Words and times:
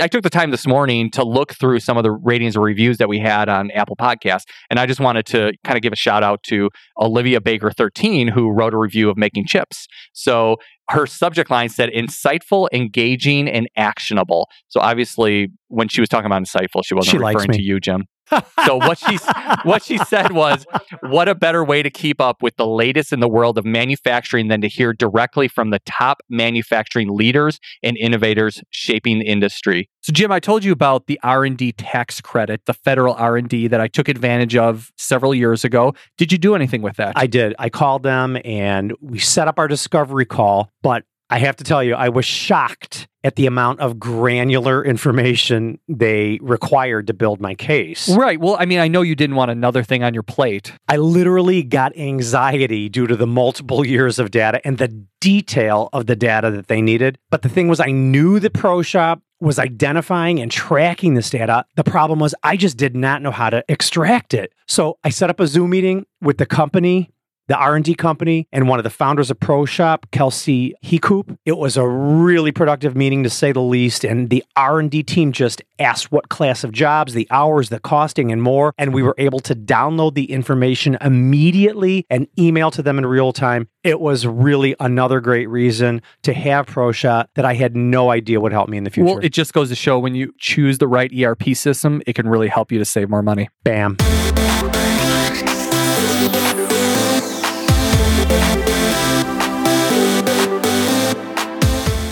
I 0.00 0.08
took 0.08 0.22
the 0.22 0.30
time 0.30 0.50
this 0.50 0.66
morning 0.66 1.10
to 1.12 1.24
look 1.24 1.54
through 1.54 1.80
some 1.80 1.96
of 1.96 2.02
the 2.02 2.10
ratings 2.10 2.54
and 2.54 2.62
reviews 2.62 2.98
that 2.98 3.08
we 3.08 3.18
had 3.18 3.48
on 3.48 3.70
Apple 3.70 3.96
Podcasts. 3.96 4.44
And 4.68 4.78
I 4.78 4.84
just 4.86 5.00
wanted 5.00 5.24
to 5.26 5.52
kind 5.64 5.76
of 5.76 5.82
give 5.82 5.92
a 5.92 5.96
shout 5.96 6.22
out 6.22 6.42
to 6.44 6.70
Olivia 6.98 7.40
Baker 7.40 7.70
13, 7.70 8.28
who 8.28 8.50
wrote 8.50 8.74
a 8.74 8.78
review 8.78 9.08
of 9.08 9.16
making 9.16 9.46
chips. 9.46 9.86
So 10.12 10.56
her 10.90 11.06
subject 11.06 11.50
line 11.50 11.70
said 11.70 11.90
insightful, 11.90 12.68
engaging, 12.72 13.48
and 13.48 13.68
actionable. 13.76 14.48
So 14.68 14.80
obviously, 14.80 15.48
when 15.68 15.88
she 15.88 16.00
was 16.00 16.08
talking 16.08 16.26
about 16.26 16.42
insightful, 16.42 16.84
she 16.84 16.94
wasn't 16.94 17.12
She 17.12 17.18
referring 17.18 17.52
to 17.52 17.62
you, 17.62 17.80
Jim. 17.80 18.04
So 18.64 18.76
what 18.76 18.98
she 18.98 19.16
what 19.62 19.82
she 19.82 19.98
said 19.98 20.32
was, 20.32 20.66
"What 21.00 21.28
a 21.28 21.34
better 21.34 21.64
way 21.64 21.82
to 21.82 21.90
keep 21.90 22.20
up 22.20 22.42
with 22.42 22.56
the 22.56 22.66
latest 22.66 23.12
in 23.12 23.20
the 23.20 23.28
world 23.28 23.58
of 23.58 23.64
manufacturing 23.64 24.48
than 24.48 24.60
to 24.60 24.68
hear 24.68 24.92
directly 24.92 25.48
from 25.48 25.70
the 25.70 25.80
top 25.86 26.22
manufacturing 26.28 27.14
leaders 27.14 27.60
and 27.82 27.96
innovators 27.96 28.62
shaping 28.70 29.18
the 29.18 29.26
industry." 29.26 29.88
So 30.02 30.12
Jim, 30.12 30.30
I 30.30 30.40
told 30.40 30.64
you 30.64 30.72
about 30.72 31.06
the 31.06 31.18
R&D 31.22 31.72
tax 31.72 32.20
credit, 32.20 32.62
the 32.66 32.74
federal 32.74 33.14
R&D 33.14 33.66
that 33.68 33.80
I 33.80 33.88
took 33.88 34.08
advantage 34.08 34.56
of 34.56 34.92
several 34.96 35.34
years 35.34 35.64
ago. 35.64 35.94
Did 36.16 36.30
you 36.30 36.38
do 36.38 36.54
anything 36.54 36.82
with 36.82 36.96
that? 36.96 37.14
I 37.16 37.26
did. 37.26 37.54
I 37.58 37.70
called 37.70 38.04
them 38.04 38.38
and 38.44 38.92
we 39.00 39.18
set 39.18 39.48
up 39.48 39.58
our 39.58 39.66
discovery 39.66 40.24
call, 40.24 40.70
but 40.82 41.02
I 41.28 41.38
have 41.40 41.56
to 41.56 41.64
tell 41.64 41.82
you, 41.82 41.94
I 41.94 42.08
was 42.08 42.24
shocked 42.24 43.08
at 43.24 43.34
the 43.34 43.46
amount 43.46 43.80
of 43.80 43.98
granular 43.98 44.84
information 44.84 45.80
they 45.88 46.38
required 46.40 47.08
to 47.08 47.14
build 47.14 47.40
my 47.40 47.56
case. 47.56 48.08
Right. 48.08 48.38
Well, 48.38 48.56
I 48.60 48.66
mean, 48.66 48.78
I 48.78 48.86
know 48.86 49.02
you 49.02 49.16
didn't 49.16 49.34
want 49.34 49.50
another 49.50 49.82
thing 49.82 50.04
on 50.04 50.14
your 50.14 50.22
plate. 50.22 50.72
I 50.88 50.96
literally 50.96 51.64
got 51.64 51.96
anxiety 51.96 52.88
due 52.88 53.08
to 53.08 53.16
the 53.16 53.26
multiple 53.26 53.84
years 53.84 54.20
of 54.20 54.30
data 54.30 54.60
and 54.64 54.78
the 54.78 54.88
detail 55.20 55.88
of 55.92 56.06
the 56.06 56.14
data 56.14 56.52
that 56.52 56.68
they 56.68 56.80
needed. 56.80 57.18
But 57.30 57.42
the 57.42 57.48
thing 57.48 57.66
was, 57.66 57.80
I 57.80 57.90
knew 57.90 58.38
the 58.38 58.50
ProShop 58.50 59.20
was 59.40 59.58
identifying 59.58 60.40
and 60.40 60.50
tracking 60.50 61.14
this 61.14 61.28
data. 61.28 61.66
The 61.74 61.84
problem 61.84 62.20
was, 62.20 62.34
I 62.44 62.56
just 62.56 62.76
did 62.76 62.94
not 62.94 63.22
know 63.22 63.32
how 63.32 63.50
to 63.50 63.64
extract 63.68 64.34
it. 64.34 64.52
So 64.68 64.98
I 65.02 65.10
set 65.10 65.30
up 65.30 65.40
a 65.40 65.48
Zoom 65.48 65.70
meeting 65.70 66.06
with 66.22 66.38
the 66.38 66.46
company. 66.46 67.10
The 67.48 67.56
R&D 67.56 67.94
company 67.94 68.48
and 68.52 68.68
one 68.68 68.80
of 68.80 68.82
the 68.82 68.90
founders 68.90 69.30
of 69.30 69.38
ProShop, 69.38 70.10
Kelsey 70.10 70.74
Hecoop. 70.84 71.38
It 71.44 71.56
was 71.56 71.76
a 71.76 71.86
really 71.86 72.50
productive 72.50 72.96
meeting 72.96 73.22
to 73.22 73.30
say 73.30 73.52
the 73.52 73.60
least. 73.60 74.04
And 74.04 74.30
the 74.30 74.42
R&D 74.56 75.04
team 75.04 75.30
just 75.30 75.62
asked 75.78 76.10
what 76.10 76.28
class 76.28 76.64
of 76.64 76.72
jobs, 76.72 77.14
the 77.14 77.28
hours, 77.30 77.68
the 77.68 77.78
costing, 77.78 78.32
and 78.32 78.42
more. 78.42 78.74
And 78.78 78.92
we 78.92 79.02
were 79.02 79.14
able 79.18 79.38
to 79.40 79.54
download 79.54 80.14
the 80.14 80.32
information 80.32 80.98
immediately 81.00 82.04
and 82.10 82.26
email 82.36 82.72
to 82.72 82.82
them 82.82 82.98
in 82.98 83.06
real 83.06 83.32
time. 83.32 83.68
It 83.84 84.00
was 84.00 84.26
really 84.26 84.74
another 84.80 85.20
great 85.20 85.48
reason 85.48 86.02
to 86.24 86.34
have 86.34 86.66
ProShop 86.66 87.26
that 87.36 87.44
I 87.44 87.54
had 87.54 87.76
no 87.76 88.10
idea 88.10 88.40
would 88.40 88.50
help 88.50 88.68
me 88.68 88.76
in 88.76 88.82
the 88.82 88.90
future. 88.90 89.14
Well, 89.14 89.24
it 89.24 89.32
just 89.32 89.52
goes 89.52 89.68
to 89.68 89.76
show 89.76 90.00
when 90.00 90.16
you 90.16 90.34
choose 90.38 90.78
the 90.78 90.88
right 90.88 91.12
ERP 91.16 91.54
system, 91.54 92.02
it 92.06 92.14
can 92.14 92.28
really 92.28 92.48
help 92.48 92.72
you 92.72 92.80
to 92.80 92.84
save 92.84 93.08
more 93.08 93.22
money. 93.22 93.48
Bam. 93.62 93.96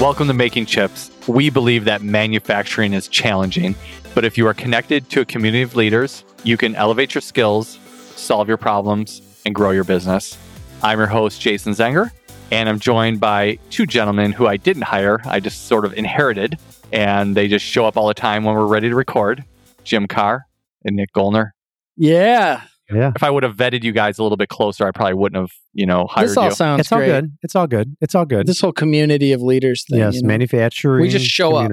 Welcome 0.05 0.29
to 0.29 0.35
Making 0.35 0.67
Chips. 0.67 1.11
We 1.27 1.49
believe 1.49 1.87
that 1.87 2.03
manufacturing 2.03 2.93
is 2.93 3.09
challenging, 3.09 3.75
but 4.15 4.23
if 4.23 4.37
you 4.37 4.47
are 4.47 4.53
connected 4.53 5.09
to 5.09 5.23
a 5.23 5.25
community 5.25 5.63
of 5.63 5.77
leaders, 5.77 6.25
you 6.43 6.59
can 6.59 6.75
elevate 6.75 7.15
your 7.15 7.23
skills, 7.23 7.79
solve 8.15 8.47
your 8.47 8.59
problems, 8.59 9.23
and 9.47 9.55
grow 9.55 9.71
your 9.71 9.83
business. 9.83 10.37
I'm 10.83 10.99
your 10.99 11.07
host, 11.07 11.41
Jason 11.41 11.73
Zenger, 11.73 12.11
and 12.51 12.69
I'm 12.69 12.81
joined 12.81 13.19
by 13.19 13.59
two 13.71 13.87
gentlemen 13.87 14.33
who 14.33 14.47
I 14.47 14.59
didn't 14.59 14.83
hire. 14.83 15.23
I 15.25 15.41
just 15.41 15.69
sort 15.69 15.87
of 15.87 15.95
inherited, 15.95 16.59
and 16.93 17.35
they 17.35 17.49
just 17.49 17.65
show 17.65 17.87
up 17.87 17.97
all 17.97 18.07
the 18.07 18.13
time 18.13 18.45
when 18.45 18.55
we're 18.55 18.67
ready 18.67 18.91
to 18.91 18.95
record 18.95 19.43
Jim 19.85 20.07
Carr 20.07 20.47
and 20.85 20.97
Nick 20.97 21.15
Goellner. 21.15 21.53
Yeah. 21.97 22.61
Yeah. 22.91 23.13
If 23.15 23.23
I 23.23 23.31
would 23.31 23.43
have 23.43 23.57
vetted 23.57 23.83
you 23.83 23.93
guys 23.93 24.19
a 24.19 24.23
little 24.23 24.37
bit 24.37 24.49
closer, 24.49 24.87
I 24.87 24.91
probably 24.91 25.15
wouldn't 25.15 25.41
have, 25.41 25.51
you 25.73 25.87
know, 25.87 26.07
hired 26.07 26.29
This 26.29 26.37
all 26.37 26.45
you. 26.47 26.51
sounds 26.51 26.81
It's 26.81 26.93
all 26.93 27.01
good. 27.01 27.37
It's 27.43 27.57
all 27.57 27.67
good. 27.67 27.97
It's 28.01 28.15
all 28.15 28.25
good. 28.27 28.47
This 28.47 28.61
whole 28.61 28.73
community 28.73 29.33
of 29.33 29.41
leaders 29.41 29.85
thing. 29.89 29.99
yes, 29.99 30.17
you 30.17 30.23
know? 30.23 30.29
manufacturing. 30.29 31.03
We 31.03 31.09
just 31.09 31.27
show 31.27 31.57
up. 31.57 31.71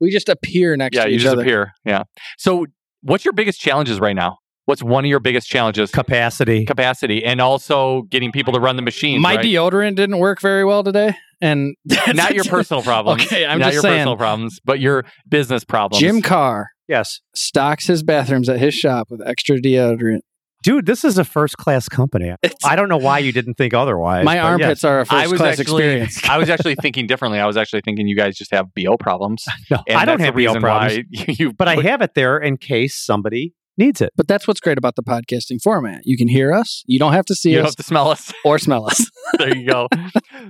we 0.00 0.10
just 0.10 0.28
appear 0.28 0.76
next 0.76 0.96
yeah, 0.96 1.04
to 1.04 1.12
you 1.12 1.18
just 1.18 1.36
appear. 1.36 1.72
Yeah. 1.84 2.04
So, 2.38 2.66
what's 3.02 3.24
your 3.24 3.32
biggest 3.32 3.60
challenges 3.60 4.00
right 4.00 4.16
now? 4.16 4.38
What's 4.64 4.82
one 4.82 5.04
of 5.04 5.08
your 5.08 5.20
biggest 5.20 5.48
challenges? 5.48 5.90
Capacity. 5.90 6.66
Capacity 6.66 7.24
and 7.24 7.40
also 7.40 8.02
getting 8.02 8.32
people 8.32 8.52
to 8.52 8.60
run 8.60 8.76
the 8.76 8.82
machine. 8.82 9.18
My 9.22 9.36
right? 9.36 9.44
deodorant 9.44 9.94
didn't 9.94 10.18
work 10.18 10.42
very 10.42 10.62
well 10.64 10.84
today, 10.84 11.14
and 11.40 11.74
Not 12.14 12.34
your 12.34 12.44
personal 12.44 12.82
problems. 12.82 13.24
Okay, 13.24 13.46
I'm 13.46 13.60
not 13.60 13.66
just 13.66 13.74
your 13.74 13.82
saying. 13.82 13.98
personal 14.00 14.16
problems, 14.16 14.60
but 14.64 14.80
your 14.80 15.04
business 15.26 15.64
problems. 15.64 16.00
Jim 16.00 16.20
Carr 16.20 16.68
yes. 16.88 17.20
stocks 17.34 17.86
his 17.86 18.02
bathrooms 18.02 18.48
at 18.48 18.58
his 18.58 18.74
shop 18.74 19.06
with 19.10 19.26
extra 19.26 19.56
deodorant. 19.58 20.20
Dude, 20.62 20.86
this 20.86 21.04
is 21.04 21.18
a 21.18 21.24
first 21.24 21.56
class 21.56 21.88
company. 21.88 22.28
It's- 22.42 22.52
I 22.64 22.74
don't 22.76 22.88
know 22.88 22.96
why 22.96 23.20
you 23.20 23.30
didn't 23.32 23.54
think 23.54 23.74
otherwise. 23.74 24.24
My 24.24 24.36
but 24.36 24.44
armpits 24.44 24.82
are 24.84 25.00
a 25.00 25.06
first 25.06 25.34
class 25.36 25.60
actually, 25.60 25.84
experience. 25.84 26.24
I 26.28 26.36
was 26.38 26.50
actually 26.50 26.74
thinking 26.82 27.06
differently. 27.06 27.38
I 27.38 27.46
was 27.46 27.56
actually 27.56 27.82
thinking 27.84 28.08
you 28.08 28.16
guys 28.16 28.36
just 28.36 28.50
have 28.52 28.66
bo 28.74 28.96
problems. 28.96 29.44
No, 29.70 29.82
I 29.94 30.04
don't 30.04 30.20
have 30.20 30.34
the 30.34 30.38
real 30.38 30.50
reason 30.54 30.62
problems, 30.62 31.38
you. 31.38 31.52
but 31.52 31.68
I 31.68 31.76
have 31.82 32.00
it 32.02 32.14
there 32.14 32.38
in 32.38 32.56
case 32.56 32.94
somebody 32.96 33.52
needs 33.76 34.00
it. 34.00 34.12
But 34.16 34.26
that's 34.26 34.48
what's 34.48 34.60
great 34.60 34.78
about 34.78 34.96
the 34.96 35.02
podcasting 35.02 35.60
format. 35.62 36.00
You 36.04 36.16
can 36.16 36.26
hear 36.28 36.52
us. 36.54 36.82
You 36.86 36.98
don't 36.98 37.12
have 37.12 37.26
to 37.26 37.34
see 37.34 37.50
You 37.50 37.56
us 37.56 37.58
You 37.58 37.62
don't 37.62 37.66
have 37.70 37.76
to 37.76 37.82
smell 37.82 38.10
us. 38.10 38.32
or 38.44 38.58
smell 38.58 38.86
us. 38.86 39.10
there 39.38 39.54
you 39.56 39.66
go. 39.68 39.88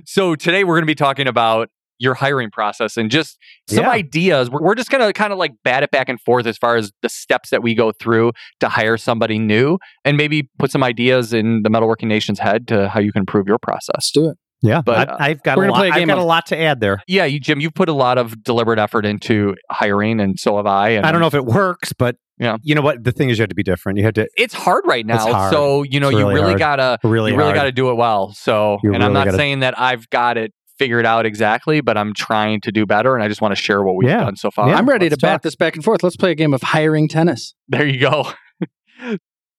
so 0.05 0.35
today 0.35 0.63
we're 0.63 0.75
going 0.75 0.83
to 0.83 0.87
be 0.91 0.95
talking 0.95 1.27
about 1.27 1.69
your 1.99 2.13
hiring 2.15 2.49
process 2.49 2.97
and 2.97 3.11
just 3.11 3.37
some 3.67 3.83
Yeah. 3.83 3.89
ideas. 3.91 4.49
We're, 4.49 4.61
we're 4.61 4.75
just 4.75 4.89
going 4.89 5.05
to 5.05 5.13
kind 5.13 5.31
of 5.33 5.37
like 5.39 5.51
bat 5.63 5.83
it 5.83 5.91
back 5.91 6.09
and 6.09 6.19
forth 6.21 6.47
as 6.47 6.57
far 6.57 6.75
as 6.77 6.91
the 7.01 7.09
steps 7.09 7.49
that 7.51 7.61
we 7.61 7.75
go 7.75 7.91
through 7.91 8.31
to 8.61 8.69
hire 8.69 8.97
somebody 8.97 9.37
new 9.37 9.77
and 10.05 10.17
maybe 10.17 10.49
put 10.57 10.71
some 10.71 10.83
ideas 10.83 11.33
in 11.33 11.61
the 11.63 11.69
Metalworking 11.69 12.07
Nation's 12.07 12.39
head 12.39 12.67
to 12.69 12.89
how 12.89 12.99
you 12.99 13.11
can 13.11 13.21
improve 13.21 13.47
your 13.47 13.59
process. 13.59 13.89
Let's 13.95 14.11
do 14.11 14.29
it. 14.29 14.37
Yeah, 14.61 14.81
But, 14.81 14.97
I've, 14.97 15.09
uh, 15.09 15.17
I've 15.19 15.43
got 15.43 15.57
we're 15.57 15.65
a 15.67 15.71
lot. 15.71 15.77
play 15.77 15.87
a 15.87 15.91
I've 15.91 15.97
game 15.99 16.07
got 16.09 16.17
a 16.17 16.23
lot 16.23 16.45
to 16.47 16.57
add 16.57 16.81
there. 16.81 17.01
Yeah, 17.07 17.23
you, 17.23 17.39
Jim, 17.39 17.61
you've 17.61 17.73
put 17.73 17.87
a 17.87 17.93
lot 17.93 18.17
of 18.17 18.43
deliberate 18.43 18.77
effort 18.77 19.05
into 19.05 19.55
hiring, 19.71 20.19
and 20.19 20.37
so 20.37 20.57
have 20.57 20.65
I. 20.65 20.89
And 20.89 21.05
I 21.05 21.13
don't 21.13 21.21
know 21.21 21.27
if 21.27 21.33
it 21.33 21.45
works, 21.45 21.93
but 21.93 22.17
Yeah. 22.39 22.57
you 22.61 22.75
know 22.75 22.81
what? 22.81 23.01
The 23.05 23.13
thing 23.13 23.29
is, 23.29 23.37
you 23.37 23.43
have 23.43 23.49
to 23.49 23.55
be 23.55 23.63
different. 23.63 23.97
You 23.99 24.03
have 24.03 24.15
to 24.15 24.27
It's 24.35 24.53
hard 24.53 24.83
right 24.85 25.05
now, 25.05 25.15
It's 25.15 25.23
hard. 25.33 25.53
so 25.53 25.83
you 25.83 26.01
know 26.01 26.09
It's 26.09 26.15
you 26.17 26.19
really 26.27 26.33
really 26.35 26.47
hard. 26.47 26.59
gotta 26.59 26.97
really, 27.05 27.31
really 27.31 27.43
hard. 27.43 27.55
got 27.55 27.63
to 27.63 27.71
do 27.71 27.89
it 27.89 27.93
well. 27.93 28.33
So, 28.33 28.79
You 28.83 28.93
and 28.93 29.01
I'm 29.01 29.13
not 29.13 29.25
gotta- 29.27 29.37
saying 29.37 29.61
that 29.61 29.79
I've 29.79 30.09
got 30.09 30.37
it 30.37 30.51
figured 30.79 31.05
out 31.05 31.25
exactly, 31.27 31.81
but 31.81 31.97
I'm 31.97 32.13
trying 32.15 32.61
to 32.61 32.71
do 32.71 32.85
better, 32.87 33.13
and 33.13 33.23
I 33.23 33.27
just 33.27 33.41
want 33.41 33.51
to 33.51 33.61
share 33.61 33.83
what 33.83 33.95
we've 33.95 34.09
Yeah. 34.09 34.21
done 34.23 34.35
so 34.37 34.49
far. 34.49 34.69
Yeah. 34.69 34.75
I'm 34.77 34.87
ready 34.89 35.07
to 35.09 35.13
let's 35.13 35.21
bat 35.21 35.31
talk. 35.33 35.41
this 35.43 35.55
back 35.55 35.75
and 35.75 35.83
forth. 35.83 36.01
Let's 36.01 36.15
play 36.17 36.31
a 36.31 36.35
game 36.35 36.53
of 36.53 36.61
hiring 36.63 37.07
tennis. 37.07 37.53
There 37.67 37.85
you 37.85 37.99
go. 37.99 38.31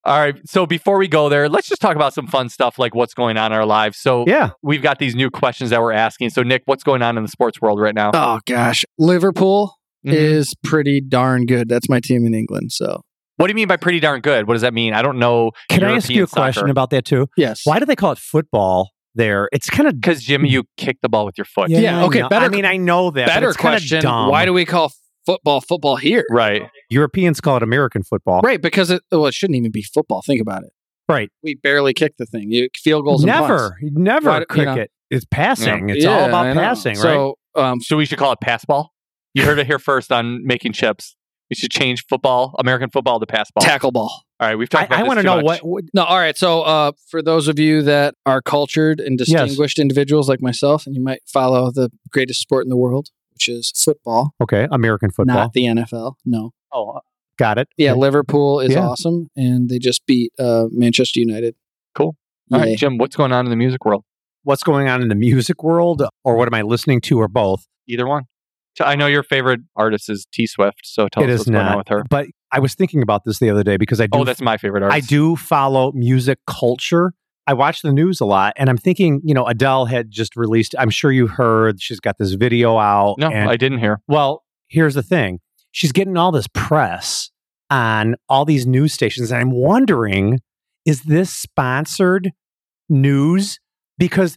All 0.04 0.18
right. 0.18 0.36
So 0.48 0.64
before 0.66 0.96
we 0.96 1.08
go 1.08 1.28
there, 1.28 1.48
let's 1.48 1.68
just 1.68 1.82
talk 1.82 1.94
about 1.94 2.14
some 2.14 2.26
fun 2.26 2.48
stuff 2.48 2.78
like 2.78 2.94
what's 2.94 3.12
going 3.12 3.36
on 3.36 3.52
in 3.52 3.58
our 3.58 3.66
lives. 3.66 3.98
So 3.98 4.24
Yeah, 4.26 4.50
we've 4.62 4.80
got 4.80 4.98
these 4.98 5.14
new 5.14 5.30
questions 5.30 5.68
that 5.70 5.80
we're 5.82 5.92
asking. 5.92 6.30
So 6.30 6.42
Nick, 6.42 6.62
what's 6.64 6.82
going 6.82 7.02
on 7.02 7.18
in 7.18 7.22
the 7.22 7.28
sports 7.28 7.60
world 7.60 7.78
right 7.78 7.94
now? 7.94 8.10
Oh 8.14 8.40
gosh, 8.46 8.84
Liverpool 8.98 9.74
Mhm. 10.06 10.14
is 10.14 10.54
pretty 10.64 11.02
darn 11.02 11.44
good. 11.44 11.68
That's 11.68 11.88
my 11.90 12.00
team 12.00 12.24
in 12.24 12.32
England. 12.32 12.72
So 12.72 13.02
What 13.36 13.46
do 13.48 13.50
you 13.50 13.54
mean 13.56 13.68
by 13.68 13.76
pretty 13.76 14.00
darn 14.00 14.20
good? 14.22 14.46
What 14.46 14.54
does 14.54 14.62
that 14.62 14.72
mean? 14.72 14.94
I 14.94 15.02
don't 15.02 15.18
know. 15.18 15.50
can 15.68 15.84
I 15.84 15.96
ask 15.96 16.08
you 16.08 16.24
a 16.24 16.26
question 16.26 16.64
about? 16.64 16.70
about 16.70 16.90
that 16.90 17.04
too? 17.04 17.26
yes, 17.36 17.60
Why 17.64 17.78
do 17.78 17.84
they 17.84 17.96
call 17.96 18.12
it 18.12 18.18
football? 18.18 18.90
There, 19.14 19.48
it's 19.52 19.68
kind 19.68 19.88
of 19.88 20.00
Because 20.00 20.22
Jim, 20.22 20.44
you 20.44 20.64
kick 20.76 20.98
the 21.02 21.08
ball 21.08 21.24
with 21.26 21.36
your 21.36 21.44
foot. 21.44 21.68
Yeah, 21.70 22.04
okay, 22.04 22.22
I 22.22 22.28
better- 22.28 22.44
I 22.44 22.48
mean, 22.48 22.64
I 22.64 22.76
know 22.76 23.10
that. 23.10 23.26
but 23.26 23.34
better 23.34 23.48
it's 23.48 23.56
question? 23.56 24.02
dumb. 24.02 24.28
Why 24.30 24.44
do 24.44 24.52
we 24.52 24.64
call 24.64 24.92
football 25.26 25.60
football 25.60 25.96
here? 25.96 26.24
Right. 26.30 26.62
Europeans 26.90 27.40
call 27.40 27.56
it 27.56 27.62
American 27.62 28.02
football? 28.04 28.40
Right, 28.42 28.62
because 28.62 28.90
it 28.90 29.02
well, 29.10 29.26
it 29.26 29.34
shouldn't 29.34 29.56
even 29.56 29.72
be 29.72 29.82
football. 29.82 30.22
Think 30.22 30.40
about 30.40 30.62
it. 30.62 30.70
Right. 31.08 31.28
We 31.42 31.56
barely 31.56 31.92
kick 31.92 32.12
the 32.18 32.26
thing. 32.26 32.52
You 32.52 32.68
field 32.76 33.04
goals. 33.04 33.24
And 33.24 33.32
punts. 33.32 33.48
Never, 33.50 33.76
never 33.82 34.28
Why 34.30 34.38
do- 34.40 34.46
you 34.60 34.64
know- 34.64 34.72
cricket. 34.74 34.90
It's 35.10 35.24
passing. 35.28 35.90
It's 35.90 36.04
Yeah, 36.04 36.10
all 36.20 36.28
about 36.28 36.54
passing, 36.54 36.92
right? 36.94 37.02
So, 37.02 37.34
um, 37.56 37.80
So 37.80 37.96
we 37.96 38.04
should 38.06 38.18
call 38.18 38.30
it 38.30 38.38
pass 38.40 38.64
ball. 38.64 38.92
You 39.34 39.44
heard 39.44 39.58
it 39.58 39.66
here 39.66 39.80
first 39.80 40.12
on 40.12 40.44
making 40.46 40.72
chips. 40.72 41.16
We 41.50 41.56
should 41.56 41.70
change 41.72 42.06
football, 42.06 42.54
American 42.60 42.90
football, 42.90 43.18
to 43.20 43.26
pass 43.26 43.50
ball. 43.50 43.62
tackle 43.64 43.90
ball. 43.90 44.22
All 44.38 44.48
right, 44.48 44.54
we've 44.56 44.68
talked 44.68 44.84
I, 44.84 44.86
about 44.86 44.98
I 44.98 45.02
this 45.02 45.08
want 45.08 45.18
to 45.18 45.22
know 45.24 45.36
much. 45.36 45.44
what, 45.44 45.66
what. 45.66 45.84
No, 45.92 46.04
all 46.04 46.16
right. 46.18 46.36
So, 46.38 46.62
uh, 46.62 46.92
for 47.08 47.22
those 47.22 47.48
of 47.48 47.58
you 47.58 47.82
that 47.82 48.14
are 48.24 48.40
cultured 48.40 49.00
and 49.00 49.18
distinguished 49.18 49.78
individuals 49.78 50.28
like 50.28 50.40
myself, 50.40 50.86
and 50.86 50.94
you 50.94 51.02
might 51.02 51.22
follow 51.26 51.70
the 51.72 51.90
greatest 52.10 52.40
sport 52.40 52.64
in 52.64 52.70
the 52.70 52.76
world, 52.76 53.08
which 53.34 53.48
is 53.48 53.72
football, 53.76 54.32
Okay, 54.40 54.68
American 54.70 55.10
football. 55.10 55.34
not 55.36 55.52
the 55.52 55.64
NFL. 55.64 56.14
No. 56.24 56.52
Oh, 56.72 57.00
Got 57.36 57.58
it. 57.58 57.68
Yeah, 57.78 57.92
Okay. 57.92 58.00
Liverpool 58.00 58.60
is 58.60 58.72
Yeah. 58.72 58.86
awesome, 58.86 59.28
and 59.34 59.68
they 59.68 59.78
just 59.78 60.06
beat 60.06 60.32
uh, 60.38 60.66
Manchester 60.70 61.18
United. 61.20 61.54
Cool. 61.94 62.14
Yeah. 62.48 62.56
all 62.58 62.62
right, 62.64 62.78
Jim, 62.78 62.96
what's 62.98 63.16
going 63.16 63.32
on 63.32 63.44
in 63.46 63.50
the 63.50 63.56
music 63.56 63.84
world? 63.84 64.04
What's 64.44 64.62
going 64.62 64.88
on 64.88 65.02
in 65.02 65.08
the 65.08 65.14
music 65.14 65.62
world, 65.64 66.02
or 66.24 66.36
what 66.36 66.46
am 66.48 66.54
I 66.54 66.62
listening 66.62 67.00
to, 67.02 67.18
or 67.20 67.28
both? 67.28 67.66
Either 67.88 68.06
one. 68.06 68.24
I 68.80 68.94
know 68.94 69.06
your 69.06 69.22
favorite 69.22 69.60
artist 69.76 70.08
is 70.08 70.26
T 70.32 70.46
Swift, 70.46 70.80
so 70.84 71.08
tell 71.08 71.22
it 71.22 71.30
us 71.30 71.40
what's 71.40 71.50
going 71.50 71.66
on 71.66 71.78
with 71.78 71.88
her. 71.88 72.04
But 72.08 72.26
I 72.52 72.60
was 72.60 72.74
thinking 72.74 73.02
about 73.02 73.24
this 73.24 73.38
the 73.38 73.50
other 73.50 73.62
day 73.62 73.76
because 73.76 74.00
I 74.00 74.06
do. 74.06 74.20
Oh, 74.20 74.24
that's 74.24 74.40
my 74.40 74.56
favorite 74.56 74.82
artist. 74.82 74.96
I 74.96 75.06
do 75.06 75.36
follow 75.36 75.92
music 75.92 76.38
culture. 76.46 77.12
I 77.46 77.54
watch 77.54 77.82
the 77.82 77.92
news 77.92 78.20
a 78.20 78.24
lot, 78.24 78.54
and 78.56 78.70
I'm 78.70 78.76
thinking, 78.76 79.20
you 79.24 79.34
know, 79.34 79.46
Adele 79.46 79.86
had 79.86 80.10
just 80.10 80.36
released. 80.36 80.74
I'm 80.78 80.90
sure 80.90 81.10
you 81.10 81.26
heard 81.26 81.82
she's 81.82 82.00
got 82.00 82.16
this 82.18 82.32
video 82.34 82.78
out. 82.78 83.16
No, 83.18 83.28
and, 83.28 83.50
I 83.50 83.56
didn't 83.56 83.78
hear. 83.78 84.00
well, 84.06 84.44
here's 84.68 84.94
the 84.94 85.02
thing 85.02 85.40
she's 85.72 85.92
getting 85.92 86.16
all 86.16 86.32
this 86.32 86.46
press 86.54 87.30
on 87.70 88.16
all 88.28 88.44
these 88.44 88.66
news 88.66 88.92
stations. 88.92 89.30
And 89.30 89.40
I'm 89.40 89.50
wondering, 89.50 90.40
is 90.84 91.02
this 91.02 91.32
sponsored 91.32 92.32
news? 92.88 93.58
Because 93.98 94.36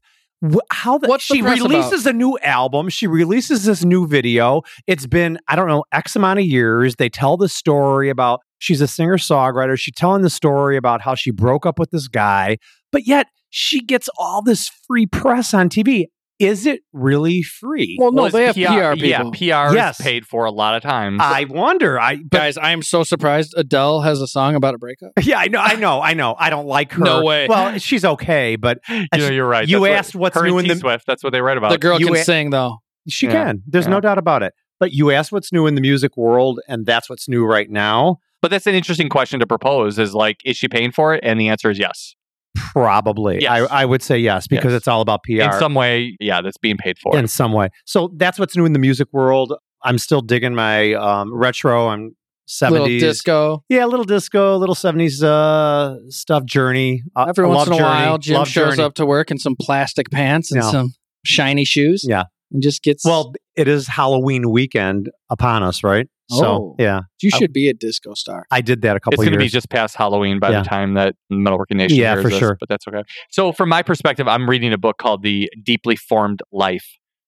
how 0.72 0.98
the, 0.98 1.08
What's 1.08 1.24
she 1.24 1.42
press 1.42 1.60
releases 1.60 2.06
a 2.06 2.14
new 2.14 2.38
album, 2.40 2.90
she 2.90 3.08
releases 3.08 3.66
this 3.66 3.84
new 3.84 4.08
video. 4.08 4.62
It's 4.88 5.06
been, 5.06 5.40
I 5.48 5.56
don't 5.56 5.68
know, 5.68 5.84
X 5.92 6.16
amount 6.16 6.40
of 6.40 6.46
years. 6.46 6.96
They 6.96 7.10
tell 7.10 7.38
the 7.38 7.50
story 7.50 8.10
about 8.10 8.42
she's 8.60 8.82
a 8.82 8.88
singer 8.88 9.18
songwriter. 9.18 9.78
She's 9.78 9.96
telling 9.96 10.22
the 10.22 10.30
story 10.30 10.78
about 10.78 11.02
how 11.02 11.16
she 11.16 11.32
broke 11.32 11.66
up 11.66 11.80
with 11.80 11.92
this 11.92 12.08
guy, 12.08 12.58
but 12.92 13.08
yet 13.08 13.28
she 13.50 13.82
gets 13.82 14.10
all 14.18 14.42
this 14.42 14.70
free 14.88 15.06
press 15.06 15.54
on 15.54 15.70
TV 15.70 16.08
is 16.40 16.66
it 16.66 16.82
really 16.92 17.42
free? 17.44 17.98
Well, 18.00 18.12
no, 18.12 18.24
Well, 18.24 18.32
they 18.32 18.46
have 18.46 18.58
it's 18.58 18.68
PR, 18.68 18.94
people. 19.02 19.36
Yeah, 19.40 19.68
PR 19.70 19.76
Yes. 19.76 20.00
is 20.00 20.04
paid 20.04 20.26
for 20.26 20.46
a 20.46 20.52
lot 20.52 20.76
of 20.76 20.82
times. 20.82 21.20
I 21.22 21.46
wonder. 21.46 22.00
I 22.00 22.18
but, 22.18 22.30
Guys, 22.32 22.58
I 22.58 22.72
am 22.72 22.82
so 22.82 23.04
surprised 23.04 23.54
Adele 23.56 24.02
has 24.02 24.20
a 24.22 24.28
song 24.28 24.56
about 24.56 24.74
a 24.74 24.78
breakup. 24.78 25.12
yeah, 25.22 25.38
I 25.38 25.48
know, 25.48 25.60
I 25.60 25.76
know, 25.76 26.02
I 26.02 26.14
know. 26.14 26.36
I 26.38 26.50
don't 26.50 26.66
like 26.68 26.92
her. 26.94 27.04
No 27.04 27.24
way. 27.24 27.48
Well, 27.48 27.78
she's 27.78 28.04
okay, 28.04 28.56
but 28.56 28.80
you 28.90 29.06
know, 29.14 29.30
you're 29.30 29.48
right. 29.48 29.68
you 29.68 29.80
That's 29.82 30.08
asked 30.08 30.16
what's 30.16 30.36
new 30.42 30.58
in 30.58 30.68
the- 30.68 30.74
T-Swift. 30.74 31.06
That's 31.06 31.24
what 31.24 31.32
they 31.34 31.42
write 31.42 31.58
about. 31.58 31.72
the 31.72 31.78
girl 31.78 32.00
you 32.00 32.08
can 32.08 32.16
a- 32.16 32.24
sing 32.24 32.50
though. 32.50 32.78
she 33.08 33.28
Yeah, 33.28 33.32
can. 33.46 33.64
There's 33.68 33.86
yeah. 33.86 33.92
no 33.92 34.00
doubt 34.02 34.18
about 34.18 34.44
it. 34.44 34.54
But 34.80 34.92
you 34.92 35.12
asked 35.12 35.32
what's 35.32 35.54
new 35.54 35.66
in 35.68 35.76
the 35.76 35.82
music 35.82 36.18
world, 36.18 36.60
and 36.68 36.86
that's 36.86 37.10
what's 37.10 37.30
new 37.30 37.46
right 37.46 37.70
now. 37.70 38.18
but 38.42 38.52
that's 38.52 38.68
an 38.68 38.76
interesting 38.76 39.08
question 39.08 39.40
to 39.40 39.48
propose. 39.48 39.98
Is 39.98 40.14
like, 40.14 40.38
is 40.44 40.58
she 40.58 40.68
paying 40.68 40.92
for 40.92 41.14
it? 41.16 41.22
And 41.24 41.40
the 41.40 41.48
answer 41.48 41.70
is 41.70 41.80
yes. 41.80 42.16
Probably, 42.56 43.40
Yes. 43.42 43.68
I, 43.72 43.82
I 43.82 43.86
would 43.86 44.02
say 44.02 44.18
yes 44.18 44.48
because 44.48 44.72
Yes. 44.72 44.78
it's 44.80 44.88
all 44.88 45.02
about 45.02 45.24
PR 45.24 45.42
In 45.44 45.54
some 45.60 45.74
way, 45.74 46.16
yeah, 46.20 46.42
that's 46.42 46.58
being 46.58 46.78
paid 46.78 46.98
for. 47.00 47.18
in 47.18 47.28
some 47.28 47.52
way. 47.54 47.70
So 47.86 48.12
that's 48.16 48.38
what's 48.40 48.56
new 48.56 48.66
in 48.66 48.74
the 48.74 48.80
music 48.80 49.08
world. 49.12 49.54
I'm 49.84 49.98
still 49.98 50.22
digging 50.22 50.56
my 50.56 50.94
um, 50.94 51.34
retro 51.34 51.90
and 51.90 52.14
Little 52.62 52.88
70s 52.88 53.00
disco. 53.00 53.64
Yeah, 53.70 53.86
a 53.86 53.88
little 53.88 54.04
disco, 54.06 54.56
a 54.56 54.58
little 54.58 54.76
70s 54.76 55.24
uh, 55.24 55.96
stuff. 56.10 56.44
Journey. 56.46 57.02
Uh, 57.16 57.26
Every 57.30 57.46
I 57.46 57.48
once 57.48 57.68
in 57.68 57.74
a 57.74 57.78
Journey, 57.78 57.88
while, 57.90 58.18
Jim 58.18 58.36
love 58.36 58.48
shows 58.50 58.72
Journey. 58.76 58.84
up 58.84 58.94
to 58.96 59.06
work 59.06 59.32
in 59.32 59.38
some 59.40 59.56
plastic 59.60 60.10
pants 60.12 60.52
and 60.52 60.62
Yeah. 60.62 60.70
some 60.70 60.94
shiny 61.24 61.64
shoes. 61.66 62.04
Yeah. 62.08 62.24
And 62.52 62.62
just 62.62 62.84
gets 62.84 63.06
Well, 63.06 63.34
it 63.56 63.68
is 63.70 63.88
Halloween 63.88 64.52
weekend 64.52 65.10
upon 65.30 65.64
us, 65.64 65.84
right? 65.84 66.08
Oh. 66.32 66.40
So 66.40 66.76
yeah, 66.80 67.02
you 67.22 67.30
should 67.30 67.52
be 67.54 67.68
a 67.70 67.74
disco 67.74 68.14
star. 68.14 68.46
I 68.50 68.62
did 68.62 68.82
that 68.84 68.96
a 68.96 69.00
couple 69.00 69.16
it's 69.22 69.24
going 69.30 69.34
to 69.34 69.38
be 69.44 69.50
just 69.50 69.70
past 69.70 69.96
Halloween 69.96 70.40
by 70.40 70.52
Yeah. 70.52 70.62
the 70.62 70.68
time 70.70 70.94
that 70.94 71.16
Metalworking 71.32 71.76
Nation 71.76 71.98
Yeah, 71.98 72.16
for 72.22 72.30
this, 72.30 72.40
sure. 72.40 72.58
but 72.60 72.70
that's 72.70 72.88
okay. 72.88 73.04
So, 73.30 73.52
from 73.52 73.70
my 73.70 73.82
perspective, 73.82 74.28
I'm 74.28 74.50
reading 74.50 74.72
a 74.74 74.78
book 74.78 74.98
called 74.98 75.22
The 75.24 75.50
Deeply 75.62 75.96
Formed 75.96 76.42
Life. 76.52 76.88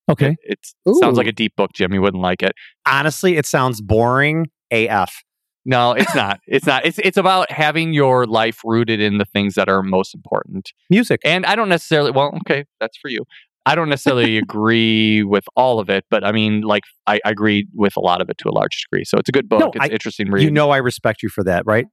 okay. 0.10 0.36
It 0.44 0.60
sounds 1.00 1.18
like 1.18 1.28
a 1.28 1.32
deep 1.32 1.56
book, 1.56 1.72
Jim. 1.74 1.94
You 1.94 2.02
wouldn't 2.02 2.24
like 2.24 2.42
it. 2.44 2.54
Honestly, 2.88 3.38
it 3.38 3.46
sounds 3.46 3.82
boring 3.82 4.48
AF. 4.72 5.24
No, 5.66 5.92
it's 5.94 6.14
not. 6.16 6.40
it's 6.48 6.66
not. 6.68 6.86
It's 6.86 7.00
it's 7.00 7.18
about 7.18 7.52
having 7.52 7.92
your 7.94 8.26
life 8.28 8.62
rooted 8.64 9.00
in 9.02 9.18
the 9.18 9.26
things 9.26 9.56
that 9.56 9.68
are 9.68 9.82
most 9.84 10.14
important. 10.16 10.72
Music. 10.90 11.20
And 11.26 11.46
I 11.46 11.56
don't 11.56 11.70
necessarily. 11.70 12.12
Well, 12.12 12.38
okay, 12.48 12.66
that's 12.80 12.98
for 12.98 13.10
you. 13.10 13.26
I 13.66 13.76
don't 13.76 13.90
necessarily 13.90 14.38
agree 14.38 15.24
with 15.24 15.46
all 15.56 15.80
of 15.80 15.90
it, 15.90 16.06
but 16.10 16.24
I 16.24 16.32
mean, 16.32 16.62
like, 16.62 16.84
I, 17.08 17.20
I 17.26 17.32
agree 17.32 17.68
with 17.74 17.98
a 17.98 18.00
lot 18.00 18.22
of 18.22 18.30
it 18.30 18.38
to 18.40 18.50
a 18.50 18.54
large 18.54 18.84
degree. 18.84 19.04
So 19.06 19.18
it's 19.18 19.30
a 19.30 19.32
good 19.32 19.50
book. 19.50 19.60
No, 19.60 19.72
it's 19.74 19.86
I- 19.86 19.88
interesting 19.88 20.30
read. 20.30 20.44
You 20.44 20.52
know, 20.52 20.70
I 20.70 20.78
respect 20.78 21.24
you 21.24 21.30
for 21.30 21.44
that, 21.44 21.64
right? 21.66 21.86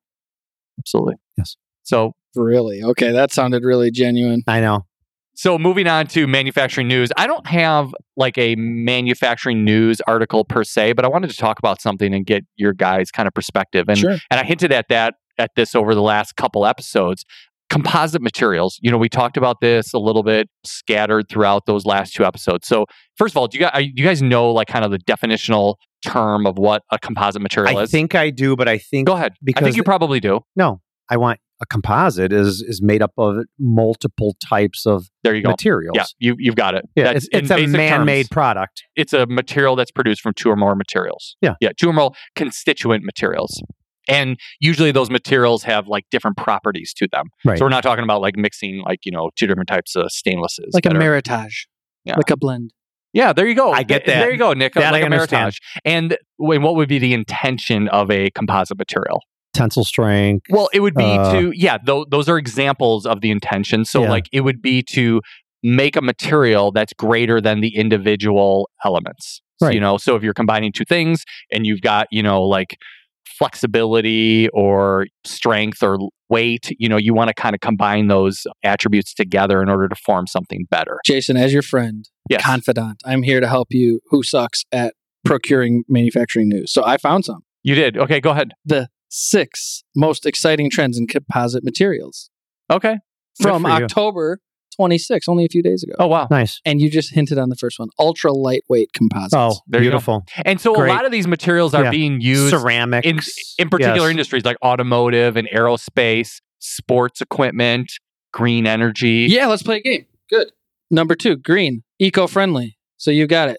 absolutely. 0.78 1.16
Yes. 1.36 1.56
So 1.82 2.14
Really? 2.34 2.82
Okay, 2.82 3.12
that 3.12 3.32
sounded 3.32 3.64
really 3.64 3.90
genuine. 3.90 4.42
I 4.46 4.60
know. 4.60 4.86
So 5.34 5.58
moving 5.58 5.86
on 5.86 6.06
to 6.08 6.26
manufacturing 6.26 6.88
news, 6.88 7.10
I 7.16 7.26
don't 7.26 7.46
have 7.46 7.94
like 8.16 8.36
a 8.36 8.54
manufacturing 8.56 9.64
news 9.64 10.00
article 10.06 10.44
per 10.44 10.62
se, 10.62 10.92
but 10.92 11.04
I 11.04 11.08
wanted 11.08 11.30
to 11.30 11.36
talk 11.36 11.58
about 11.58 11.80
something 11.80 12.12
and 12.12 12.26
get 12.26 12.44
your 12.56 12.74
guys' 12.74 13.10
kind 13.10 13.26
of 13.26 13.34
perspective. 13.34 13.86
And 13.88 13.98
sure. 13.98 14.18
and 14.30 14.40
I 14.40 14.44
hinted 14.44 14.72
at 14.72 14.86
that 14.90 15.14
at 15.38 15.50
this 15.56 15.74
over 15.74 15.94
the 15.94 16.02
last 16.02 16.36
couple 16.36 16.66
episodes. 16.66 17.24
Composite 17.72 18.20
materials. 18.22 18.78
You 18.82 18.90
know, 18.90 18.98
we 18.98 19.08
talked 19.08 19.36
about 19.36 19.60
this 19.60 19.92
a 19.94 19.98
little 19.98 20.22
bit 20.22 20.48
scattered 20.64 21.28
throughout 21.28 21.66
those 21.66 21.84
last 21.86 22.14
two 22.14 22.24
episodes. 22.24 22.66
So 22.68 22.84
first 23.16 23.32
of 23.32 23.38
all, 23.38 23.48
do 23.48 23.56
you 23.58 23.64
guys 23.64 23.70
are, 23.74 23.80
do 23.82 23.90
you 23.94 24.04
guys 24.04 24.20
know 24.22 24.50
like 24.50 24.68
kind 24.68 24.84
of 24.84 24.90
the 24.90 24.98
definitional 24.98 25.76
term 26.06 26.46
of 26.46 26.58
what 26.58 26.82
a 26.90 26.98
composite 26.98 27.40
material 27.42 27.78
I 27.78 27.82
is? 27.82 27.88
I 27.88 27.90
think 27.90 28.14
I 28.14 28.30
do, 28.30 28.56
but 28.56 28.68
I 28.68 28.78
think 28.78 29.06
Go 29.06 29.14
ahead. 29.14 29.32
because 29.42 29.62
I 29.62 29.64
think 29.66 29.76
you 29.76 29.84
probably 29.84 30.20
do. 30.20 30.40
no, 30.54 30.80
I 31.10 31.16
want 31.16 31.38
a 31.62 31.66
composite 31.66 32.32
is 32.32 32.60
is 32.66 32.82
made 32.82 33.02
up 33.02 33.12
of 33.16 33.36
multiple 33.58 34.34
types 34.44 34.84
of 34.84 35.06
There 35.22 35.34
you 35.34 35.42
go. 35.44 35.50
materials. 35.50 35.94
Yeah, 35.96 36.04
you 36.18 36.34
you've 36.38 36.56
got 36.56 36.74
it. 36.74 36.84
Yeah, 36.96 37.04
That's- 37.04 37.28
it's, 37.32 37.50
it's 37.50 37.50
a 37.52 37.66
man-made 37.68 38.22
terms. 38.24 38.28
product. 38.30 38.82
it's 38.96 39.12
a 39.12 39.26
material 39.26 39.76
that's 39.76 39.92
produced 39.92 40.20
from 40.22 40.32
two 40.34 40.50
or 40.50 40.56
more 40.56 40.74
materials. 40.74 41.36
Yeah. 41.40 41.54
Yeah, 41.60 41.70
two 41.78 41.88
or 41.88 41.92
more 41.92 42.12
constituent 42.36 43.04
materials. 43.04 43.62
And 44.08 44.38
usually 44.60 44.92
those 44.92 45.10
materials 45.10 45.62
have 45.64 45.86
like 45.88 46.04
different 46.10 46.36
properties 46.36 46.92
to 46.94 47.06
them. 47.12 47.26
Right. 47.44 47.58
So 47.58 47.64
we're 47.64 47.68
not 47.70 47.82
talking 47.82 48.04
about 48.04 48.20
like 48.20 48.36
mixing 48.36 48.82
like, 48.86 49.00
you 49.04 49.12
know, 49.12 49.30
two 49.36 49.46
different 49.46 49.68
types 49.68 49.94
of 49.96 50.06
stainlesses. 50.06 50.70
Like 50.72 50.86
a 50.86 50.90
that 50.90 50.96
are- 50.96 51.00
meritage. 51.00 51.66
Yeah. 52.04 52.16
Like 52.16 52.30
a 52.30 52.36
blend. 52.36 52.72
Yeah, 53.12 53.32
there 53.34 53.46
you 53.46 53.54
go. 53.54 53.72
I 53.72 53.82
get 53.82 54.06
that. 54.06 54.20
There 54.20 54.32
you 54.32 54.38
go, 54.38 54.54
Nick. 54.54 54.72
That 54.74 54.90
like 54.92 55.02
I 55.02 55.06
a 55.06 55.10
understand. 55.10 55.52
meritage. 55.52 55.58
And 55.84 56.16
w- 56.40 56.60
what 56.60 56.74
would 56.76 56.88
be 56.88 56.98
the 56.98 57.12
intention 57.12 57.88
of 57.88 58.10
a 58.10 58.30
composite 58.30 58.78
material? 58.78 59.20
Tensile 59.54 59.84
strength. 59.84 60.46
Well, 60.48 60.70
it 60.72 60.80
would 60.80 60.94
be 60.94 61.04
Uh, 61.04 61.32
to, 61.34 61.52
yeah, 61.54 61.76
th- 61.76 62.06
those 62.10 62.26
are 62.30 62.38
examples 62.38 63.04
of 63.04 63.20
the 63.20 63.30
intention. 63.30 63.84
So, 63.84 64.02
Yeah. 64.04 64.08
like, 64.10 64.28
it 64.32 64.40
would 64.40 64.62
be 64.62 64.82
to 64.94 65.20
make 65.62 65.94
a 65.94 66.00
material 66.00 66.72
that's 66.72 66.94
greater 66.94 67.38
than 67.40 67.60
the 67.60 67.76
individual 67.76 68.70
elements. 68.84 69.42
So, 69.62 69.68
you 69.68 69.78
know, 69.78 69.96
so 69.98 70.16
if 70.16 70.24
you're 70.24 70.34
combining 70.34 70.72
two 70.72 70.84
things 70.84 71.24
and 71.52 71.64
you've 71.66 71.82
got, 71.82 72.08
you 72.10 72.20
know, 72.22 72.42
like 72.42 72.78
flexibility 73.26 74.48
or 74.50 75.06
strength 75.24 75.82
or 75.82 75.98
weight, 76.28 76.74
you 76.78 76.88
know, 76.88 76.96
you 76.96 77.12
want 77.14 77.28
to 77.28 77.34
kind 77.34 77.54
of 77.54 77.60
combine 77.60 78.08
those 78.08 78.46
attributes 78.64 79.12
together 79.14 79.62
in 79.62 79.68
order 79.68 79.88
to 79.88 79.94
form 79.96 80.26
something 80.26 80.66
better. 80.70 80.98
Jason, 81.04 81.36
as 81.36 81.52
your 81.52 81.62
friend, 81.62 82.08
Yes. 82.30 82.42
confidant, 82.42 83.00
I'm 83.04 83.22
here 83.22 83.40
to 83.40 83.48
help 83.48 83.68
you 83.70 84.00
who 84.06 84.22
sucks 84.22 84.64
at 84.72 84.94
procuring 85.24 85.84
manufacturing 85.88 86.48
news. 86.48 86.72
So 86.72 86.84
I 86.84 86.96
found 86.96 87.24
some. 87.24 87.42
you 87.62 87.74
did. 87.74 87.96
Okay, 87.96 88.20
go 88.20 88.30
ahead. 88.30 88.52
The 88.64 88.88
six 89.08 89.82
most 89.94 90.24
exciting 90.26 90.70
trends 90.70 90.98
in 90.98 91.06
composite 91.06 91.62
materials 91.64 92.30
Okay. 92.70 92.96
From. 93.40 93.66
October 93.66 94.38
26, 94.82 95.28
only 95.28 95.44
a 95.44 95.48
few 95.48 95.62
days 95.62 95.82
ago. 95.84 95.94
Oh, 95.98 96.06
wow. 96.08 96.26
nice. 96.30 96.60
And 96.64 96.80
you 96.80 96.90
just 96.90 97.14
hinted 97.14 97.38
on 97.38 97.48
the 97.50 97.56
first 97.56 97.78
one 97.78 97.88
ultra 97.98 98.32
lightweight 98.32 98.92
composites. 98.92 99.34
Oh, 99.36 99.60
There 99.68 99.80
you 99.80 99.90
go. 99.90 99.92
beautiful. 99.92 100.24
And 100.44 100.60
so 100.60 100.74
Great. 100.74 100.90
a 100.90 100.94
lot 100.94 101.04
of 101.04 101.12
these 101.12 101.26
materials 101.28 101.72
are 101.74 101.84
Yeah. 101.84 101.90
being 101.90 102.20
used 102.20 102.50
Ceramics. 102.50 103.06
in 103.06 103.20
in 103.58 103.70
particular 103.70 104.08
Yes. 104.08 104.10
industries 104.10 104.44
like 104.44 104.56
automotive 104.62 105.36
and 105.36 105.48
aerospace, 105.54 106.40
sports 106.58 107.20
equipment, 107.20 107.92
green 108.32 108.66
energy. 108.66 109.26
Yeah, 109.30 109.46
let's 109.46 109.62
play 109.62 109.76
a 109.76 109.80
game. 109.80 110.06
Good. 110.28 110.50
Number 110.90 111.14
two, 111.14 111.36
green, 111.36 111.84
eco 111.98 112.26
friendly. 112.26 112.76
So 112.96 113.10
you 113.10 113.26
got 113.26 113.48
it. 113.48 113.58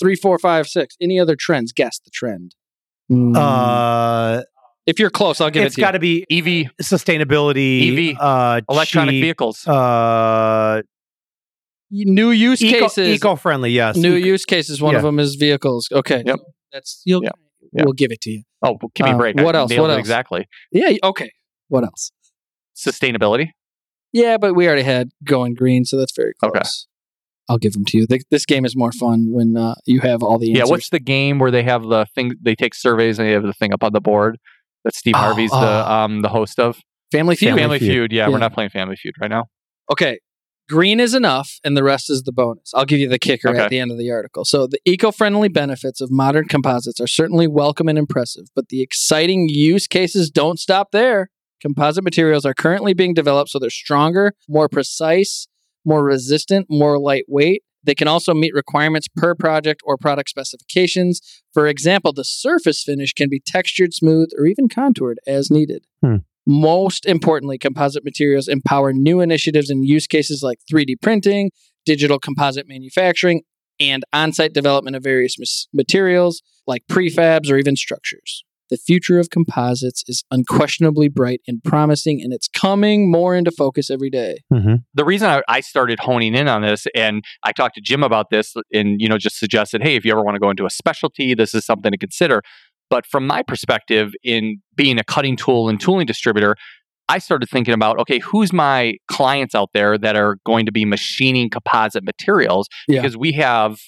Three, 0.00 0.16
four, 0.16 0.38
five, 0.38 0.66
six. 0.66 0.96
Any 1.00 1.20
other 1.20 1.36
trends? 1.36 1.72
Guess 1.72 2.00
the 2.00 2.10
trend. 2.10 2.54
Uh, 3.36 4.42
if 4.86 4.98
you're 4.98 5.10
close, 5.10 5.40
I'll 5.40 5.50
give 5.50 5.64
it's 5.64 5.74
it 5.74 5.76
to 5.76 5.80
you. 5.80 5.84
It's 5.84 5.88
got 5.88 5.92
to 5.92 5.98
be 5.98 6.26
EV, 6.30 6.70
sustainability. 6.82 8.12
EV, 8.12 8.16
uh, 8.20 8.60
electronic 8.68 9.12
cheap, 9.12 9.22
vehicles. 9.22 9.66
Uh, 9.66 10.82
New 11.90 12.30
use 12.30 12.62
eco, 12.62 12.86
cases. 12.86 13.08
eco-friendly. 13.16 13.70
Yes. 13.70 13.96
New 13.96 14.16
Eco- 14.16 14.26
use 14.26 14.44
cases. 14.44 14.82
One 14.82 14.96
of 14.96 15.02
them 15.02 15.18
is 15.20 15.36
vehicles. 15.36 15.88
Okay. 15.92 16.22
Yep. 16.26 16.38
That's 16.72 17.00
you'll. 17.04 17.22
Yep. 17.22 17.38
Yep. 17.72 17.84
We'll 17.84 17.92
give 17.92 18.10
it 18.10 18.20
to 18.22 18.30
you. 18.30 18.42
oh, 18.62 18.76
well, 18.80 18.90
give 18.94 19.04
me 19.06 19.12
a 19.12 19.14
uh, 19.14 19.18
break. 19.18 19.36
what 19.36 19.54
I 19.54 19.60
else? 19.60 19.76
What 19.76 19.90
else? 19.90 19.98
Exactly. 19.98 20.46
Yeah. 20.72 20.92
Okay. 21.02 21.30
What 21.68 21.84
else? 21.84 22.10
Sustainability. 22.76 23.50
Yeah, 24.12 24.38
but 24.38 24.54
we 24.54 24.66
already 24.66 24.82
had 24.82 25.10
going 25.24 25.54
green, 25.54 25.84
so 25.84 25.96
that's 25.96 26.14
very 26.14 26.34
close. 26.38 26.50
Okay. 26.50 26.62
I'll 27.48 27.58
give 27.58 27.72
them 27.72 27.84
to 27.86 27.98
you. 27.98 28.06
Th- 28.06 28.22
This 28.30 28.46
game 28.46 28.64
is 28.64 28.76
more 28.76 28.92
fun 28.92 29.32
when 29.32 29.56
uh, 29.56 29.74
you 29.86 30.00
have 30.00 30.22
all 30.22 30.38
the 30.38 30.50
answers. 30.52 30.68
Yeah. 30.68 30.70
What's 30.70 30.88
the 30.88 31.00
game 31.00 31.38
where 31.38 31.50
they 31.50 31.62
have 31.64 31.82
the 31.82 32.06
thing? 32.14 32.32
They 32.40 32.54
take 32.54 32.74
surveys 32.74 33.18
and 33.18 33.28
they 33.28 33.32
have 33.32 33.42
the 33.42 33.52
thing 33.52 33.72
up 33.72 33.82
on 33.82 33.92
the 33.92 34.00
board 34.00 34.38
that 34.84 34.94
Steve 34.94 35.14
Oh, 35.16 35.20
Harvey's 35.20 35.50
the 35.50 35.56
oh. 35.56 35.92
um 35.92 36.22
the 36.22 36.28
host 36.28 36.58
of. 36.58 36.78
Family 37.12 37.36
Feud? 37.36 37.50
Family 37.50 37.62
Family 37.62 37.78
Feud. 37.78 37.90
Feud. 37.90 38.12
Yeah, 38.12 38.24
Yeah. 38.26 38.28
we're 38.32 38.38
not 38.38 38.52
playing 38.54 38.70
Family 38.70 38.96
Feud 38.96 39.14
right 39.20 39.30
now. 39.30 39.44
Okay. 39.90 40.18
Green 40.68 40.98
is 40.98 41.12
enough, 41.14 41.58
and 41.62 41.76
the 41.76 41.84
rest 41.84 42.08
is 42.08 42.22
the 42.22 42.32
bonus. 42.32 42.72
I'll 42.74 42.86
give 42.86 42.98
you 42.98 43.08
the 43.08 43.18
kicker 43.18 43.50
Okay. 43.50 43.58
at 43.60 43.68
the 43.70 43.78
end 43.78 43.90
of 43.90 43.98
the 43.98 44.10
article. 44.10 44.46
So, 44.46 44.66
the 44.66 44.78
eco 44.86 45.10
friendly 45.12 45.48
benefits 45.48 46.00
of 46.00 46.10
modern 46.10 46.46
composites 46.46 46.98
are 47.00 47.06
certainly 47.06 47.46
welcome 47.46 47.86
and 47.86 47.98
impressive, 47.98 48.44
but 48.56 48.70
the 48.70 48.80
exciting 48.80 49.48
use 49.50 49.86
cases 49.86 50.30
don't 50.30 50.58
stop 50.58 50.90
there. 50.90 51.28
Composite 51.60 52.02
materials 52.02 52.46
are 52.46 52.54
currently 52.54 52.94
being 52.94 53.12
developed 53.12 53.50
so 53.50 53.58
they're 53.58 53.68
stronger, 53.70 54.32
more 54.48 54.68
precise, 54.70 55.46
more 55.84 56.02
resistant, 56.02 56.66
more 56.70 56.98
lightweight. 56.98 57.62
They 57.84 57.94
can 57.94 58.08
also 58.08 58.34
meet 58.34 58.54
requirements 58.54 59.08
per 59.08 59.34
project 59.34 59.80
or 59.84 59.96
product 59.96 60.30
specifications. 60.30 61.20
For 61.52 61.66
example, 61.66 62.12
the 62.12 62.24
surface 62.24 62.82
finish 62.82 63.12
can 63.12 63.28
be 63.28 63.42
textured, 63.44 63.94
smooth, 63.94 64.30
or 64.38 64.46
even 64.46 64.68
contoured 64.68 65.18
as 65.26 65.50
needed. 65.50 65.84
Hmm. 66.02 66.16
Most 66.46 67.06
importantly, 67.06 67.56
composite 67.58 68.04
materials 68.04 68.48
empower 68.48 68.92
new 68.92 69.20
initiatives 69.20 69.70
and 69.70 69.86
use 69.86 70.06
cases 70.06 70.42
like 70.42 70.58
3D 70.70 71.00
printing, 71.00 71.50
digital 71.86 72.18
composite 72.18 72.68
manufacturing, 72.68 73.42
and 73.80 74.04
on 74.12 74.32
site 74.32 74.52
development 74.52 74.96
of 74.96 75.02
various 75.02 75.36
materials 75.72 76.42
like 76.66 76.82
prefabs 76.90 77.50
or 77.50 77.56
even 77.56 77.76
structures. 77.76 78.44
The 78.70 78.76
future 78.76 79.18
of 79.18 79.30
composites 79.30 80.02
is 80.06 80.24
unquestionably 80.30 81.08
bright 81.08 81.40
and 81.46 81.62
promising, 81.62 82.20
and 82.22 82.32
it's 82.32 82.48
coming 82.48 83.10
more 83.10 83.36
into 83.36 83.50
focus 83.50 83.90
every 83.90 84.10
day. 84.10 84.38
Mm-hmm. 84.52 84.76
the 84.94 85.04
reason 85.04 85.28
I, 85.28 85.42
I 85.48 85.60
started 85.60 85.98
honing 86.00 86.34
in 86.34 86.48
on 86.48 86.62
this 86.62 86.86
and 86.94 87.22
I 87.44 87.52
talked 87.52 87.74
to 87.76 87.80
Jim 87.80 88.02
about 88.02 88.30
this 88.30 88.54
and 88.72 89.00
you 89.00 89.08
know 89.08 89.18
just 89.18 89.38
suggested 89.38 89.82
hey 89.82 89.96
if 89.96 90.04
you 90.04 90.12
ever 90.12 90.22
want 90.22 90.34
to 90.36 90.40
go 90.40 90.50
into 90.50 90.64
a 90.66 90.70
specialty 90.70 91.34
this 91.34 91.54
is 91.54 91.64
something 91.64 91.90
to 91.92 91.98
consider 91.98 92.42
but 92.90 93.06
from 93.06 93.26
my 93.26 93.42
perspective 93.42 94.12
in 94.22 94.58
being 94.76 94.98
a 94.98 95.04
cutting 95.04 95.36
tool 95.36 95.68
and 95.68 95.80
tooling 95.80 96.06
distributor 96.06 96.56
I 97.08 97.18
started 97.18 97.48
thinking 97.50 97.74
about 97.74 97.98
okay 98.00 98.18
who's 98.18 98.52
my 98.52 98.94
clients 99.10 99.54
out 99.54 99.70
there 99.74 99.98
that 99.98 100.16
are 100.16 100.36
going 100.46 100.66
to 100.66 100.72
be 100.72 100.84
machining 100.84 101.50
composite 101.50 102.04
materials 102.04 102.68
Yeah. 102.88 103.00
because 103.02 103.16
we 103.16 103.32
have 103.32 103.78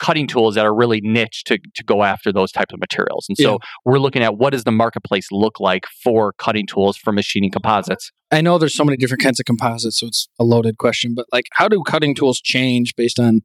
cutting 0.00 0.26
tools 0.26 0.54
that 0.56 0.64
are 0.66 0.74
really 0.74 1.00
niche 1.02 1.44
to, 1.44 1.58
to 1.74 1.84
go 1.84 2.02
after 2.02 2.32
those 2.32 2.50
types 2.50 2.72
of 2.72 2.80
materials 2.80 3.26
and 3.28 3.36
so 3.38 3.52
Yeah. 3.52 3.56
we're 3.84 3.98
looking 3.98 4.22
at 4.22 4.36
what 4.38 4.50
does 4.50 4.64
the 4.64 4.72
marketplace 4.72 5.28
look 5.30 5.60
like 5.60 5.84
for 6.02 6.32
cutting 6.32 6.66
tools 6.66 6.96
for 6.96 7.12
machining 7.12 7.50
composites 7.50 8.10
I 8.32 8.40
know 8.40 8.58
there's 8.58 8.74
so 8.76 8.84
many 8.84 8.96
different 8.96 9.22
kinds 9.24 9.40
of 9.40 9.46
composites, 9.46 9.98
so 9.98 10.06
it's 10.06 10.28
a 10.38 10.44
loaded 10.44 10.78
question, 10.78 11.14
but 11.16 11.26
like, 11.32 11.46
how 11.54 11.66
do 11.66 11.82
cutting 11.84 12.14
tools 12.14 12.40
change 12.40 12.94
based 12.96 13.18
on 13.18 13.40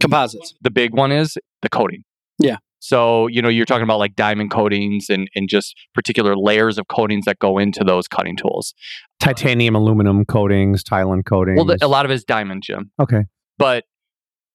composites? 0.00 0.54
the 0.60 0.70
big 0.70 0.94
one 0.94 1.10
is 1.12 1.36
the 1.62 1.68
coating. 1.70 2.04
Yeah. 2.38 2.58
So, 2.80 3.26
you 3.26 3.40
know, 3.42 3.48
you're 3.48 3.64
talking 3.64 3.82
about 3.84 3.98
like 3.98 4.14
diamond 4.14 4.50
coatings 4.50 5.06
and, 5.08 5.28
and 5.34 5.48
just 5.48 5.74
particular 5.94 6.36
layers 6.36 6.76
of 6.78 6.86
coatings 6.88 7.24
that 7.24 7.38
go 7.38 7.56
into 7.58 7.82
those 7.84 8.06
cutting 8.06 8.36
tools. 8.36 8.74
Titanium, 9.18 9.74
aluminum 9.74 10.24
coatings, 10.24 10.84
Tylen 10.84 11.24
coatings. 11.24 11.56
Well, 11.56 11.64
the, 11.64 11.78
a 11.80 11.88
lot 11.88 12.04
of 12.04 12.10
it 12.10 12.14
is 12.14 12.24
diamond, 12.24 12.62
Jim. 12.62 12.90
okay. 13.00 13.22
But 13.56 13.84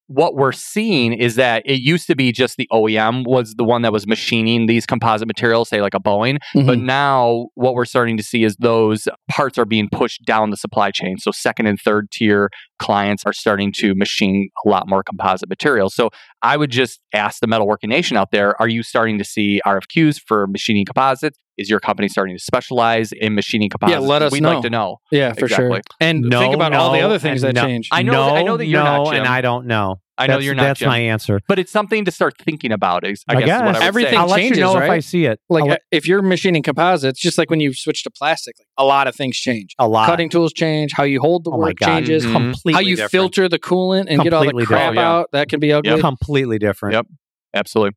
what 0.07 0.35
we're 0.35 0.51
seeing 0.51 1.13
is 1.13 1.35
that 1.35 1.63
it 1.65 1.79
used 1.81 2.07
to 2.07 2.15
be 2.15 2.31
just 2.31 2.57
the 2.57 2.67
OEM 2.71 3.23
was 3.25 3.55
the 3.55 3.63
one 3.63 3.81
that 3.83 3.93
was 3.93 4.05
machining 4.05 4.65
these 4.65 4.85
composite 4.85 5.27
materials, 5.27 5.69
say 5.69 5.81
like 5.81 5.93
a 5.93 5.99
Boeing. 5.99 6.37
But 6.53 6.77
Mhm. 6.79 6.83
now 6.83 7.47
what 7.55 7.73
we're 7.73 7.85
starting 7.85 8.17
to 8.17 8.23
see 8.23 8.43
is 8.43 8.55
those 8.59 9.07
parts 9.31 9.57
are 9.57 9.65
being 9.65 9.87
pushed 9.89 10.25
down 10.25 10.49
the 10.49 10.57
supply 10.57 10.91
chain. 10.91 11.17
So 11.17 11.31
second 11.31 11.67
and 11.67 11.79
third 11.79 12.11
tier 12.11 12.49
clients 12.79 13.23
are 13.25 13.33
starting 13.33 13.71
to 13.77 13.95
machine 13.95 14.49
a 14.65 14.69
lot 14.69 14.89
more 14.89 15.03
composite 15.03 15.47
materials. 15.49 15.95
So 15.95 16.09
I 16.41 16.57
would 16.57 16.69
just 16.69 16.99
ask 17.13 17.39
the 17.39 17.47
metalworking 17.47 17.87
nation 17.89 18.17
out 18.17 18.31
there, 18.31 18.59
are 18.61 18.67
you 18.67 18.83
starting 18.83 19.17
to 19.19 19.23
see 19.23 19.61
RFQs 19.65 20.19
for 20.27 20.47
machining 20.47 20.85
composites? 20.85 21.39
Is 21.57 21.69
your 21.69 21.79
company 21.79 22.07
starting 22.07 22.35
to 22.35 22.43
specialize 22.43 23.11
in 23.11 23.35
machining 23.35 23.69
composites? 23.69 24.01
Yeah, 24.01 24.07
let 24.07 24.21
us 24.23 24.31
We'd 24.31 24.41
know. 24.41 24.53
like 24.53 24.63
to 24.63 24.69
know. 24.71 24.97
yeah, 25.11 25.33
for 25.33 25.47
sure. 25.47 25.81
And 25.99 26.21
No, 26.21 26.39
think 26.39 26.55
about 26.55 26.73
all 26.73 26.91
the 26.91 27.01
other 27.01 27.19
things 27.19 27.41
that 27.43 27.53
no. 27.55 27.61
change. 27.63 27.89
I 27.91 28.01
know- 28.01 28.11
no, 28.13 28.35
I 28.35 28.41
know 28.43 28.57
that 28.57 28.65
you're 28.65 28.83
no, 28.83 29.03
not, 29.03 29.05
Jim. 29.11 29.15
and 29.21 29.27
I 29.27 29.41
don't 29.41 29.67
know. 29.67 29.97
I 30.15 30.27
know 30.27 30.33
That's- 30.33 30.45
you're 30.45 30.53
not. 30.55 30.63
That's 30.63 30.79
Jim. 30.79 30.89
my 30.89 30.99
answer. 30.99 31.39
but 31.47 31.57
it's 31.59 31.71
something 31.71 32.05
to 32.05 32.11
start 32.11 32.35
thinking 32.39 32.71
about. 32.71 33.05
Is 33.05 33.23
I, 33.27 33.35
I 33.37 33.41
guess, 33.41 33.61
is 33.61 33.65
what 33.65 33.75
I 33.77 33.85
Everything 33.85 34.11
say. 34.13 34.17
I'll 34.17 34.27
let 34.27 34.37
changes, 34.37 34.57
you 34.59 34.63
know 34.63 34.75
right? 34.75 34.83
if 34.85 34.89
I 34.91 34.99
see 34.99 35.25
it. 35.25 35.39
like 35.49 35.65
let- 35.65 35.81
if 35.91 36.07
you're 36.07 36.21
machining 36.21 36.61
composites, 36.63 37.19
just 37.19 37.37
like 37.39 37.49
when 37.49 37.59
you 37.59 37.73
switch 37.73 38.03
to 38.03 38.11
plastic, 38.11 38.55
like 38.59 38.67
a 38.77 38.85
lot 38.85 39.07
of 39.07 39.15
things 39.15 39.37
change. 39.37 39.73
a 39.79 39.87
lot. 39.87 40.05
Cutting 40.07 40.29
tools 40.29 40.53
change, 40.53 40.91
how 40.93 41.03
you 41.03 41.19
hold 41.19 41.43
the 41.45 41.51
Oh 41.51 41.57
work 41.57 41.77
God. 41.77 41.87
changes, 41.87 42.25
Mhm. 42.27 42.31
completely 42.31 42.73
how 42.73 42.79
you 42.79 42.95
different. 42.95 43.11
filter 43.11 43.49
the 43.49 43.57
coolant 43.59 44.05
and 44.07 44.21
get 44.21 44.33
all 44.33 44.43
the 44.43 44.51
crap 44.65 44.91
different. 44.93 44.97
Out. 44.99 45.29
That 45.33 45.49
can 45.49 45.59
be 45.59 45.71
ugly. 45.73 45.99
completely 45.99 46.57
different. 46.59 46.93
Yep. 46.93 47.07
Absolutely. 47.55 47.95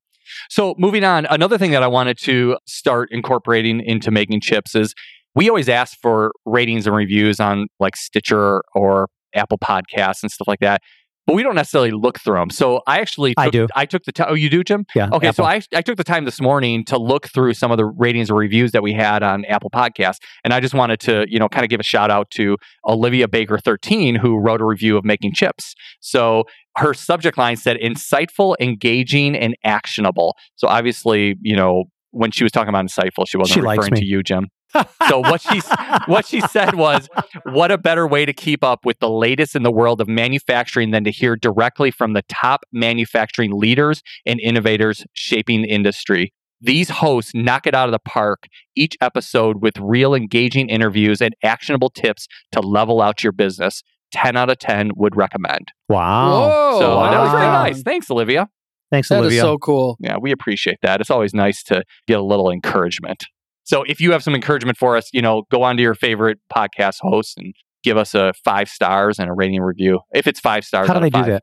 So, 0.50 0.74
moving 0.78 1.04
on, 1.04 1.26
another 1.26 1.58
thing 1.58 1.70
that 1.72 1.82
I 1.82 1.86
wanted 1.86 2.18
to 2.18 2.56
start 2.66 3.08
incorporating 3.12 3.80
into 3.80 4.10
making 4.10 4.40
chips 4.40 4.74
is 4.74 4.94
we 5.34 5.48
always 5.48 5.68
ask 5.68 5.96
for 6.00 6.32
ratings 6.44 6.86
and 6.86 6.96
reviews 6.96 7.40
on 7.40 7.66
like 7.78 7.96
Stitcher 7.96 8.62
or 8.74 9.08
Apple 9.34 9.58
Podcasts 9.58 10.22
and 10.22 10.32
stuff 10.32 10.48
like 10.48 10.60
that, 10.60 10.80
but 11.26 11.34
we 11.34 11.42
don't 11.42 11.54
necessarily 11.54 11.90
look 11.90 12.20
through 12.20 12.38
them. 12.38 12.50
So, 12.50 12.82
I 12.86 13.00
actually 13.00 13.30
took, 13.34 13.46
I 13.46 13.50
do. 13.50 13.68
I 13.74 13.86
took 13.86 14.04
the 14.04 14.12
time. 14.12 14.28
Oh, 14.30 14.34
you 14.34 14.50
do, 14.50 14.62
Jim? 14.62 14.86
Yeah. 14.94 15.08
Okay, 15.12 15.32
so 15.32 15.44
I, 15.44 15.60
I 15.74 15.82
took 15.82 15.96
the 15.96 16.04
time 16.04 16.24
this 16.24 16.40
morning 16.40 16.84
to 16.86 16.98
look 16.98 17.28
through 17.28 17.54
some 17.54 17.70
of 17.70 17.78
the 17.78 17.84
ratings 17.84 18.30
and 18.30 18.38
reviews 18.38 18.72
that 18.72 18.82
we 18.82 18.92
had 18.92 19.22
on 19.22 19.44
Apple 19.46 19.70
Podcasts, 19.70 20.18
and 20.44 20.52
I 20.52 20.60
just 20.60 20.74
wanted 20.74 21.00
to, 21.00 21.26
you 21.28 21.38
know, 21.38 21.48
kind 21.48 21.64
of 21.64 21.70
give 21.70 21.80
a 21.80 21.84
shout 21.84 22.10
out 22.10 22.30
to 22.32 22.56
Olivia 22.86 23.28
Baker 23.28 23.58
13, 23.58 24.14
who 24.16 24.38
wrote 24.38 24.60
a 24.60 24.64
review 24.64 24.96
of 24.96 25.04
making 25.04 25.32
chips. 25.34 25.74
So 26.00 26.44
her 26.76 26.94
subject 26.94 27.38
line 27.38 27.56
said 27.56 27.76
insightful, 27.78 28.54
engaging, 28.60 29.34
and 29.36 29.56
actionable. 29.64 30.36
So 30.56 30.68
obviously, 30.68 31.36
you 31.40 31.56
know, 31.56 31.84
when 32.10 32.30
she 32.30 32.44
was 32.44 32.52
talking 32.52 32.68
about 32.68 32.84
insightful, 32.84 33.26
she 33.26 33.36
wasn't 33.36 33.54
She 33.54 33.60
referring 33.60 33.94
to 33.94 34.04
you, 34.04 34.22
Jim. 34.22 34.48
so 35.08 35.20
what 35.20 35.40
she 35.40 35.60
what 36.06 36.26
she 36.26 36.40
said 36.42 36.74
was, 36.74 37.08
what 37.44 37.70
a 37.70 37.78
better 37.78 38.06
way 38.06 38.24
to 38.26 38.32
keep 38.32 38.62
up 38.64 38.84
with 38.84 38.98
the 38.98 39.10
latest 39.10 39.54
in 39.56 39.62
the 39.62 39.72
world 39.72 40.00
of 40.00 40.08
manufacturing 40.08 40.90
than 40.90 41.04
to 41.04 41.10
hear 41.10 41.36
directly 41.36 41.90
from 41.90 42.12
the 42.12 42.22
top 42.28 42.64
manufacturing 42.72 43.52
leaders 43.58 44.02
and 44.24 44.40
innovators 44.40 45.04
shaping 45.12 45.62
the 45.62 45.68
industry. 45.68 46.32
These 46.60 46.88
hosts 46.88 47.32
knock 47.34 47.66
it 47.66 47.74
out 47.74 47.88
of 47.88 47.92
the 47.92 47.98
park 47.98 48.44
each 48.74 48.96
episode 49.00 49.60
with 49.62 49.78
real 49.78 50.14
engaging 50.14 50.68
interviews 50.70 51.20
and 51.20 51.34
actionable 51.42 51.90
tips 51.90 52.26
to 52.52 52.60
level 52.60 53.02
out 53.02 53.22
your 53.22 53.32
business. 53.32 53.82
10 54.12 54.36
out 54.36 54.48
of 54.48 54.58
10 54.58 54.92
would 54.96 55.16
recommend. 55.16 55.72
Wow. 55.88 56.48
Whoa, 56.48 56.78
so 56.80 57.10
that 57.10 57.20
was 57.20 57.32
very 57.32 57.46
nice. 57.46 57.82
Thanks, 57.82 58.10
Olivia. 58.10 58.48
Thanks, 58.90 59.08
That 59.08 59.16
is 59.16 59.20
Olivia. 59.20 59.40
so 59.40 59.58
cool. 59.58 59.96
Yeah, 60.00 60.16
we 60.20 60.30
appreciate 60.30 60.78
that. 60.82 61.00
It's 61.00 61.10
always 61.10 61.34
nice 61.34 61.62
to 61.64 61.82
get 62.06 62.18
a 62.18 62.22
little 62.22 62.50
encouragement. 62.50 63.24
So 63.66 63.82
if 63.82 64.00
you 64.00 64.12
have 64.12 64.22
some 64.22 64.34
encouragement 64.34 64.78
for 64.78 64.96
us, 64.96 65.10
you 65.12 65.20
know, 65.20 65.42
go 65.50 65.62
on 65.62 65.76
to 65.76 65.82
your 65.82 65.94
favorite 65.94 66.38
podcast 66.54 66.96
host 67.00 67.36
and 67.36 67.54
give 67.82 67.96
us 67.96 68.14
a 68.14 68.32
five 68.44 68.68
stars 68.68 69.18
and 69.18 69.28
a 69.28 69.32
rating 69.32 69.60
review. 69.60 70.00
If 70.14 70.26
it's 70.26 70.40
five 70.40 70.64
stars, 70.64 70.86
How 70.88 70.94
do 70.94 70.98
out 70.98 71.12
they 71.12 71.18
of 71.18 71.24
do 71.26 71.30
that? 71.32 71.42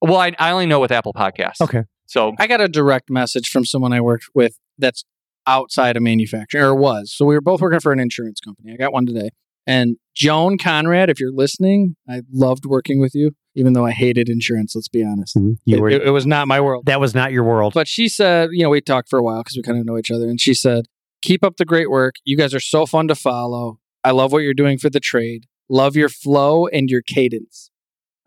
Well, 0.00 0.16
I, 0.18 0.32
I 0.38 0.50
only 0.50 0.66
know 0.66 0.80
with 0.80 0.90
Apple 0.92 1.12
Podcasts. 1.12 1.60
Okay. 1.60 1.84
So 2.06 2.32
I 2.38 2.46
got 2.46 2.60
a 2.60 2.68
direct 2.68 3.10
message 3.10 3.48
from 3.48 3.64
someone 3.64 3.92
I 3.92 4.00
worked 4.00 4.26
with 4.34 4.58
that's 4.78 5.04
outside 5.46 5.96
of 5.96 6.02
manufacturing 6.02 6.64
or 6.64 6.74
was. 6.74 7.12
So 7.14 7.24
we 7.26 7.34
were 7.34 7.40
both 7.40 7.60
working 7.60 7.80
for 7.80 7.92
an 7.92 8.00
insurance 8.00 8.40
company. 8.40 8.72
I 8.72 8.76
got 8.76 8.92
one 8.92 9.06
today. 9.06 9.30
And 9.66 9.96
Joan 10.14 10.56
Conrad, 10.56 11.10
if 11.10 11.20
you're 11.20 11.32
listening, 11.32 11.96
I 12.08 12.22
loved 12.32 12.64
working 12.64 12.98
with 13.00 13.14
you, 13.14 13.32
even 13.54 13.74
though 13.74 13.84
I 13.84 13.90
hated 13.90 14.30
insurance, 14.30 14.74
let's 14.74 14.88
be 14.88 15.04
honest. 15.04 15.36
Mhm. 15.36 15.56
You 15.66 15.76
It, 15.76 15.80
were, 15.80 15.88
it- 15.90 16.02
it 16.06 16.10
was 16.10 16.26
not 16.26 16.48
my 16.48 16.60
world. 16.62 16.86
that 16.86 17.00
was 17.00 17.14
not 17.14 17.32
your 17.32 17.44
world. 17.44 17.74
But 17.74 17.88
she 17.88 18.08
said, 18.08 18.48
you 18.52 18.62
know, 18.62 18.70
we 18.70 18.80
talked 18.80 19.10
for 19.10 19.18
a 19.18 19.22
while 19.22 19.42
because 19.42 19.56
we 19.56 19.62
kind 19.62 19.78
of 19.78 19.84
know 19.84 19.98
each 19.98 20.10
other. 20.10 20.26
And 20.28 20.40
she 20.40 20.54
said, 20.54 20.86
keep 21.28 21.44
up 21.44 21.56
the 21.58 21.64
great 21.66 21.90
work. 21.90 22.14
You 22.24 22.36
guys 22.36 22.54
are 22.54 22.60
so 22.60 22.86
fun 22.86 23.06
to 23.08 23.14
follow. 23.14 23.78
I 24.02 24.12
love 24.12 24.32
what 24.32 24.38
you're 24.38 24.54
doing 24.54 24.78
for 24.78 24.88
the 24.88 25.00
trade. 25.00 25.44
Love 25.68 25.94
your 25.94 26.08
flow 26.08 26.66
and 26.66 26.88
your 26.88 27.02
cadence. 27.02 27.70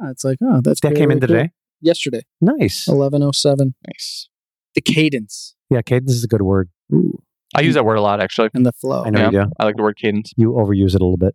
Uh, 0.02 0.10
It's 0.12 0.24
like, 0.24 0.38
oh, 0.44 0.62
that's 0.64 0.82
that 0.82 0.96
came 0.96 1.10
in 1.10 1.20
cool. 1.20 1.28
today. 1.30 1.50
Yesterday, 1.82 2.22
Nice. 2.40 2.88
1107. 2.88 3.74
nice. 3.88 4.30
The 4.76 4.82
cadence 4.82 5.56
Yeah, 5.72 5.82
cadence 5.82 6.12
is 6.14 6.24
a 6.24 6.28
good 6.28 6.44
word. 6.44 6.70
Ooh. 6.94 7.24
I 7.56 7.62
use 7.62 7.74
that 7.74 7.84
word 7.86 7.96
a 7.96 8.02
lot, 8.02 8.22
actually. 8.22 8.50
and 8.54 8.66
the 8.66 8.72
flow. 8.72 9.04
I 9.04 9.10
know 9.10 9.20
Yeah. 9.20 9.26
you 9.26 9.32
do. 9.46 9.52
I 9.60 9.66
like 9.66 9.76
the 9.78 9.84
word 9.84 9.98
cadence. 9.98 10.32
You 10.38 10.52
overuse 10.52 10.94
it 10.96 11.02
a 11.02 11.06
little 11.06 11.18
bit. 11.18 11.34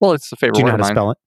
Well, 0.00 0.12
it's 0.12 0.30
a 0.30 0.36
favorite 0.36 0.54
Do 0.56 0.60
you 0.60 0.64
know 0.66 0.72
how 0.72 0.76
to 0.76 0.82
mine. 0.82 0.92
spell 0.92 1.10
it? 1.12 1.18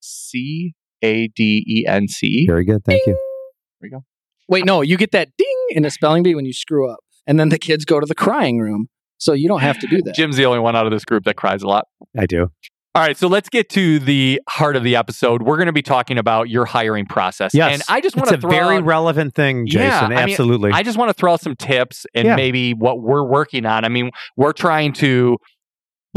C 0.00 0.74
A 1.02 1.28
D 1.28 1.64
E 1.66 1.86
N 1.86 2.08
C. 2.08 2.44
Very 2.46 2.64
good. 2.64 2.84
Thank 2.84 3.00
you. 3.06 3.14
There 3.14 3.82
we 3.82 3.88
go. 3.90 4.04
Wait, 4.48 4.64
no, 4.64 4.82
you 4.82 4.96
get 4.96 5.12
that 5.12 5.30
ding 5.38 5.66
in 5.70 5.84
a 5.84 5.90
spelling 5.90 6.22
bee 6.22 6.34
when 6.34 6.44
you 6.44 6.52
screw 6.52 6.90
up. 6.90 7.00
And 7.26 7.38
then 7.38 7.48
the 7.50 7.58
kids 7.58 7.84
go 7.84 8.00
to 8.00 8.06
the 8.06 8.14
crying 8.14 8.58
room. 8.58 8.88
So 9.18 9.32
you 9.32 9.48
don't 9.48 9.60
have 9.60 9.78
to 9.80 9.86
do 9.86 10.00
that. 10.02 10.14
Jim's 10.14 10.36
the 10.36 10.46
only 10.46 10.60
one 10.60 10.74
out 10.76 10.86
of 10.86 10.92
this 10.92 11.04
group 11.04 11.24
that 11.24 11.36
cries 11.36 11.62
a 11.62 11.66
lot. 11.66 11.86
I 12.16 12.26
do. 12.26 12.50
All 12.94 13.02
right, 13.04 13.16
so 13.16 13.28
let's 13.28 13.48
get 13.48 13.68
to 13.70 13.98
the 14.00 14.40
heart 14.48 14.74
of 14.74 14.82
the 14.82 14.96
episode. 14.96 15.42
We're 15.42 15.56
going 15.56 15.66
to 15.66 15.72
be 15.72 15.82
talking 15.82 16.18
about 16.18 16.48
your 16.48 16.64
hiring 16.64 17.06
process. 17.06 17.52
Yes. 17.54 17.74
And 17.74 17.82
I 17.88 18.00
just 18.00 18.16
want 18.16 18.24
It's 18.32 18.32
to 18.32 18.38
a 18.38 18.40
throw 18.40 18.50
very 18.50 18.76
out- 18.78 18.84
relevant 18.84 19.34
thing, 19.34 19.66
Jason. 19.68 19.82
Yeah, 19.88 20.00
I 20.00 20.08
mean, 20.08 20.18
Absolutely. 20.30 20.72
I 20.72 20.82
just 20.82 20.98
want 20.98 21.08
to 21.10 21.14
throw 21.14 21.34
out 21.34 21.40
some 21.40 21.54
tips 21.54 22.06
and 22.14 22.26
Yeah. 22.26 22.34
maybe 22.34 22.72
what 22.74 23.00
we're 23.00 23.22
working 23.24 23.66
on. 23.66 23.84
I 23.84 23.88
mean, 23.88 24.10
we're 24.36 24.52
trying 24.52 24.94
to 24.94 25.36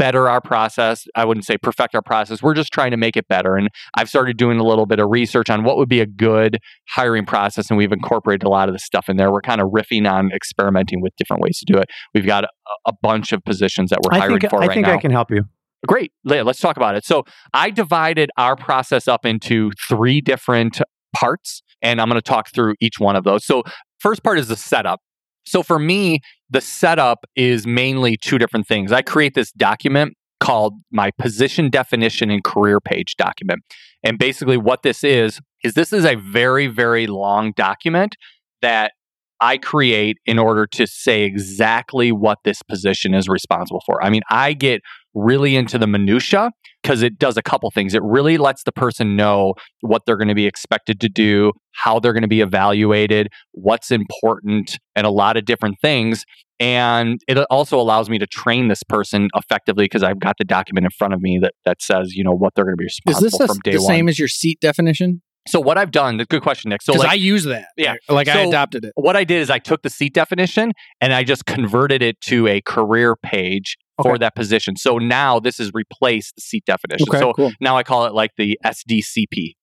better 0.02 0.28
our 0.28 0.40
process. 0.40 1.06
I 1.14 1.24
wouldn't 1.24 1.46
say 1.46 1.56
perfect 1.56 1.94
our 1.94 2.02
process. 2.02 2.42
We're 2.42 2.54
just 2.54 2.72
trying 2.72 2.90
to 2.90 2.96
make 2.96 3.16
it 3.16 3.28
better. 3.28 3.56
And 3.56 3.68
I've 3.94 4.08
started 4.08 4.36
doing 4.36 4.58
a 4.58 4.64
little 4.64 4.84
bit 4.84 4.98
of 4.98 5.08
research 5.08 5.48
on 5.48 5.62
what 5.62 5.76
would 5.76 5.88
be 5.88 6.00
a 6.00 6.06
good 6.06 6.58
hiring 6.88 7.24
process, 7.24 7.70
and 7.70 7.78
we've 7.78 7.92
incorporated 7.92 8.42
a 8.42 8.48
lot 8.48 8.68
of 8.68 8.74
the 8.74 8.80
stuff 8.80 9.08
in 9.08 9.16
there. 9.16 9.30
We're 9.30 9.42
kind 9.42 9.60
of 9.60 9.68
riffing 9.68 10.10
on 10.10 10.32
experimenting 10.32 11.02
with 11.02 11.12
different 11.16 11.40
ways 11.40 11.56
to 11.60 11.72
do 11.72 11.78
it. 11.78 11.88
We've 12.14 12.26
got 12.26 12.42
a, 12.42 12.48
a 12.86 12.92
bunch 13.00 13.30
of 13.30 13.44
positions 13.44 13.90
that 13.90 14.00
we're 14.02 14.16
I 14.16 14.18
hiring 14.18 14.40
think, 14.40 14.50
for 14.50 14.60
I 14.60 14.66
right 14.66 14.74
think 14.74 14.88
now. 14.88 14.94
I 14.94 14.98
can 14.98 15.12
help 15.12 15.30
you. 15.30 15.44
Great. 15.86 16.10
Let's 16.24 16.58
talk 16.58 16.76
about 16.76 16.96
it. 16.96 17.04
So 17.04 17.22
I 17.54 17.70
divided 17.70 18.30
our 18.36 18.56
process 18.56 19.06
up 19.06 19.24
into 19.24 19.70
three 19.88 20.20
different 20.20 20.80
parts, 21.14 21.62
and 21.80 22.00
I'm 22.00 22.08
going 22.08 22.20
to 22.20 22.28
talk 22.28 22.48
through 22.52 22.74
each 22.80 22.98
one 22.98 23.14
of 23.14 23.22
those. 23.22 23.44
So, 23.44 23.62
first 24.00 24.24
part 24.24 24.40
is 24.40 24.48
the 24.48 24.56
setup. 24.56 25.00
So, 25.44 25.62
for 25.62 25.78
me, 25.78 26.20
the 26.50 26.60
setup 26.60 27.24
is 27.36 27.66
mainly 27.66 28.16
two 28.16 28.38
different 28.38 28.66
things. 28.66 28.92
I 28.92 29.02
create 29.02 29.34
this 29.34 29.52
document 29.52 30.14
called 30.40 30.74
my 30.90 31.10
position 31.18 31.70
definition 31.70 32.30
and 32.30 32.42
career 32.42 32.80
page 32.80 33.16
document. 33.16 33.60
And 34.02 34.18
basically, 34.18 34.56
what 34.56 34.82
this 34.82 35.04
is, 35.04 35.40
is 35.62 35.74
this 35.74 35.92
is 35.92 36.04
a 36.04 36.16
very, 36.16 36.66
very 36.66 37.06
long 37.06 37.52
document 37.56 38.16
that 38.60 38.92
I 39.40 39.58
create 39.58 40.18
in 40.24 40.38
order 40.38 40.66
to 40.68 40.86
say 40.86 41.24
exactly 41.24 42.12
what 42.12 42.38
this 42.44 42.62
position 42.62 43.12
is 43.12 43.28
responsible 43.28 43.82
for. 43.84 44.02
I 44.02 44.08
mean, 44.08 44.22
I 44.30 44.52
get 44.52 44.82
really 45.14 45.56
into 45.56 45.78
the 45.78 45.86
minutia 45.86 46.52
because 46.82 47.02
it 47.02 47.18
does 47.18 47.36
a 47.36 47.42
couple 47.42 47.70
things. 47.70 47.94
It 47.94 48.02
really 48.02 48.38
lets 48.38 48.64
the 48.64 48.72
person 48.72 49.16
know 49.16 49.54
what 49.80 50.02
they're 50.04 50.16
going 50.16 50.28
to 50.28 50.34
be 50.34 50.46
expected 50.46 51.00
to 51.00 51.08
do, 51.08 51.52
how 51.72 52.00
they're 52.00 52.12
going 52.12 52.22
to 52.22 52.28
be 52.28 52.40
evaluated, 52.40 53.28
what's 53.52 53.90
important, 53.90 54.78
and 54.96 55.06
a 55.06 55.10
lot 55.10 55.36
of 55.36 55.44
different 55.44 55.76
things. 55.80 56.24
And 56.58 57.20
it 57.26 57.38
also 57.50 57.78
allows 57.78 58.08
me 58.08 58.18
to 58.18 58.26
train 58.26 58.68
this 58.68 58.82
person 58.84 59.28
effectively 59.34 59.84
because 59.84 60.02
I've 60.02 60.20
got 60.20 60.36
the 60.38 60.44
document 60.44 60.84
in 60.84 60.90
front 60.90 61.14
of 61.14 61.20
me 61.20 61.38
that, 61.42 61.54
that 61.64 61.82
says, 61.82 62.14
you 62.14 62.22
know, 62.22 62.32
what 62.32 62.54
they're 62.54 62.64
going 62.64 62.76
to 62.76 62.80
be 62.80 62.86
Is 62.86 63.00
responsible 63.06 63.30
this 63.30 63.38
the, 63.38 63.46
from 63.48 63.58
day 63.64 63.72
the 63.72 63.78
one. 63.78 63.86
same 63.86 64.08
as 64.08 64.18
your 64.18 64.28
seat 64.28 64.60
definition? 64.60 65.22
so 65.48 65.60
what 65.60 65.76
I've 65.76 65.90
done, 65.90 66.18
good 66.18 66.42
question, 66.42 66.68
Nick. 66.68 66.82
So 66.82 66.92
like, 66.92 67.08
I 67.08 67.14
use 67.14 67.44
that. 67.44 67.66
Yeah. 67.76 67.96
Like 68.08 68.28
I 68.28 68.42
adopted 68.42 68.84
it. 68.84 68.92
what 68.94 69.16
I 69.16 69.24
did 69.24 69.40
is 69.40 69.50
I 69.50 69.58
took 69.58 69.82
the 69.82 69.90
seat 69.90 70.14
definition 70.14 70.72
and 71.00 71.12
I 71.12 71.24
just 71.24 71.46
converted 71.46 72.02
it 72.02 72.20
to 72.22 72.46
a 72.46 72.60
career 72.60 73.16
page 73.16 73.76
for 74.00 74.18
that 74.18 74.34
position. 74.34 74.76
So 74.76 74.98
now 74.98 75.40
this 75.40 75.58
has 75.58 75.70
replaced 75.74 76.36
the 76.36 76.40
seat 76.40 76.64
definition. 76.64 77.08
Okay, 77.08 77.18
so 77.18 77.32
cool. 77.32 77.52
now 77.60 77.76
I 77.76 77.82
call 77.82 78.06
it 78.06 78.14
like 78.14 78.30
the 78.36 78.58
SDCP 78.64 79.54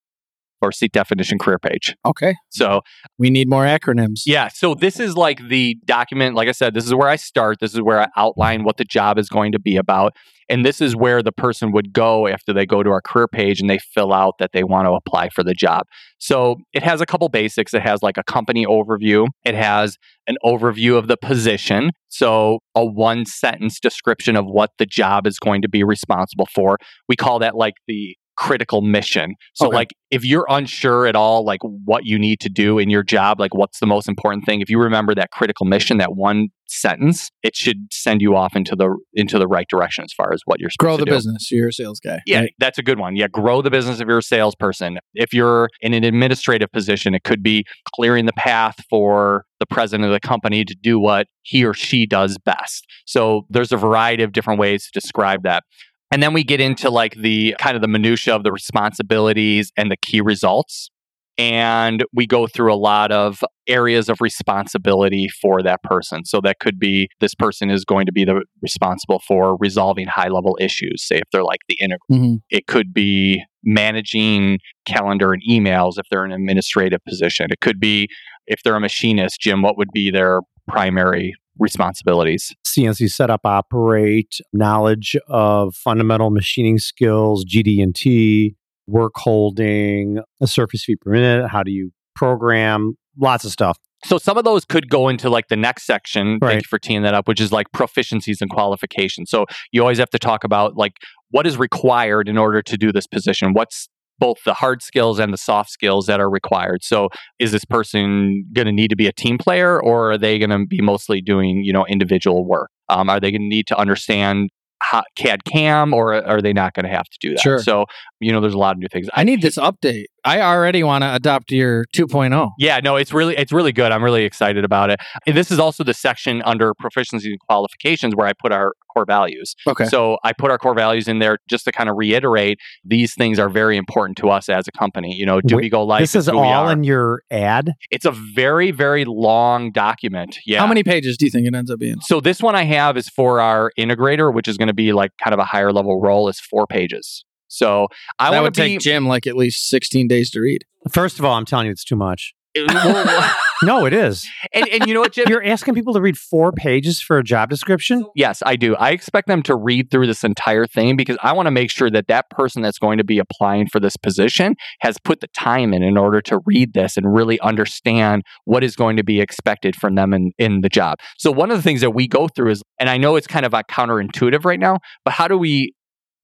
or 0.62 0.72
seat 0.72 0.92
definition 0.92 1.38
career 1.38 1.58
page. 1.58 1.96
Okay. 2.04 2.34
So 2.50 2.80
We 3.18 3.30
need 3.30 3.48
more 3.48 3.64
acronyms. 3.64 4.22
yeah, 4.26 4.48
so 4.48 4.74
this 4.74 5.00
is 5.00 5.16
like 5.16 5.48
the 5.48 5.76
document. 5.84 6.34
Like 6.34 6.48
I 6.48 6.52
said, 6.52 6.74
this 6.74 6.84
is 6.86 6.94
where 6.94 7.08
I 7.08 7.16
start. 7.16 7.58
This 7.60 7.74
is 7.74 7.80
where 7.80 8.00
I 8.00 8.08
outline 8.16 8.64
what 8.64 8.76
the 8.76 8.84
job 8.84 9.18
is 9.18 9.28
going 9.28 9.52
to 9.52 9.58
be 9.58 9.76
about. 9.76 10.14
And 10.48 10.66
this 10.66 10.80
is 10.80 10.96
where 10.96 11.22
the 11.22 11.30
person 11.30 11.70
would 11.70 11.92
go 11.92 12.26
after 12.26 12.52
they 12.52 12.66
go 12.66 12.82
to 12.82 12.90
our 12.90 13.00
career 13.00 13.28
page 13.28 13.60
and 13.60 13.70
they 13.70 13.78
fill 13.78 14.12
out 14.12 14.34
that 14.40 14.50
they 14.52 14.64
want 14.64 14.86
to 14.86 14.92
apply 14.92 15.28
for 15.28 15.44
the 15.44 15.54
job. 15.54 15.84
So 16.18 16.56
it 16.72 16.82
has 16.82 17.00
a 17.00 17.06
couple 17.06 17.28
basics. 17.28 17.72
It 17.72 17.82
has 17.82 18.02
like 18.02 18.16
a 18.16 18.24
company 18.24 18.66
overview, 18.66 19.28
it 19.44 19.54
has 19.54 19.96
an 20.26 20.36
overview 20.44 20.98
of 20.98 21.06
the 21.06 21.16
position. 21.16 21.92
So 22.08 22.58
a 22.74 22.84
one 22.84 23.26
sentence 23.26 23.78
description 23.78 24.34
of 24.34 24.44
what 24.44 24.70
the 24.78 24.86
job 24.86 25.24
is 25.26 25.38
going 25.38 25.62
to 25.62 25.68
be 25.68 25.84
responsible 25.84 26.48
for. 26.52 26.78
We 27.08 27.14
call 27.14 27.38
that 27.38 27.54
like 27.54 27.74
the 27.86 28.16
critical 28.40 28.80
mission. 28.80 29.34
So 29.54 29.66
Okay. 29.66 29.76
like 29.76 29.90
if 30.10 30.24
you're 30.24 30.46
unsure 30.48 31.06
at 31.06 31.14
all 31.14 31.44
like 31.44 31.60
what 31.62 32.04
you 32.06 32.18
need 32.18 32.40
to 32.40 32.48
do 32.48 32.78
in 32.78 32.88
your 32.90 33.02
job, 33.04 33.38
like 33.38 33.54
what's 33.54 33.78
the 33.80 33.86
most 33.86 34.08
important 34.08 34.44
thing, 34.46 34.60
if 34.62 34.70
you 34.70 34.80
remember 34.80 35.14
that 35.14 35.30
critical 35.30 35.66
mission, 35.66 35.98
that 35.98 36.16
one 36.16 36.48
sentence, 36.66 37.30
it 37.42 37.54
should 37.54 37.76
send 37.92 38.22
you 38.22 38.34
off 38.34 38.56
into 38.56 38.74
the 38.74 38.96
into 39.14 39.38
the 39.38 39.46
right 39.46 39.66
direction 39.68 40.04
as 40.04 40.12
far 40.12 40.32
as 40.32 40.40
what 40.46 40.58
you're 40.58 40.70
supposed 40.70 40.86
Grow 40.86 40.96
the 40.96 41.04
do. 41.04 41.10
business. 41.12 41.50
You're 41.50 41.68
a 41.68 41.72
sales 41.72 42.00
guy. 42.00 42.20
Yeah, 42.26 42.40
right? 42.40 42.54
that's 42.58 42.78
a 42.78 42.82
good 42.82 42.98
one. 42.98 43.14
Yeah, 43.14 43.28
grow 43.28 43.60
the 43.60 43.70
business 43.70 44.00
if 44.00 44.08
you're 44.08 44.18
a 44.18 44.22
salesperson. 44.22 44.98
If 45.14 45.32
you're 45.34 45.68
in 45.82 45.92
an 45.94 46.02
administrative 46.04 46.72
position, 46.72 47.14
it 47.14 47.22
could 47.24 47.42
be 47.42 47.64
clearing 47.94 48.24
the 48.26 48.32
path 48.32 48.76
for 48.88 49.44
the 49.58 49.66
president 49.66 50.06
of 50.06 50.12
the 50.12 50.20
company 50.26 50.64
to 50.64 50.74
do 50.82 50.98
what 50.98 51.26
he 51.42 51.64
or 51.64 51.74
she 51.74 52.06
does 52.06 52.38
best. 52.38 52.86
So 53.04 53.42
there's 53.50 53.72
a 53.72 53.76
variety 53.76 54.22
of 54.22 54.32
different 54.32 54.58
ways 54.58 54.88
to 54.90 54.98
describe 54.98 55.42
that. 55.42 55.64
And 56.10 56.22
then 56.22 56.32
we 56.32 56.42
get 56.44 56.60
into 56.60 56.90
like 56.90 57.14
the 57.14 57.54
kind 57.60 57.76
of 57.76 57.82
the 57.82 57.88
minutia 57.88 58.34
of 58.34 58.42
the 58.42 58.52
responsibilities 58.52 59.72
and 59.76 59.90
the 59.90 59.96
key 59.96 60.20
results. 60.20 60.90
And 61.38 62.04
we 62.12 62.26
go 62.26 62.46
through 62.46 62.72
a 62.72 62.76
lot 62.76 63.12
of 63.12 63.42
areas 63.66 64.08
of 64.10 64.20
responsibility 64.20 65.28
for 65.40 65.62
that 65.62 65.82
person. 65.82 66.24
So 66.24 66.40
that 66.42 66.58
could 66.58 66.78
be 66.78 67.08
this 67.20 67.34
person 67.34 67.70
is 67.70 67.84
going 67.84 68.04
to 68.06 68.12
be 68.12 68.24
the 68.24 68.42
responsible 68.60 69.22
for 69.26 69.56
resolving 69.56 70.06
high 70.06 70.28
level 70.28 70.58
issues, 70.60 71.02
say 71.06 71.16
if 71.16 71.22
they're 71.32 71.44
like 71.44 71.60
the 71.68 71.78
integrator 71.80 71.96
Mhm. 72.10 72.40
it 72.50 72.66
could 72.66 72.92
be 72.92 73.42
managing 73.62 74.58
calendar 74.84 75.32
and 75.32 75.42
emails 75.48 75.92
if 75.98 76.04
they're 76.10 76.24
in 76.24 76.32
an 76.32 76.40
administrative 76.40 77.02
position. 77.06 77.46
It 77.50 77.60
could 77.60 77.78
be 77.80 78.08
if 78.46 78.62
they're 78.62 78.76
a 78.76 78.80
machinist, 78.80 79.40
Jim, 79.40 79.62
what 79.62 79.78
would 79.78 79.92
be 79.92 80.10
their 80.10 80.40
primary 80.68 81.34
responsibilities? 81.60 82.54
CNC 82.66 83.10
setup, 83.10 83.42
operate, 83.44 84.40
knowledge 84.52 85.16
of 85.28 85.74
fundamental 85.74 86.30
machining 86.30 86.78
skills, 86.78 87.44
GD&T, 87.44 88.56
work 88.86 89.12
holding, 89.16 90.18
a 90.40 90.46
surface 90.46 90.84
feet 90.84 91.00
per 91.00 91.12
minute. 91.12 91.48
How 91.48 91.62
do 91.62 91.70
you 91.70 91.92
program? 92.16 92.96
Lots 93.18 93.44
of 93.44 93.52
stuff. 93.52 93.78
So 94.04 94.18
some 94.18 94.38
of 94.38 94.44
those 94.44 94.64
could 94.64 94.88
go 94.88 95.08
into 95.08 95.28
like 95.28 95.48
the 95.48 95.56
next 95.56 95.84
section. 95.84 96.38
Right. 96.40 96.52
Thank 96.52 96.62
you 96.62 96.68
for 96.68 96.78
teeing 96.78 97.02
that 97.02 97.14
up, 97.14 97.28
which 97.28 97.40
is 97.40 97.52
like 97.52 97.66
proficiencies 97.72 98.40
and 98.40 98.50
qualifications. 98.50 99.30
So 99.30 99.46
you 99.72 99.82
always 99.82 99.98
have 99.98 100.10
to 100.10 100.18
talk 100.18 100.42
about 100.42 100.76
like 100.76 100.94
what 101.30 101.46
is 101.46 101.58
required 101.58 102.28
in 102.28 102.38
order 102.38 102.62
to 102.62 102.76
do 102.78 102.92
this 102.92 103.06
position. 103.06 103.52
What's 103.52 103.88
both 104.20 104.38
the 104.44 104.54
hard 104.54 104.82
skills 104.82 105.18
and 105.18 105.32
the 105.32 105.38
soft 105.38 105.70
skills 105.70 106.06
that 106.06 106.20
are 106.20 106.30
required. 106.30 106.84
So 106.84 107.08
is 107.40 107.50
this 107.50 107.64
person 107.64 108.44
going 108.52 108.66
to 108.66 108.72
need 108.72 108.88
to 108.88 108.96
be 108.96 109.08
a 109.08 109.12
team 109.12 109.38
player 109.38 109.82
or 109.82 110.12
are 110.12 110.18
they 110.18 110.38
going 110.38 110.50
to 110.50 110.66
be 110.66 110.80
mostly 110.80 111.20
doing, 111.20 111.64
you 111.64 111.72
know, 111.72 111.86
individual 111.86 112.46
work? 112.46 112.70
Um, 112.88 113.10
are 113.10 113.18
they 113.18 113.32
going 113.32 113.42
to 113.42 113.48
need 113.48 113.66
to 113.68 113.78
understand 113.78 114.50
how, 114.82 115.02
CAD 115.16 115.44
CAM 115.44 115.92
or 115.92 116.14
are 116.14 116.40
they 116.40 116.52
not 116.52 116.74
going 116.74 116.84
to 116.84 116.90
have 116.90 117.04
to 117.04 117.18
do 117.20 117.30
that? 117.30 117.40
Sure. 117.40 117.58
So, 117.58 117.86
you 118.20 118.32
know, 118.32 118.40
there's 118.40 118.54
a 118.54 118.58
lot 118.58 118.72
of 118.72 118.78
new 118.78 118.88
things. 118.88 119.08
I 119.14 119.24
need 119.24 119.42
this 119.42 119.56
update. 119.56 120.04
I 120.24 120.40
already 120.40 120.82
want 120.82 121.02
to 121.02 121.14
adopt 121.14 121.50
your 121.50 121.86
oh. 121.98 122.06
2.0. 122.06 122.50
Yeah, 122.58 122.80
no, 122.82 122.96
it's 122.96 123.12
really 123.12 123.36
it's 123.36 123.52
really 123.52 123.72
good. 123.72 123.92
I'm 123.92 124.02
really 124.02 124.24
excited 124.24 124.64
about 124.64 124.90
it. 124.90 125.00
And 125.26 125.36
this 125.36 125.50
is 125.50 125.58
also 125.58 125.84
the 125.84 125.94
section 125.94 126.42
under 126.42 126.74
proficiency 126.74 127.30
and 127.30 127.40
qualifications 127.40 128.14
where 128.14 128.26
I 128.26 128.32
put 128.32 128.52
our 128.52 128.72
core 128.92 129.04
values. 129.04 129.54
Okay. 129.66 129.86
So 129.86 130.18
I 130.24 130.32
put 130.32 130.50
our 130.50 130.58
core 130.58 130.74
values 130.74 131.08
in 131.08 131.18
there 131.20 131.38
just 131.48 131.64
to 131.64 131.72
kind 131.72 131.88
of 131.88 131.96
reiterate 131.96 132.58
these 132.84 133.14
things 133.14 133.38
are 133.38 133.48
very 133.48 133.76
important 133.76 134.18
to 134.18 134.30
us 134.30 134.48
as 134.48 134.66
a 134.68 134.72
company. 134.72 135.14
You 135.14 135.26
know, 135.26 135.40
do 135.40 135.56
Wait, 135.56 135.62
we 135.62 135.68
go 135.68 135.84
live? 135.84 136.00
this 136.00 136.14
is 136.14 136.28
all 136.28 136.68
in 136.68 136.84
your 136.84 137.22
ad. 137.30 137.72
It's 137.90 138.04
a 138.04 138.12
very 138.12 138.70
very 138.70 139.04
long 139.04 139.72
document. 139.72 140.38
Yeah. 140.46 140.60
How 140.60 140.66
many 140.66 140.82
pages 140.82 141.16
do 141.16 141.24
you 141.24 141.30
think 141.30 141.46
it 141.46 141.54
ends 141.54 141.70
up 141.70 141.78
being? 141.78 142.00
So 142.02 142.20
this 142.20 142.40
one 142.40 142.54
I 142.54 142.64
have 142.64 142.96
is 142.96 143.08
for 143.08 143.40
our 143.40 143.72
integrator, 143.78 144.32
which 144.32 144.48
is 144.48 144.56
going 144.56 144.68
to 144.68 144.74
be 144.74 144.92
like 144.92 145.12
kind 145.22 145.34
of 145.34 145.40
a 145.40 145.44
higher 145.44 145.72
level 145.72 146.00
role, 146.00 146.28
is 146.28 146.40
four 146.40 146.66
pages. 146.66 147.24
So 147.50 147.88
I 148.18 148.30
that 148.30 148.36
want 148.38 148.42
would 148.44 148.54
to 148.54 148.62
be. 148.62 148.68
take 148.68 148.80
Jim 148.80 149.06
like 149.06 149.26
at 149.26 149.36
least 149.36 149.68
16 149.68 150.08
days 150.08 150.30
to 150.30 150.40
read. 150.40 150.64
First 150.90 151.18
of 151.18 151.24
all, 151.24 151.34
I'm 151.34 151.44
telling 151.44 151.66
you, 151.66 151.72
it's 151.72 151.84
too 151.84 151.96
much. 151.96 152.32
No, 153.62 153.84
it 153.84 153.92
is. 153.92 154.26
and, 154.54 154.66
and 154.68 154.86
you 154.86 154.94
know 154.94 155.00
what, 155.00 155.12
Jim? 155.12 155.26
You're 155.28 155.44
asking 155.44 155.74
people 155.74 155.92
to 155.92 156.00
read 156.00 156.16
four 156.16 156.50
pages 156.50 157.02
for 157.02 157.18
a 157.18 157.22
job 157.22 157.50
description? 157.50 158.06
Yes, 158.14 158.42
I 158.46 158.56
do. 158.56 158.74
I 158.76 158.90
expect 158.90 159.28
them 159.28 159.42
to 159.42 159.54
read 159.54 159.90
through 159.90 160.06
this 160.06 160.24
entire 160.24 160.66
thing 160.66 160.96
because 160.96 161.18
I 161.22 161.34
want 161.34 161.46
to 161.46 161.50
make 161.50 161.70
sure 161.70 161.90
that 161.90 162.06
that 162.08 162.30
person 162.30 162.62
that's 162.62 162.78
going 162.78 162.96
to 162.96 163.04
be 163.04 163.18
applying 163.18 163.66
for 163.68 163.78
this 163.78 163.98
position 163.98 164.54
has 164.80 164.96
put 165.04 165.20
the 165.20 165.28
time 165.28 165.74
in 165.74 165.82
in 165.82 165.98
order 165.98 166.22
to 166.22 166.40
read 166.46 166.72
this 166.72 166.96
and 166.96 167.12
really 167.14 167.38
understand 167.40 168.22
what 168.46 168.64
is 168.64 168.76
going 168.76 168.96
to 168.96 169.04
be 169.04 169.20
expected 169.20 169.76
from 169.76 169.94
them 169.94 170.14
in, 170.14 170.32
in 170.38 170.62
the 170.62 170.70
job. 170.70 170.96
So, 171.18 171.30
one 171.30 171.50
of 171.50 171.58
the 171.58 171.62
things 171.62 171.82
that 171.82 171.90
we 171.90 172.08
go 172.08 172.28
through 172.28 172.52
is, 172.52 172.62
and 172.78 172.88
I 172.88 172.96
know 172.96 173.16
it's 173.16 173.26
kind 173.26 173.44
of 173.44 173.52
uh, 173.52 173.62
counterintuitive 173.70 174.46
right 174.46 174.60
now, 174.60 174.78
but 175.04 175.12
how 175.12 175.28
do 175.28 175.36
we 175.36 175.74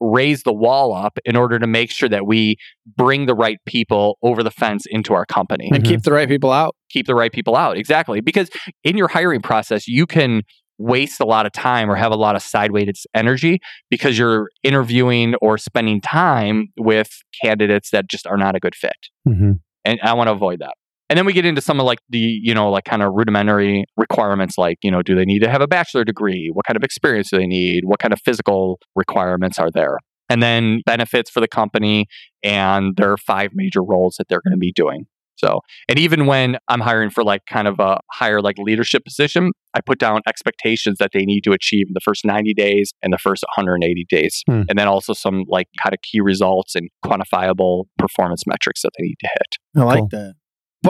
raise 0.01 0.43
the 0.43 0.53
wall 0.53 0.95
up 0.95 1.19
in 1.25 1.37
order 1.37 1.59
to 1.59 1.67
make 1.67 1.91
sure 1.91 2.09
that 2.09 2.27
we 2.27 2.57
bring 2.97 3.27
the 3.27 3.35
right 3.35 3.59
people 3.67 4.19
over 4.23 4.43
the 4.43 4.51
fence 4.51 4.85
into 4.91 5.15
our 5.15 5.25
company? 5.27 5.71
And 5.73 5.83
Mhm. 5.85 5.89
keep 5.89 6.03
the 6.03 6.13
right 6.13 6.29
people 6.29 6.53
out. 6.53 6.75
keep 6.89 7.07
the 7.07 7.15
right 7.17 7.33
people 7.33 7.57
out. 7.57 7.77
Exactly. 7.77 8.21
Because 8.21 8.49
in 8.85 8.97
your 8.97 9.09
hiring 9.09 9.43
process, 9.43 9.87
you 9.89 10.07
can 10.07 10.43
waste 10.79 11.21
a 11.21 11.25
lot 11.27 11.45
of 11.47 11.53
time 11.53 11.91
or 11.91 11.97
have 11.97 12.13
a 12.13 12.17
lot 12.17 12.37
of 12.37 12.43
sideways 12.43 13.07
energy 13.15 13.59
because 13.91 14.17
you're 14.19 14.49
interviewing 14.63 15.35
or 15.43 15.59
spending 15.59 16.01
time 16.01 16.69
with 16.79 17.11
candidates 17.43 17.91
that 17.91 18.09
just 18.09 18.27
are 18.27 18.37
not 18.37 18.55
a 18.55 18.61
good 18.61 18.75
fit. 18.75 18.97
Mm-hmm. 19.29 19.53
And 19.85 19.99
I 20.03 20.13
want 20.15 20.29
to 20.29 20.33
avoid 20.33 20.61
that. 20.61 20.75
And 21.09 21.17
then 21.17 21.27
we 21.27 21.33
get 21.33 21.45
into 21.45 21.61
some 21.61 21.79
of 21.79 21.87
like 21.87 22.01
the, 22.09 22.19
you 22.19 22.55
know, 22.55 22.71
like 22.71 22.85
kind 22.85 23.03
of 23.03 23.13
rudimentary 23.15 23.85
requirements 23.97 24.59
like, 24.59 24.79
you 24.83 24.91
know, 24.91 25.03
do 25.03 25.15
they 25.15 25.25
need 25.25 25.41
to 25.41 25.49
have 25.49 25.61
a 25.61 25.69
bachelor 25.69 26.05
degree? 26.05 26.51
What 26.53 26.67
kind 26.67 26.77
of 26.77 26.83
experience 26.83 27.31
do 27.31 27.39
they 27.39 27.47
need? 27.47 27.85
What 27.85 28.01
kind 28.01 28.13
of 28.13 28.21
physical 28.25 28.81
requirements 28.97 29.59
are 29.59 29.71
there? 29.71 29.99
And 30.29 30.43
then 30.43 30.83
benefits 30.85 31.31
for 31.31 31.41
the 31.41 31.47
company 31.47 32.07
and 32.43 32.97
their 32.97 33.17
five 33.17 33.51
major 33.55 33.83
roles 33.83 34.17
that 34.19 34.27
they're 34.29 34.41
going 34.45 34.57
to 34.57 34.59
be 34.59 34.73
doing. 34.73 35.07
So, 35.37 35.61
and 35.89 35.99
even 35.99 36.27
when 36.27 36.57
I'm 36.69 36.81
hiring 36.81 37.11
for 37.11 37.23
like 37.23 37.43
kind 37.47 37.69
of 37.69 37.79
a 37.79 38.01
higher 38.11 38.41
like 38.41 38.57
leadership 38.59 39.05
position, 39.05 39.53
I 39.75 39.83
put 39.83 39.99
down 39.99 40.23
expectations 40.27 40.97
that 40.99 41.11
they 41.13 41.25
need 41.25 41.43
to 41.43 41.53
achieve 41.53 41.87
in 41.89 41.93
the 41.95 42.01
first 42.01 42.25
90 42.25 42.55
days 42.55 42.93
and 43.03 43.13
the 43.13 43.19
first 43.19 43.45
180 43.55 44.07
days. 44.09 44.43
Hmm. 44.49 44.63
And 44.69 44.79
then 44.79 44.89
also 44.89 45.13
some 45.13 45.45
like 45.47 45.69
kind 45.81 45.93
of 45.93 46.01
key 46.03 46.21
results 46.21 46.75
and 46.75 46.89
quantifiable 47.05 47.85
performance 47.99 48.45
metrics 48.47 48.83
that 48.83 48.91
they 48.99 49.05
need 49.05 49.17
to 49.21 49.29
hit. 49.29 49.81
I 49.83 49.85
like 49.85 49.99
Cool. 49.99 50.09
that. 50.13 50.35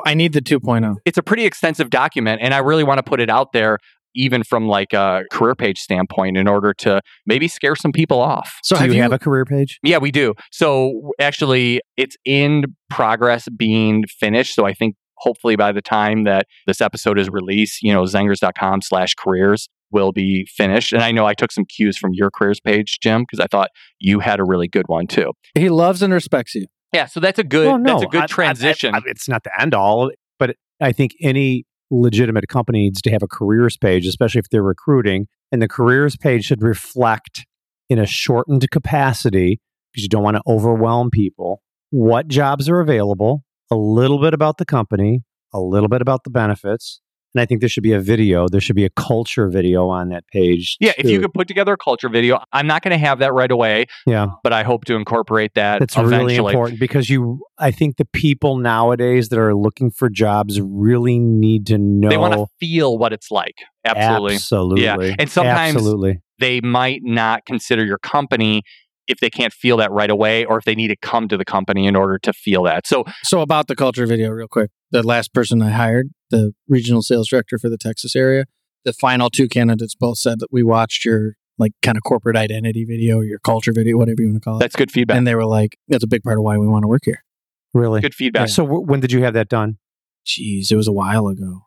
I 0.05 0.15
need 0.15 0.33
the 0.33 0.41
oh. 0.41 0.59
2.0. 0.59 0.97
It's 1.05 1.19
a 1.19 1.23
pretty 1.23 1.45
extensive 1.45 1.91
document 1.91 2.41
and 2.43 2.55
I 2.55 2.59
really 2.59 2.85
want 2.85 2.99
to 2.99 3.03
put 3.03 3.21
it 3.21 3.31
out 3.31 3.53
there 3.53 3.79
even 4.17 4.43
from 4.43 4.67
like 4.67 4.93
a 4.93 5.23
career 5.31 5.55
page 5.55 5.79
standpoint 5.79 6.37
in 6.37 6.49
order 6.49 6.73
to 6.73 7.01
maybe 7.27 7.47
scare 7.47 7.77
some 7.77 7.93
people 7.93 8.19
off. 8.19 8.59
So 8.65 8.75
Do 8.75 8.81
have 8.81 8.89
you, 8.89 8.97
you, 8.97 9.03
have 9.03 9.13
a 9.13 9.19
career 9.19 9.45
page? 9.45 9.79
Yeah, 9.83 9.99
we 9.99 10.11
do. 10.11 10.35
So 10.51 11.13
actually, 11.21 11.83
it's 11.97 12.17
in 12.25 12.65
progress 12.91 13.47
being 13.57 14.05
finished. 14.19 14.55
So 14.55 14.65
I 14.65 14.73
think 14.73 14.97
hopefully 15.19 15.57
by 15.57 15.73
the 15.73 15.83
time 15.83 16.25
that 16.25 16.47
this 16.67 16.81
episode 16.81 17.19
is 17.19 17.29
released, 17.29 17.83
you 17.83 17.93
know, 17.93 18.03
zengers.com 18.05 18.83
slash 18.83 19.15
careers 19.15 19.69
will 19.91 20.13
be 20.13 20.47
finished. 20.57 20.93
And 20.93 21.03
I 21.03 21.13
know 21.13 21.27
I 21.27 21.35
took 21.35 21.53
some 21.53 21.65
cues 21.65 21.97
from 21.97 22.11
your 22.13 22.31
careers 22.31 22.61
page, 22.61 22.99
Jim, 23.01 23.23
because 23.23 23.41
I 23.41 23.47
thought 23.47 23.71
you 24.01 24.21
had 24.21 24.41
a 24.41 24.45
really 24.45 24.69
good 24.69 24.89
one 24.89 25.07
too. 25.07 25.33
he 25.55 25.69
loves 25.69 26.03
and 26.03 26.13
respects 26.13 26.55
you. 26.55 26.67
Yeah, 26.97 27.05
so 27.05 27.21
that's 27.21 27.39
a 27.39 27.45
good 27.45 27.67
Well, 27.67 27.83
that's 27.83 28.03
a 28.03 28.07
good 28.07 28.23
I- 28.23 28.27
transition. 28.27 28.95
I- 28.95 28.99
I- 28.99 29.03
it's 29.07 29.29
not 29.29 29.45
the 29.45 29.51
end 29.61 29.75
all, 29.75 30.11
but 30.39 30.57
I 30.81 30.93
think 30.93 31.13
any 31.21 31.65
legitimate 31.91 32.49
company 32.49 32.81
needs 32.81 33.03
to 33.03 33.11
have 33.11 33.23
a 33.23 33.29
careers 33.29 33.77
page, 33.77 34.07
especially 34.07 34.39
if 34.39 34.49
they're 34.49 34.63
recruiting. 34.63 35.27
And 35.53 35.61
the 35.61 35.69
careers 35.69 36.17
page 36.17 36.45
should 36.47 36.63
reflect 36.63 37.45
in 37.91 37.99
a 37.99 38.07
shortened 38.07 38.69
capacity 38.71 39.61
because 39.93 40.03
you 40.05 40.09
don't 40.09 40.23
want 40.23 40.37
to 40.39 40.43
overwhelm 40.49 41.11
people. 41.11 41.61
What 41.91 42.29
jobs 42.29 42.69
are 42.69 42.81
available? 42.81 43.45
A 43.71 43.77
little 43.77 44.19
bit 44.19 44.33
about 44.33 44.57
the 44.57 44.65
company, 44.65 45.23
a 45.53 45.61
little 45.61 45.89
bit 45.89 46.01
about 46.01 46.25
the 46.25 46.31
benefits. 46.31 47.01
And 47.37 47.43
I 47.43 47.45
think 47.45 47.61
there 47.61 47.69
should 47.69 47.83
be 47.83 47.93
a 47.93 48.01
video. 48.01 48.49
There 48.49 48.63
should 48.63 48.77
be 48.77 48.87
a 48.87 48.91
culture 48.91 49.51
video 49.51 49.91
on 49.91 50.09
that 50.09 50.27
page. 50.29 50.79
Yeah, 50.81 50.93
if 50.97 51.05
you 51.05 51.21
could 51.21 51.35
put 51.35 51.47
together 51.47 51.75
a 51.75 51.77
culture 51.77 52.09
video, 52.09 52.41
I'm 52.51 52.67
not 52.67 52.81
going 52.81 52.93
to 52.93 52.99
have 53.07 53.19
that 53.19 53.35
right 53.35 53.51
away, 53.51 53.85
Yeah. 54.07 54.29
but 54.43 54.55
I 54.55 54.63
hope 54.63 54.87
to 54.87 54.95
incorporate 54.95 55.53
that 55.53 55.81
That's 55.81 55.99
eventually. 55.99 56.39
really 56.39 56.47
important 56.47 56.81
because 56.81 57.11
you, 57.11 57.45
I 57.59 57.73
think 57.73 57.99
the 57.99 58.07
people 58.07 58.57
nowadays 58.57 59.29
that 59.29 59.39
are 59.39 59.55
looking 59.55 59.91
for 59.91 60.09
jobs 60.09 60.59
really 60.63 61.19
need 61.19 61.67
to 61.67 61.77
know. 61.77 62.09
They 62.09 62.17
want 62.17 62.33
to 62.33 62.47
feel 62.59 62.97
what 62.97 63.13
it's 63.13 63.31
like. 63.31 63.57
Absolutely. 63.85 64.37
Absolutely. 64.37 64.85
Yeah. 64.85 65.15
And 65.19 65.31
sometimes- 65.31 65.77
Absolutely. 65.77 66.23
They 66.39 66.63
might 66.63 67.01
not 67.03 67.45
consider 67.45 67.85
your 67.85 67.99
company 67.99 68.63
if 69.09 69.19
they 69.21 69.31
can't 69.31 69.53
feel 69.53 69.77
that 69.79 69.91
right 69.93 70.11
away 70.11 70.45
or 70.45 70.59
if 70.59 70.65
they 70.65 70.75
need 70.75 70.89
to 70.89 70.97
come 70.97 71.29
to 71.29 71.37
the 71.37 71.45
company 71.45 71.87
in 71.87 71.95
order 71.97 72.19
to 72.19 72.33
feel 72.33 72.63
that. 72.65 72.87
So, 72.87 73.05
So 73.23 73.41
about 73.41 73.69
the 73.69 73.77
culture 73.77 74.07
video, 74.07 74.31
real 74.31 74.49
quick. 74.49 74.71
The 74.91 75.03
last 75.03 75.35
person 75.35 75.63
I 75.63 75.71
hired, 75.71 76.09
the 76.31 76.53
regional 76.69 77.03
sales 77.03 77.29
director 77.29 77.59
for 77.59 77.69
the 77.69 77.79
Texas 77.79 78.15
area, 78.17 78.45
the 78.85 78.93
final 78.93 79.31
two 79.31 79.49
candidates 79.49 79.95
both 79.95 80.19
said 80.19 80.39
that 80.41 80.49
we 80.53 80.63
watched 80.63 81.05
your 81.05 81.35
like 81.59 81.73
kind 81.83 81.97
of 81.97 82.03
corporate 82.03 82.37
identity 82.37 82.85
video, 82.85 83.21
your 83.21 83.39
culture 83.39 83.73
video, 83.73 83.97
whatever 83.97 84.21
you 84.21 84.29
want 84.29 84.43
to 84.43 84.45
call 84.45 84.57
it. 84.57 84.61
that's 84.61 84.77
good 84.77 84.93
feedback. 84.93 85.17
And 85.17 85.27
they 85.27 85.35
were 85.35 85.47
like, 85.47 85.77
"That's 85.89 86.05
a 86.05 86.07
big 86.07 86.23
part 86.23 86.39
of 86.39 86.45
why 86.45 86.59
we 86.59 86.69
want 86.69 86.83
to 86.83 86.89
work 86.89 87.03
here." 87.05 87.25
Really. 87.73 88.01
good 88.01 88.15
feedback. 88.15 88.49
So 88.49 88.63
w- 88.65 88.83
when 88.83 89.01
did 89.01 89.13
you 89.13 89.23
have 89.23 89.35
that 89.35 89.49
done? 89.49 89.79
Jeez, 90.27 90.71
it 90.71 90.77
was 90.77 90.89
a 90.89 90.93
while 90.93 91.29
ago. 91.29 91.63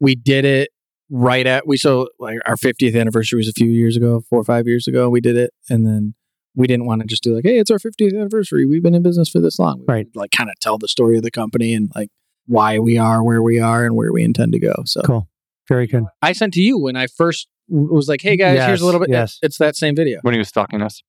We 0.00 0.14
did 0.14 0.44
it 0.44 0.70
right 1.10 1.46
at 1.46 1.66
we 1.66 1.76
so 1.76 2.08
like 2.18 2.38
our 2.46 2.56
50th 2.56 2.98
anniversary 2.98 3.36
was 3.38 3.48
a 3.48 3.52
few 3.52 3.70
years 3.70 3.96
ago, 3.96 4.22
four 4.28 4.40
or 4.40 4.44
five 4.44 4.66
years 4.66 4.86
ago. 4.86 5.08
We 5.10 5.20
did 5.20 5.36
it, 5.36 5.52
and 5.68 5.86
then 5.86 6.14
we 6.54 6.66
didn't 6.66 6.86
want 6.86 7.00
to 7.02 7.06
just 7.06 7.22
do 7.22 7.34
like, 7.34 7.44
"Hey, 7.44 7.58
it's 7.58 7.70
our 7.70 7.78
50th 7.78 8.12
anniversary. 8.14 8.66
We've 8.66 8.82
been 8.82 8.94
in 8.94 9.02
business 9.02 9.28
for 9.28 9.40
this 9.40 9.58
long." 9.58 9.80
We 9.80 9.84
Right. 9.88 10.06
Like, 10.14 10.30
kind 10.30 10.50
of 10.50 10.56
tell 10.60 10.78
the 10.78 10.88
story 10.88 11.16
of 11.16 11.22
the 11.22 11.30
company 11.30 11.74
and 11.74 11.90
like 11.94 12.08
why 12.46 12.78
we 12.78 12.98
are 12.98 13.22
where 13.22 13.42
we 13.42 13.58
are 13.60 13.84
and 13.86 13.94
where 13.96 14.12
we 14.12 14.22
intend 14.22 14.52
to 14.52 14.58
go. 14.58 14.74
So 14.84 15.00
Cool. 15.02 15.28
Very 15.68 15.86
good. 15.86 16.04
I 16.20 16.32
sent 16.32 16.54
to 16.54 16.60
you 16.60 16.78
when 16.78 16.96
I 16.96 17.06
first 17.06 17.48
was 17.68 18.08
like, 18.08 18.20
"Hey 18.22 18.36
guys, 18.36 18.56
Yes, 18.56 18.66
here's 18.66 18.82
a 18.82 18.84
little 18.86 19.00
bit." 19.00 19.08
yes. 19.10 19.38
It's 19.42 19.58
that 19.58 19.76
same 19.76 19.94
video. 19.96 20.18
when 20.22 20.34
he 20.34 20.38
was 20.38 20.48
stalking 20.48 20.82
us. 20.82 21.02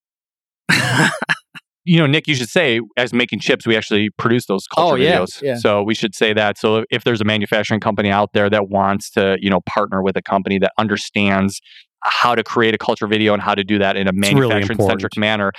You 1.86 1.98
know, 2.00 2.08
Nick, 2.08 2.30
you 2.30 2.36
should 2.36 2.48
say, 2.48 2.80
as 2.96 3.14
making 3.14 3.40
chips, 3.40 3.68
we 3.68 3.76
actually 3.76 4.10
produce 4.18 4.46
those 4.46 4.66
oh, 4.72 4.76
culture 4.76 4.94
Oh, 4.94 4.96
yeah, 5.06 5.20
videos. 5.20 5.42
yeah. 5.42 5.56
So 5.58 5.84
we 5.84 5.94
should 5.94 6.16
say 6.16 6.32
that. 6.32 6.58
So 6.58 6.86
if 6.90 7.04
there's 7.04 7.20
a 7.20 7.26
manufacturing 7.26 7.82
company 7.82 8.10
out 8.10 8.32
there 8.34 8.50
that 8.50 8.70
wants 8.70 9.10
to, 9.12 9.36
you 9.42 9.50
know, 9.50 9.60
partner 9.66 10.02
with 10.02 10.16
a 10.16 10.22
company 10.22 10.58
that 10.60 10.72
understands 10.78 11.60
how 12.04 12.36
to 12.36 12.44
create 12.44 12.74
a 12.74 12.78
culture 12.78 13.08
video 13.08 13.34
and 13.34 13.42
how 13.42 13.56
to 13.56 13.64
do 13.64 13.80
that 13.80 13.96
in 13.98 14.08
a 14.08 14.12
manufacturing 14.14 14.78
centric 14.80 15.14
important. 15.16 15.20
manner, 15.20 15.52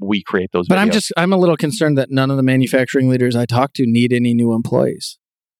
we 0.00 0.22
create 0.22 0.50
those 0.52 0.68
But 0.68 0.76
videos. 0.76 0.80
I'm 0.82 0.90
just 0.90 1.12
I'm 1.16 1.32
a 1.32 1.36
little 1.36 1.56
concerned 1.56 1.96
that 1.98 2.10
none 2.10 2.30
of 2.30 2.36
the 2.36 2.42
manufacturing 2.42 3.08
leaders 3.08 3.34
I 3.36 3.46
talk 3.46 3.72
to 3.74 3.84
need 3.86 4.12
any 4.12 4.34
new 4.34 4.52
employees. 4.52 5.18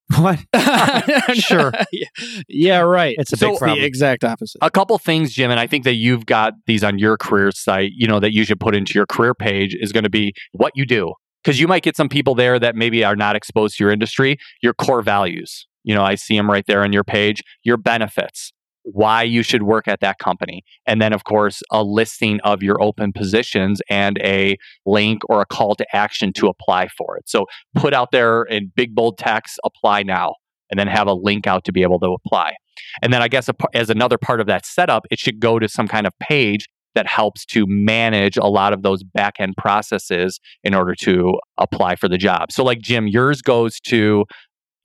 What? 0.19 0.39
Sure. 1.35 1.73
yeah, 1.93 2.07
yeah, 2.49 2.79
right. 2.79 3.17
It's 3.19 3.33
a 3.33 3.37
So- 3.37 3.47
big 3.47 3.53
It's 3.55 3.61
the 3.61 3.67
problem. 3.67 3.85
exact 3.85 4.25
opposite. 4.25 4.59
a 4.63 4.71
couple 4.71 4.97
things, 4.99 5.33
Jim, 5.33 5.51
and 5.51 5.59
I 5.59 5.67
think 5.67 5.85
that 5.85 5.95
you've 5.95 6.27
got 6.27 6.55
these 6.67 6.85
on 6.85 6.99
your 6.99 7.17
career 7.17 7.51
site, 7.53 7.91
you 7.97 8.07
know, 8.07 8.21
that 8.21 8.33
you 8.33 8.45
should 8.45 8.61
put 8.61 8.75
into 8.77 8.95
your 8.95 9.07
career 9.07 9.35
page 9.35 9.75
is 9.79 9.91
going 9.93 10.05
to 10.05 10.11
be 10.11 10.33
what 10.53 10.73
you 10.77 10.87
do. 10.87 11.13
Because 11.43 11.59
you 11.61 11.67
might 11.69 11.83
get 11.83 11.97
some 11.97 12.09
people 12.09 12.35
there 12.35 12.59
that 12.59 12.75
maybe 12.77 13.05
are 13.05 13.17
not 13.17 13.37
exposed 13.37 13.79
to 13.79 13.85
your 13.85 13.93
industry, 13.93 14.37
your 14.63 14.75
core 14.75 15.03
values. 15.03 15.67
You 15.85 15.95
know, 15.95 16.03
I 16.05 16.17
see 16.17 16.37
them 16.37 16.51
right 16.51 16.65
there 16.67 16.83
on 16.83 16.93
your 16.93 17.05
page, 17.05 17.43
your 17.63 17.77
benefits, 17.77 18.53
why 18.93 19.23
you 19.23 19.43
should 19.43 19.65
work 19.65 19.89
at 19.89 20.01
that 20.01 20.19
company. 20.19 20.63
And 20.87 21.03
then, 21.03 21.13
of 21.13 21.25
course, 21.25 21.63
a 21.73 21.83
listing 21.83 22.41
of 22.45 22.63
your 22.63 22.81
open 22.81 23.13
positions 23.13 23.81
and 23.91 24.17
a 24.23 24.57
link 24.85 25.23
or 25.29 25.41
a 25.41 25.47
call 25.47 25.75
to 25.75 25.87
action 25.95 26.33
to 26.35 26.47
apply 26.47 26.89
for 26.97 27.17
it. 27.17 27.29
So 27.29 27.47
put 27.75 27.93
out 27.93 28.13
there 28.13 28.45
in 28.45 28.71
big, 28.77 28.95
bold 28.95 29.19
text, 29.19 29.59
apply 29.65 30.05
now, 30.05 30.35
and 30.71 30.79
then 30.79 30.87
have 30.87 31.09
a 31.09 31.15
link 31.15 31.49
out 31.49 31.65
to 31.65 31.73
be 31.73 31.83
able 31.83 31.99
to 32.01 32.17
apply. 32.25 32.55
And 33.03 33.13
then 33.13 33.23
I 33.23 33.29
guess 33.29 33.51
as 33.75 33.91
another 33.91 34.19
part 34.19 34.41
of 34.41 34.47
that 34.47 34.65
setup, 34.65 35.05
it 35.11 35.19
should 35.19 35.41
go 35.41 35.59
to 35.59 35.69
some 35.69 35.89
kind 35.89 36.07
of 36.07 36.13
page 36.21 36.67
that 36.95 37.07
helps 37.07 37.45
to 37.45 37.67
manage 37.67 38.37
a 38.37 38.47
lot 38.47 38.73
of 38.73 38.83
those 38.83 39.03
back 39.03 39.35
end 39.39 39.55
processes 39.59 40.39
in 40.63 40.75
order 40.75 40.95
to 40.95 41.35
apply 41.59 41.97
for 41.97 42.09
the 42.09 42.17
job. 42.17 42.53
So, 42.53 42.65
like 42.65 42.81
Jim, 42.81 43.07
yours 43.07 43.43
goes 43.43 43.81
to 43.81 44.25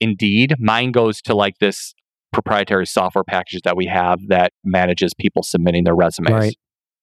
Indeed, 0.02 0.56
mine 0.58 0.90
goes 0.90 1.22
to 1.22 1.34
like 1.34 1.58
this 1.60 1.94
proprietary 2.32 2.86
software 2.86 3.24
packages 3.24 3.60
that 3.64 3.76
we 3.76 3.86
have 3.86 4.18
that 4.28 4.52
manages 4.64 5.12
people 5.14 5.42
submitting 5.42 5.84
their 5.84 5.94
resumes. 5.94 6.32
Right. 6.32 6.56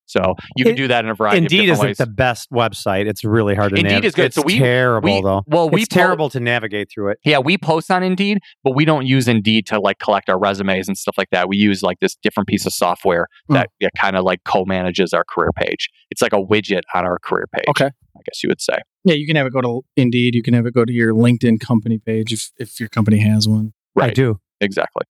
So 0.05 0.33
you 0.55 0.63
can 0.65 0.73
It- 0.73 0.77
do 0.77 0.87
that 0.87 1.05
in 1.05 1.11
a 1.11 1.13
variety 1.13 1.37
of 1.37 1.43
Indeed 1.43 1.57
different 1.67 1.71
isn't 1.73 1.87
ways. 1.89 1.97
the 1.97 2.07
best 2.07 2.49
website. 2.51 3.05
It's 3.07 3.23
really 3.23 3.53
hard 3.53 3.69
to 3.73 3.75
Indeed 3.77 3.89
navigate. 3.89 4.05
is 4.07 4.15
good. 4.15 4.25
It's 4.25 4.35
So 4.37 4.41
we- 4.41 4.57
terrible 4.57 5.13
we- 5.17 5.21
though. 5.21 5.43
well, 5.45 5.69
we 5.69 5.81
it's 5.83 5.93
po- 5.93 5.99
terrible 5.99 6.29
to 6.31 6.39
navigate 6.39 6.89
through 6.91 7.11
it. 7.11 7.19
Yeah, 7.23 7.37
we 7.37 7.59
post 7.59 7.91
on 7.91 8.01
Indeed, 8.01 8.39
but 8.63 8.73
we 8.75 8.85
don't 8.85 9.05
use 9.05 9.27
Indeed 9.27 9.67
to 9.67 9.79
like 9.79 9.99
collect 9.99 10.27
our 10.27 10.39
resumes 10.39 10.87
and 10.87 10.97
stuff 10.97 11.13
like 11.15 11.29
that. 11.29 11.47
We 11.47 11.57
use 11.57 11.83
like 11.83 11.99
this 12.01 12.15
different 12.23 12.47
piece 12.49 12.65
of 12.65 12.73
software 12.73 13.27
Hmm. 13.49 13.53
that 13.53 13.69
yeah, 13.79 13.89
kind 13.99 14.15
of 14.15 14.23
like 14.23 14.39
co-manages 14.45 15.13
our 15.13 15.23
career 15.29 15.51
page. 15.55 15.89
It's 16.09 16.23
like 16.23 16.33
a 16.33 16.41
widget 16.41 16.81
on 16.95 17.05
our 17.05 17.19
career 17.19 17.45
page. 17.53 17.65
Okay. 17.69 17.85
I 17.85 18.21
guess 18.25 18.41
you 18.43 18.49
would 18.49 18.61
say. 18.61 18.79
Yeah, 19.05 19.13
you 19.13 19.27
can 19.27 19.35
have 19.35 19.45
it 19.45 19.53
go 19.53 19.61
to 19.61 19.81
Indeed. 19.95 20.33
You 20.33 20.41
can 20.41 20.55
have 20.55 20.65
it 20.65 20.73
go 20.73 20.85
to 20.85 20.91
your 20.91 21.13
LinkedIn 21.13 21.59
company 21.59 21.99
page 22.03 22.33
if, 22.33 22.49
if 22.57 22.79
your 22.79 22.89
company 22.89 23.19
has 23.19 23.47
one. 23.47 23.73
I 23.95 23.99
Right. 24.07 24.15
do. 24.15 24.39
Exactly. 24.61 25.03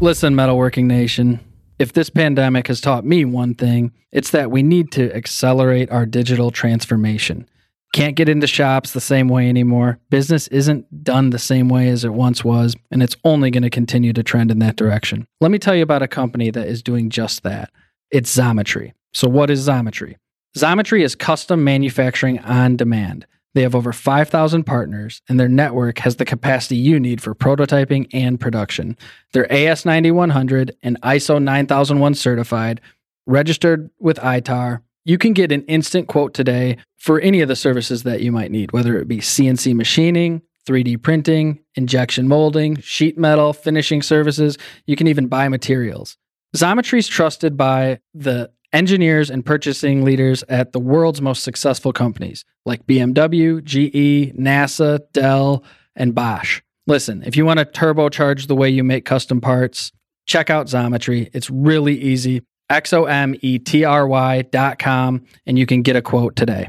Listen, 0.00 0.34
Metalworking 0.34 0.84
Nation, 0.84 1.40
if 1.78 1.92
this 1.92 2.10
pandemic 2.10 2.68
has 2.68 2.80
taught 2.80 3.04
me 3.04 3.24
one 3.24 3.54
thing, 3.54 3.92
it's 4.12 4.30
that 4.30 4.50
we 4.50 4.62
need 4.62 4.92
to 4.92 5.14
accelerate 5.14 5.90
our 5.90 6.06
digital 6.06 6.50
transformation. 6.50 7.48
Can't 7.94 8.16
get 8.16 8.28
into 8.28 8.48
shops 8.48 8.92
the 8.92 9.00
same 9.00 9.28
way 9.28 9.48
anymore. 9.48 10.00
Business 10.10 10.48
isn't 10.48 11.04
done 11.04 11.30
the 11.30 11.38
same 11.38 11.68
way 11.68 11.88
as 11.88 12.04
it 12.04 12.12
once 12.12 12.44
was, 12.44 12.74
and 12.90 13.02
it's 13.02 13.16
only 13.24 13.52
going 13.52 13.62
to 13.62 13.70
continue 13.70 14.12
to 14.12 14.22
trend 14.22 14.50
in 14.50 14.58
that 14.58 14.74
direction. 14.74 15.26
Let 15.40 15.52
me 15.52 15.60
tell 15.60 15.76
you 15.76 15.84
about 15.84 16.02
a 16.02 16.08
company 16.08 16.50
that 16.50 16.66
is 16.66 16.82
doing 16.82 17.08
just 17.08 17.44
that. 17.44 17.70
It's 18.10 18.36
Xometry. 18.36 18.94
So, 19.12 19.28
what 19.28 19.48
is 19.48 19.68
Xometry? 19.68 20.16
Xometry 20.56 21.04
is 21.04 21.14
custom 21.14 21.62
manufacturing 21.62 22.40
on 22.40 22.76
demand. 22.76 23.26
They 23.54 23.62
have 23.62 23.74
over 23.74 23.92
5,000 23.92 24.64
partners, 24.64 25.22
and 25.28 25.38
their 25.38 25.48
network 25.48 26.00
has 26.00 26.16
the 26.16 26.24
capacity 26.24 26.76
you 26.76 26.98
need 26.98 27.22
for 27.22 27.34
prototyping 27.34 28.08
and 28.12 28.38
production. 28.38 28.96
They're 29.32 29.46
AS9100 29.46 30.72
and 30.82 31.00
ISO 31.02 31.42
9001 31.42 32.14
certified, 32.14 32.80
registered 33.26 33.90
with 33.98 34.18
ITAR. 34.18 34.80
You 35.04 35.18
can 35.18 35.34
get 35.34 35.52
an 35.52 35.62
instant 35.62 36.08
quote 36.08 36.34
today 36.34 36.78
for 36.96 37.20
any 37.20 37.42
of 37.42 37.48
the 37.48 37.56
services 37.56 38.02
that 38.02 38.22
you 38.22 38.32
might 38.32 38.50
need, 38.50 38.72
whether 38.72 38.98
it 38.98 39.06
be 39.06 39.18
CNC 39.18 39.74
machining, 39.74 40.42
3D 40.66 41.00
printing, 41.02 41.60
injection 41.74 42.26
molding, 42.26 42.80
sheet 42.80 43.18
metal, 43.18 43.52
finishing 43.52 44.02
services. 44.02 44.56
You 44.86 44.96
can 44.96 45.06
even 45.06 45.26
buy 45.26 45.48
materials. 45.48 46.16
Xometry 46.56 46.98
is 46.98 47.08
trusted 47.08 47.56
by 47.56 48.00
the 48.14 48.50
engineers 48.74 49.30
and 49.30 49.46
purchasing 49.46 50.04
leaders 50.04 50.44
at 50.48 50.72
the 50.72 50.80
world's 50.80 51.22
most 51.22 51.42
successful 51.42 51.92
companies 51.92 52.44
like 52.66 52.86
BMW, 52.86 53.62
GE, 53.62 54.36
NASA, 54.36 55.00
Dell, 55.12 55.64
and 55.94 56.14
Bosch. 56.14 56.60
Listen, 56.86 57.22
if 57.22 57.36
you 57.36 57.46
want 57.46 57.60
to 57.60 57.64
turbocharge 57.64 58.46
the 58.46 58.56
way 58.56 58.68
you 58.68 58.84
make 58.84 59.04
custom 59.04 59.40
parts, 59.40 59.92
check 60.26 60.50
out 60.50 60.66
Xometry. 60.66 61.30
It's 61.32 61.48
really 61.48 61.98
easy. 61.98 62.42
X 62.68 62.92
O 62.92 63.04
M 63.04 63.34
E 63.40 63.58
T 63.58 63.84
R 63.84 64.06
Y 64.06 64.42
dot 64.42 64.78
com, 64.78 65.24
and 65.46 65.58
you 65.58 65.66
can 65.66 65.82
get 65.82 65.96
a 65.96 66.02
quote 66.02 66.34
today. 66.34 66.68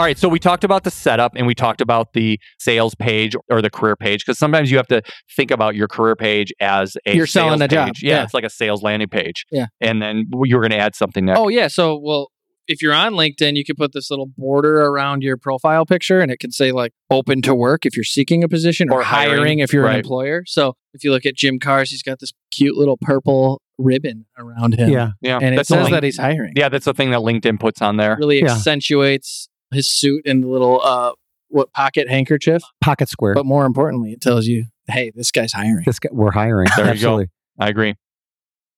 All 0.00 0.06
right, 0.06 0.16
so 0.16 0.30
we 0.30 0.38
talked 0.38 0.64
about 0.64 0.84
the 0.84 0.90
setup 0.90 1.32
and 1.36 1.46
we 1.46 1.54
talked 1.54 1.82
about 1.82 2.14
the 2.14 2.40
sales 2.58 2.94
page 2.94 3.34
or 3.50 3.60
the 3.60 3.68
career 3.68 3.96
page 3.96 4.24
because 4.24 4.38
sometimes 4.38 4.70
you 4.70 4.78
have 4.78 4.86
to 4.86 5.02
think 5.36 5.50
about 5.50 5.74
your 5.74 5.88
career 5.88 6.16
page 6.16 6.54
as 6.58 6.96
a 7.04 7.14
You're 7.14 7.26
selling 7.26 7.58
sales 7.58 7.60
a 7.60 7.68
job, 7.68 7.86
page. 7.88 8.02
Yeah, 8.02 8.14
yeah. 8.16 8.22
it's 8.22 8.32
like 8.32 8.44
a 8.44 8.48
sales 8.48 8.82
landing 8.82 9.08
page. 9.10 9.44
Yeah. 9.52 9.66
and 9.78 10.00
then 10.00 10.30
you're 10.44 10.62
going 10.62 10.70
to 10.70 10.78
add 10.78 10.94
something 10.94 11.26
next. 11.26 11.38
Oh 11.38 11.48
yeah, 11.48 11.68
so 11.68 11.98
well, 12.02 12.28
if 12.66 12.80
you're 12.80 12.94
on 12.94 13.12
LinkedIn, 13.12 13.56
you 13.56 13.62
can 13.66 13.76
put 13.76 13.92
this 13.92 14.10
little 14.10 14.24
border 14.38 14.80
around 14.80 15.22
your 15.22 15.36
profile 15.36 15.84
picture, 15.84 16.20
and 16.20 16.30
it 16.32 16.38
can 16.38 16.50
say 16.50 16.72
like 16.72 16.92
"open 17.10 17.42
to 17.42 17.54
work" 17.54 17.84
if 17.84 17.94
you're 17.94 18.02
seeking 18.04 18.42
a 18.42 18.48
position, 18.48 18.88
or, 18.88 19.00
Or 19.00 19.02
hiring, 19.02 19.36
hiring, 19.36 19.58
if 19.58 19.70
you're 19.74 19.84
right. 19.84 19.94
an 19.96 20.00
employer. 20.00 20.44
So 20.46 20.76
if 20.94 21.04
you 21.04 21.10
look 21.10 21.26
at 21.26 21.36
Jim 21.36 21.58
Carr's, 21.58 21.90
he's 21.90 22.02
got 22.02 22.20
this 22.20 22.32
cute 22.50 22.74
little 22.74 22.96
purple 22.98 23.60
ribbon 23.76 24.24
around 24.38 24.74
him, 24.78 24.88
Yeah. 24.88 25.10
yeah, 25.20 25.38
and 25.42 25.54
it 25.54 25.56
that's 25.58 25.68
says 25.68 25.82
link- 25.84 25.92
that 25.92 26.04
he's 26.04 26.16
hiring. 26.16 26.54
Yeah, 26.56 26.70
that's 26.70 26.86
the 26.86 26.94
thing 26.94 27.10
that 27.10 27.20
LinkedIn 27.20 27.60
puts 27.60 27.82
on 27.82 27.98
there. 27.98 28.16
really 28.18 28.40
Yeah. 28.40 28.52
accentuates 28.54 29.48
his 29.72 29.88
suit 29.88 30.22
and 30.26 30.42
the 30.42 30.48
little 30.48 30.80
uh 30.82 31.12
what 31.48 31.72
pocket 31.72 32.08
handkerchief. 32.08 32.62
Pocket 32.80 33.08
square. 33.08 33.34
But 33.34 33.44
more 33.44 33.66
importantly, 33.66 34.12
it 34.12 34.20
tells 34.20 34.46
you, 34.46 34.66
hey, 34.88 35.10
this 35.14 35.30
guy's 35.32 35.52
hiring. 35.52 35.82
this 35.84 35.98
guy, 35.98 36.10
we're 36.12 36.30
hiring. 36.30 36.68
There 36.76 36.94
you 36.94 37.00
go. 37.00 37.24
I 37.58 37.68
agree. 37.68 37.94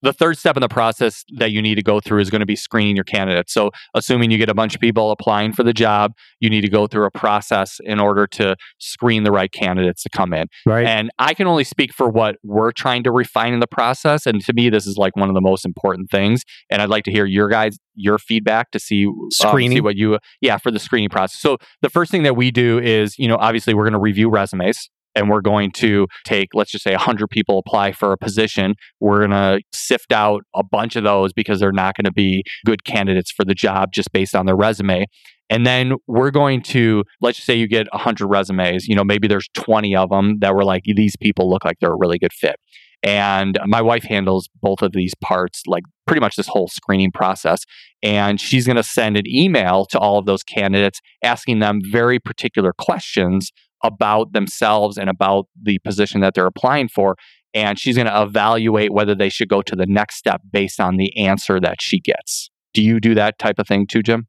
The 0.02 0.12
third 0.12 0.38
step 0.38 0.56
in 0.56 0.60
the 0.60 0.68
process 0.68 1.24
that 1.36 1.52
you 1.52 1.62
need 1.62 1.76
to 1.76 1.82
go 1.82 2.00
through 2.00 2.20
is 2.20 2.30
going 2.30 2.40
to 2.40 2.46
be 2.46 2.56
screening 2.56 2.96
your 2.96 3.04
candidates. 3.04 3.52
So, 3.52 3.70
assuming 3.94 4.30
you 4.30 4.38
get 4.38 4.48
a 4.48 4.54
bunch 4.54 4.74
of 4.74 4.80
people 4.80 5.10
applying 5.10 5.52
for 5.52 5.62
the 5.62 5.72
job, 5.72 6.12
you 6.40 6.50
need 6.50 6.62
to 6.62 6.68
go 6.68 6.86
through 6.86 7.06
a 7.06 7.10
process 7.10 7.80
in 7.84 8.00
order 8.00 8.26
to 8.26 8.56
screen 8.78 9.24
the 9.24 9.32
right 9.32 9.52
candidates 9.52 10.02
to 10.02 10.10
come 10.10 10.32
in. 10.32 10.46
Right. 10.66 10.86
And 10.86 11.10
I 11.18 11.34
can 11.34 11.46
only 11.46 11.64
speak 11.64 11.92
for 11.92 12.08
what 12.08 12.36
we're 12.42 12.72
trying 12.72 13.04
to 13.04 13.10
refine 13.10 13.52
in 13.52 13.60
the 13.60 13.66
process. 13.66 14.26
And 14.26 14.42
to 14.44 14.52
me, 14.52 14.70
this 14.70 14.86
is 14.86 14.96
like 14.96 15.16
one 15.16 15.28
of 15.28 15.34
the 15.34 15.40
most 15.40 15.64
important 15.64 16.10
things. 16.10 16.42
And 16.70 16.82
I'd 16.82 16.88
like 16.88 17.04
to 17.04 17.12
hear 17.12 17.24
your 17.24 17.48
guys, 17.48 17.78
your 17.94 18.18
feedback 18.18 18.70
to 18.72 18.80
see 18.80 19.06
um, 19.06 19.28
Screening. 19.30 19.78
see 19.78 19.80
what 19.80 19.96
you, 19.96 20.18
yeah, 20.40 20.58
for 20.58 20.70
the 20.70 20.78
screening 20.78 21.08
process. 21.08 21.40
So 21.40 21.58
the 21.80 21.90
first 21.90 22.10
thing 22.10 22.22
that 22.24 22.36
we 22.36 22.50
do 22.50 22.78
is, 22.78 23.18
you 23.18 23.28
know, 23.28 23.36
obviously 23.36 23.74
we're 23.74 23.84
going 23.84 23.92
to 23.92 24.00
review 24.00 24.28
resumes. 24.28 24.88
And 25.14 25.28
we're 25.28 25.40
going 25.40 25.72
to 25.72 26.06
take, 26.24 26.48
let's 26.54 26.70
just 26.70 26.84
say, 26.84 26.92
100 26.92 27.28
people 27.28 27.58
apply 27.58 27.92
for 27.92 28.12
a 28.12 28.18
position. 28.18 28.74
We're 29.00 29.26
going 29.26 29.30
to 29.30 29.60
sift 29.72 30.12
out 30.12 30.42
a 30.54 30.62
bunch 30.64 30.96
of 30.96 31.04
those 31.04 31.32
because 31.32 31.60
they're 31.60 31.72
not 31.72 31.96
going 31.96 32.06
to 32.06 32.12
be 32.12 32.44
good 32.64 32.84
candidates 32.84 33.30
for 33.30 33.44
the 33.44 33.54
job 33.54 33.92
just 33.92 34.12
based 34.12 34.34
on 34.34 34.46
their 34.46 34.56
resume. 34.56 35.06
And 35.50 35.66
then 35.66 35.94
we're 36.06 36.30
going 36.30 36.62
to, 36.62 37.04
let's 37.20 37.36
just 37.36 37.46
say 37.46 37.54
you 37.54 37.68
get 37.68 37.86
100 37.92 38.26
resumes, 38.26 38.88
you 38.88 38.94
know, 38.94 39.04
maybe 39.04 39.28
there's 39.28 39.48
20 39.54 39.94
of 39.94 40.08
them 40.08 40.38
that 40.40 40.54
were 40.54 40.64
like, 40.64 40.82
these 40.86 41.14
people 41.20 41.50
look 41.50 41.64
like 41.64 41.76
they're 41.78 41.92
a 41.92 41.98
really 41.98 42.18
good 42.18 42.32
fit. 42.32 42.56
And 43.02 43.58
my 43.66 43.82
wife 43.82 44.04
handles 44.04 44.48
both 44.62 44.80
of 44.80 44.92
these 44.92 45.12
parts, 45.20 45.62
like 45.66 45.82
pretty 46.06 46.20
much 46.20 46.36
this 46.36 46.46
whole 46.46 46.68
screening 46.68 47.10
process. 47.12 47.64
And 48.02 48.40
she's 48.40 48.64
going 48.64 48.76
to 48.76 48.82
send 48.82 49.16
an 49.16 49.26
email 49.26 49.86
to 49.90 49.98
all 49.98 50.18
of 50.18 50.24
those 50.24 50.42
candidates 50.42 51.00
asking 51.22 51.58
them 51.58 51.80
very 51.90 52.18
particular 52.18 52.72
questions 52.72 53.50
about 53.82 54.32
themselves 54.32 54.96
and 54.98 55.10
about 55.10 55.46
the 55.60 55.78
position 55.80 56.20
that 56.20 56.34
they're 56.34 56.46
applying 56.46 56.88
for. 56.88 57.16
And 57.54 57.78
she's 57.78 57.96
going 57.96 58.06
to 58.06 58.22
evaluate 58.22 58.92
whether 58.92 59.14
they 59.14 59.28
should 59.28 59.48
go 59.48 59.60
to 59.62 59.76
the 59.76 59.86
next 59.86 60.16
step 60.16 60.40
based 60.50 60.80
on 60.80 60.96
the 60.96 61.16
answer 61.16 61.60
that 61.60 61.82
she 61.82 62.00
gets. 62.00 62.50
Do 62.72 62.82
you 62.82 63.00
do 63.00 63.14
that 63.14 63.38
type 63.38 63.58
of 63.58 63.68
thing 63.68 63.86
too, 63.86 64.02
Jim? 64.02 64.26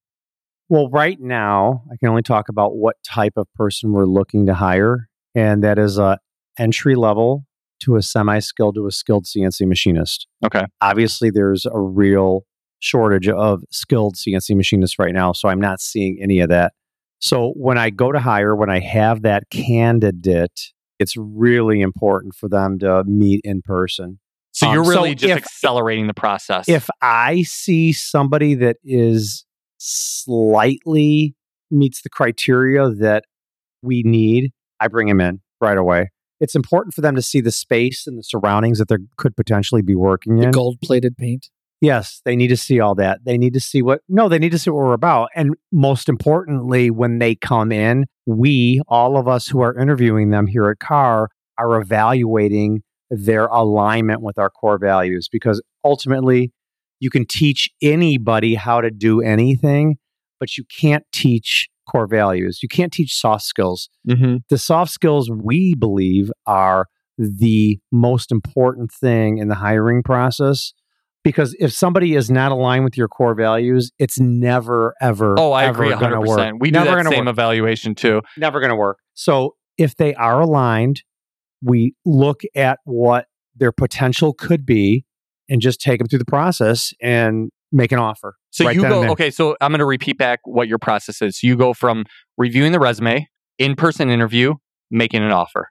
Well, 0.70 0.90
right 0.90 1.18
now, 1.20 1.84
I 1.92 1.96
can 1.98 2.10
only 2.10 2.22
talk 2.22 2.50
about 2.50 2.76
what 2.76 2.98
type 3.06 3.34
of 3.38 3.48
person 3.54 3.92
we're 3.92 4.06
looking 4.06 4.46
to 4.48 4.56
hire, 4.56 5.08
and 5.36 5.64
that 5.64 5.78
is 5.78 5.98
a 5.98 6.18
entry 6.58 6.96
level 6.96 7.46
to 7.84 7.96
a 7.96 8.02
semi-skilled 8.02 8.76
to 8.76 8.88
a 8.88 8.92
skilled 8.92 9.26
CNC 9.26 9.68
machinist. 9.68 10.28
Okay. 10.46 10.64
Obviously, 10.82 11.30
there's 11.30 11.66
a 11.66 11.80
real 11.80 12.46
shortage 12.80 13.30
of 13.30 13.64
skilled 13.72 14.16
CNC 14.16 14.56
machinists 14.56 14.98
right 15.00 15.14
now, 15.14 15.32
so 15.32 15.48
I'm 15.48 15.60
not 15.60 15.80
seeing 15.80 16.18
any 16.22 16.40
of 16.40 16.50
that. 16.50 16.74
So 17.24 17.52
when 17.56 17.78
I 17.78 17.90
go 17.90 18.12
to 18.12 18.20
hire, 18.20 18.54
when 18.54 18.70
I 18.70 18.80
have 18.82 19.22
that 19.22 19.50
candidate, 19.50 20.74
it's 21.00 21.16
really 21.16 21.80
important 21.80 22.36
for 22.36 22.50
them 22.50 22.78
to 22.80 23.06
meet 23.06 23.40
in 23.46 23.62
person. 23.62 24.20
So 24.52 24.68
Um, 24.68 24.74
you're 24.74 24.84
so 24.84 24.90
really 24.90 25.16
just 25.16 25.32
if- 25.32 25.38
accelerating 25.38 26.08
the 26.08 26.14
process. 26.14 26.68
If 26.68 26.90
I 27.02 27.44
see 27.44 27.94
somebody 27.94 28.56
that 28.56 28.76
is 28.84 29.46
slightly 29.78 31.34
meets 31.72 32.02
the 32.02 32.10
criteria 32.10 32.90
that 32.90 33.24
we 33.82 34.04
need, 34.04 34.52
I 34.82 34.90
bring 34.90 35.08
him 35.08 35.22
in 35.22 35.40
right 35.62 35.78
away. 35.78 36.10
It's 36.42 36.56
important 36.56 36.94
for 36.94 37.00
them 37.00 37.16
to 37.16 37.22
see 37.22 37.40
the 37.40 37.52
space 37.54 38.06
and 38.06 38.18
the 38.18 38.24
surroundings 38.24 38.80
that 38.80 38.90
they 38.90 38.98
could 39.16 39.38
potentially 39.38 39.82
be 39.82 39.96
working 39.96 40.36
The 40.36 40.48
in. 40.48 40.52
gold 40.52 40.80
plated 40.84 41.16
paint. 41.16 41.48
Yes, 41.84 42.22
they 42.24 42.38
need 42.38 42.48
to 42.48 42.56
see 42.56 42.80
all 42.80 42.96
that. 42.96 43.20
They 43.26 43.38
need 43.38 43.54
to 43.56 43.60
see 43.60 43.82
what, 43.82 44.00
no, 44.08 44.30
they 44.30 44.40
need 44.40 44.54
to 44.54 44.58
see 44.58 44.70
what 44.70 44.78
we're 44.86 44.94
about. 44.94 45.28
And 45.36 45.54
most 45.70 46.08
importantly, 46.08 46.90
when 46.90 47.20
they 47.20 47.36
come 47.36 47.74
in, 47.74 48.06
we, 48.26 48.80
all 48.88 49.18
of 49.18 49.28
us 49.28 49.50
who 49.50 49.60
are 49.60 49.78
interviewing 49.78 50.30
them 50.30 50.48
here 50.48 50.70
at 50.70 50.80
Carr, 50.80 51.28
are 51.58 51.82
evaluating 51.82 52.84
their 53.10 53.48
alignment 53.48 54.22
with 54.22 54.40
our 54.40 54.50
core 54.50 54.78
values 54.80 55.28
because 55.30 55.62
ultimately, 55.84 56.54
you 57.02 57.10
can 57.10 57.26
teach 57.26 57.70
anybody 57.82 58.56
how 58.56 58.80
to 58.80 58.90
do 58.90 59.20
anything, 59.22 59.98
but 60.40 60.58
you 60.58 60.64
can't 60.80 61.04
teach 61.12 61.68
core 61.92 62.08
values. 62.08 62.60
You 62.64 62.70
can't 62.70 62.94
teach 62.94 63.14
soft 63.14 63.44
skills 63.44 63.90
Mhm. 64.08 64.40
the 64.48 64.58
soft 64.58 64.92
skills 64.94 65.30
we 65.30 65.76
believe 65.76 66.32
are 66.48 66.88
the 67.18 67.78
most 67.92 68.32
important 68.32 68.90
thing 68.90 69.38
in 69.38 69.50
the 69.50 69.56
hiring 69.56 70.02
process 70.02 70.72
because 71.24 71.56
if 71.60 71.72
somebody 71.74 72.16
is 72.16 72.30
not 72.30 72.52
aligned 72.52 72.84
with 72.84 72.98
your 72.98 73.08
core 73.08 73.34
values 73.36 73.92
it's 74.00 74.20
never 74.20 74.94
ever 75.02 75.36
Oh, 75.38 75.52
I 75.52 75.66
ever 75.66 75.84
agree 75.84 75.96
100%. 75.96 76.28
work. 76.28 76.54
We 76.60 76.70
do 76.72 76.80
never 76.80 76.92
that 76.92 76.96
gonna 77.04 77.10
same 77.10 77.26
work. 77.26 77.34
evaluation 77.34 77.96
too. 77.96 78.22
never 78.38 78.60
going 78.60 78.70
to 78.72 78.76
work 78.76 79.00
so 79.14 79.56
if 79.78 79.96
they 79.96 80.14
are 80.16 80.42
aligned 80.42 81.04
we 81.62 81.94
look 82.06 82.42
at 82.56 82.80
what 82.86 83.28
their 83.56 83.72
potential 83.72 84.34
could 84.34 84.66
be 84.66 85.06
and 85.50 85.62
just 85.62 85.80
take 85.80 86.00
them 86.00 86.08
through 86.08 86.20
the 86.20 86.26
process 86.26 86.94
and 87.02 87.50
make 87.72 87.92
an 87.92 88.00
offer 88.00 88.36
So 88.52 88.66
Right 88.66 88.76
you 88.76 88.82
go, 88.84 89.10
okay, 89.12 89.32
so 89.32 89.56
I'm 89.62 89.72
going 89.72 89.80
to 89.80 89.86
repeat 89.86 90.18
back 90.18 90.40
what 90.46 90.68
your 90.68 90.78
process 90.78 91.22
is. 91.22 91.40
So 91.40 91.48
you 91.48 91.56
go 91.56 91.74
from 91.74 92.06
reviewing 92.38 92.72
the 92.72 92.80
resume, 92.80 93.28
in 93.58 93.76
person 93.76 94.10
interview, 94.10 94.54
making 94.92 95.24
an 95.24 95.32
offer. 95.32 95.70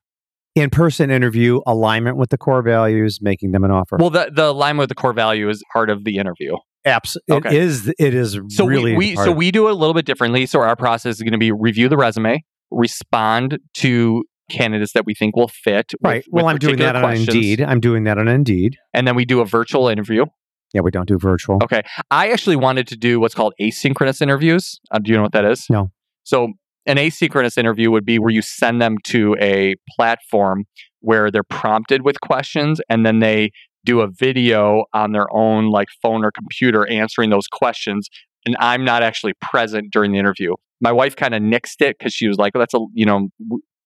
In-person 0.54 1.10
interview 1.10 1.60
alignment 1.66 2.16
with 2.16 2.30
the 2.30 2.38
core 2.38 2.62
values 2.62 3.20
making 3.22 3.52
them 3.52 3.64
an 3.64 3.70
offer 3.70 3.96
Well, 3.98 4.10
the, 4.10 4.30
the 4.34 4.46
alignment 4.50 4.82
with 4.82 4.88
the 4.90 4.94
core 4.94 5.12
value 5.12 5.48
is 5.48 5.62
part 5.72 5.90
of 5.90 6.04
the 6.04 6.16
interview. 6.16 6.56
Absolutely. 6.84 7.36
Okay. 7.36 7.56
it 7.56 7.62
is 7.62 7.94
it 7.98 8.14
is 8.14 8.38
So 8.48 8.66
really 8.66 8.92
we, 8.96 9.10
we 9.10 9.16
so 9.16 9.30
we 9.32 9.50
do 9.50 9.68
it 9.68 9.72
a 9.72 9.74
little 9.74 9.94
bit 9.94 10.04
differently. 10.04 10.46
So 10.46 10.60
our 10.60 10.76
process 10.76 11.16
is 11.16 11.22
going 11.22 11.32
to 11.32 11.38
be 11.38 11.52
review 11.52 11.88
the 11.88 11.96
resume, 11.96 12.44
respond 12.70 13.58
to 13.74 14.24
candidates 14.50 14.92
that 14.92 15.06
we 15.06 15.14
think 15.14 15.36
will 15.36 15.48
fit. 15.48 15.92
with- 16.00 16.10
Right. 16.10 16.24
Well, 16.30 16.44
with 16.44 16.52
I'm 16.52 16.58
doing 16.58 16.76
that 16.78 16.96
on 16.96 17.02
questions. 17.02 17.28
Indeed. 17.28 17.60
I'm 17.62 17.80
doing 17.80 18.04
that 18.04 18.18
on 18.18 18.28
Indeed. 18.28 18.76
And 18.92 19.06
then 19.06 19.14
we 19.14 19.24
do 19.24 19.40
a 19.40 19.44
virtual 19.46 19.88
interview. 19.88 20.26
Yeah, 20.74 20.80
we 20.80 20.90
don't 20.90 21.06
do 21.06 21.18
virtual. 21.18 21.58
Okay. 21.62 21.82
I 22.10 22.30
actually 22.30 22.56
wanted 22.56 22.88
to 22.88 22.96
do 22.96 23.20
what's 23.20 23.34
called 23.34 23.54
asynchronous 23.60 24.20
interviews. 24.22 24.80
Uh, 24.90 24.98
do 24.98 25.10
you 25.10 25.16
know 25.16 25.22
what 25.22 25.32
that 25.32 25.44
is? 25.44 25.66
No. 25.70 25.90
So, 26.24 26.52
an 26.86 26.96
asynchronous 26.96 27.56
interview 27.56 27.90
would 27.90 28.04
be 28.04 28.18
where 28.18 28.32
you 28.32 28.42
send 28.42 28.80
them 28.80 28.96
to 29.04 29.36
a 29.40 29.74
platform 29.96 30.64
where 31.00 31.30
they're 31.30 31.42
prompted 31.42 32.02
with 32.02 32.20
questions 32.20 32.80
and 32.88 33.04
then 33.04 33.20
they 33.20 33.50
do 33.84 34.00
a 34.00 34.08
video 34.08 34.84
on 34.92 35.12
their 35.12 35.26
own, 35.34 35.70
like 35.70 35.88
phone 36.00 36.24
or 36.24 36.30
computer, 36.30 36.88
answering 36.90 37.30
those 37.30 37.48
questions. 37.48 38.08
And 38.46 38.56
I'm 38.60 38.84
not 38.84 39.02
actually 39.02 39.34
present 39.40 39.92
during 39.92 40.12
the 40.12 40.18
interview. 40.18 40.54
My 40.80 40.92
wife 40.92 41.16
kind 41.16 41.34
of 41.34 41.42
nixed 41.42 41.80
it 41.80 41.96
because 41.98 42.12
she 42.12 42.28
was 42.28 42.38
like, 42.38 42.52
that's 42.54 42.74
a, 42.74 42.78
you 42.94 43.06
know, 43.06 43.28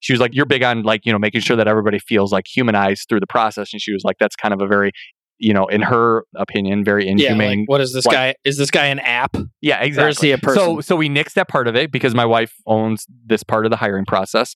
she 0.01 0.13
was 0.13 0.21
like, 0.21 0.35
you're 0.35 0.47
big 0.47 0.63
on 0.63 0.83
like, 0.83 1.05
you 1.05 1.13
know, 1.13 1.19
making 1.19 1.41
sure 1.41 1.57
that 1.57 1.69
everybody 1.69 1.99
feels 1.99 2.33
like 2.33 2.45
humanized 2.47 3.07
through 3.09 3.21
the 3.21 3.27
process. 3.27 3.73
And 3.73 3.81
she 3.81 3.93
was 3.93 4.03
like, 4.05 4.17
that's 4.19 4.37
kind 4.37 4.55
of 4.55 4.61
a 4.61 4.67
very, 4.67 4.93
you 5.38 5.53
know, 5.53 5.66
in 5.66 5.83
her 5.83 6.25
opinion, 6.37 6.85
very 6.85 7.07
inhumane 7.07 7.38
Yeah, 7.51 7.61
like, 7.61 7.68
what 7.68 7.81
is 7.81 7.92
this 7.92 8.07
like- 8.07 8.14
guy? 8.14 8.35
Is 8.44 8.57
this 8.59 8.70
guy 8.70 8.87
an 8.87 8.99
app? 9.01 9.37
yeah, 9.61 9.81
exactly. 9.83 10.07
Or 10.07 10.09
is 10.09 10.20
he 10.20 10.31
a 10.33 10.38
person? 10.38 10.62
So 10.62 10.81
so 10.81 10.96
we 10.96 11.09
nixed 11.09 11.35
that 11.35 11.49
part 11.49 11.68
of 11.68 11.77
it 11.77 11.90
because 11.92 12.14
my 12.14 12.25
wife 12.25 12.55
owns 12.66 13.07
this 13.25 13.42
part 13.42 13.64
of 13.66 13.70
the 13.70 13.77
hiring 13.77 14.05
process. 14.07 14.55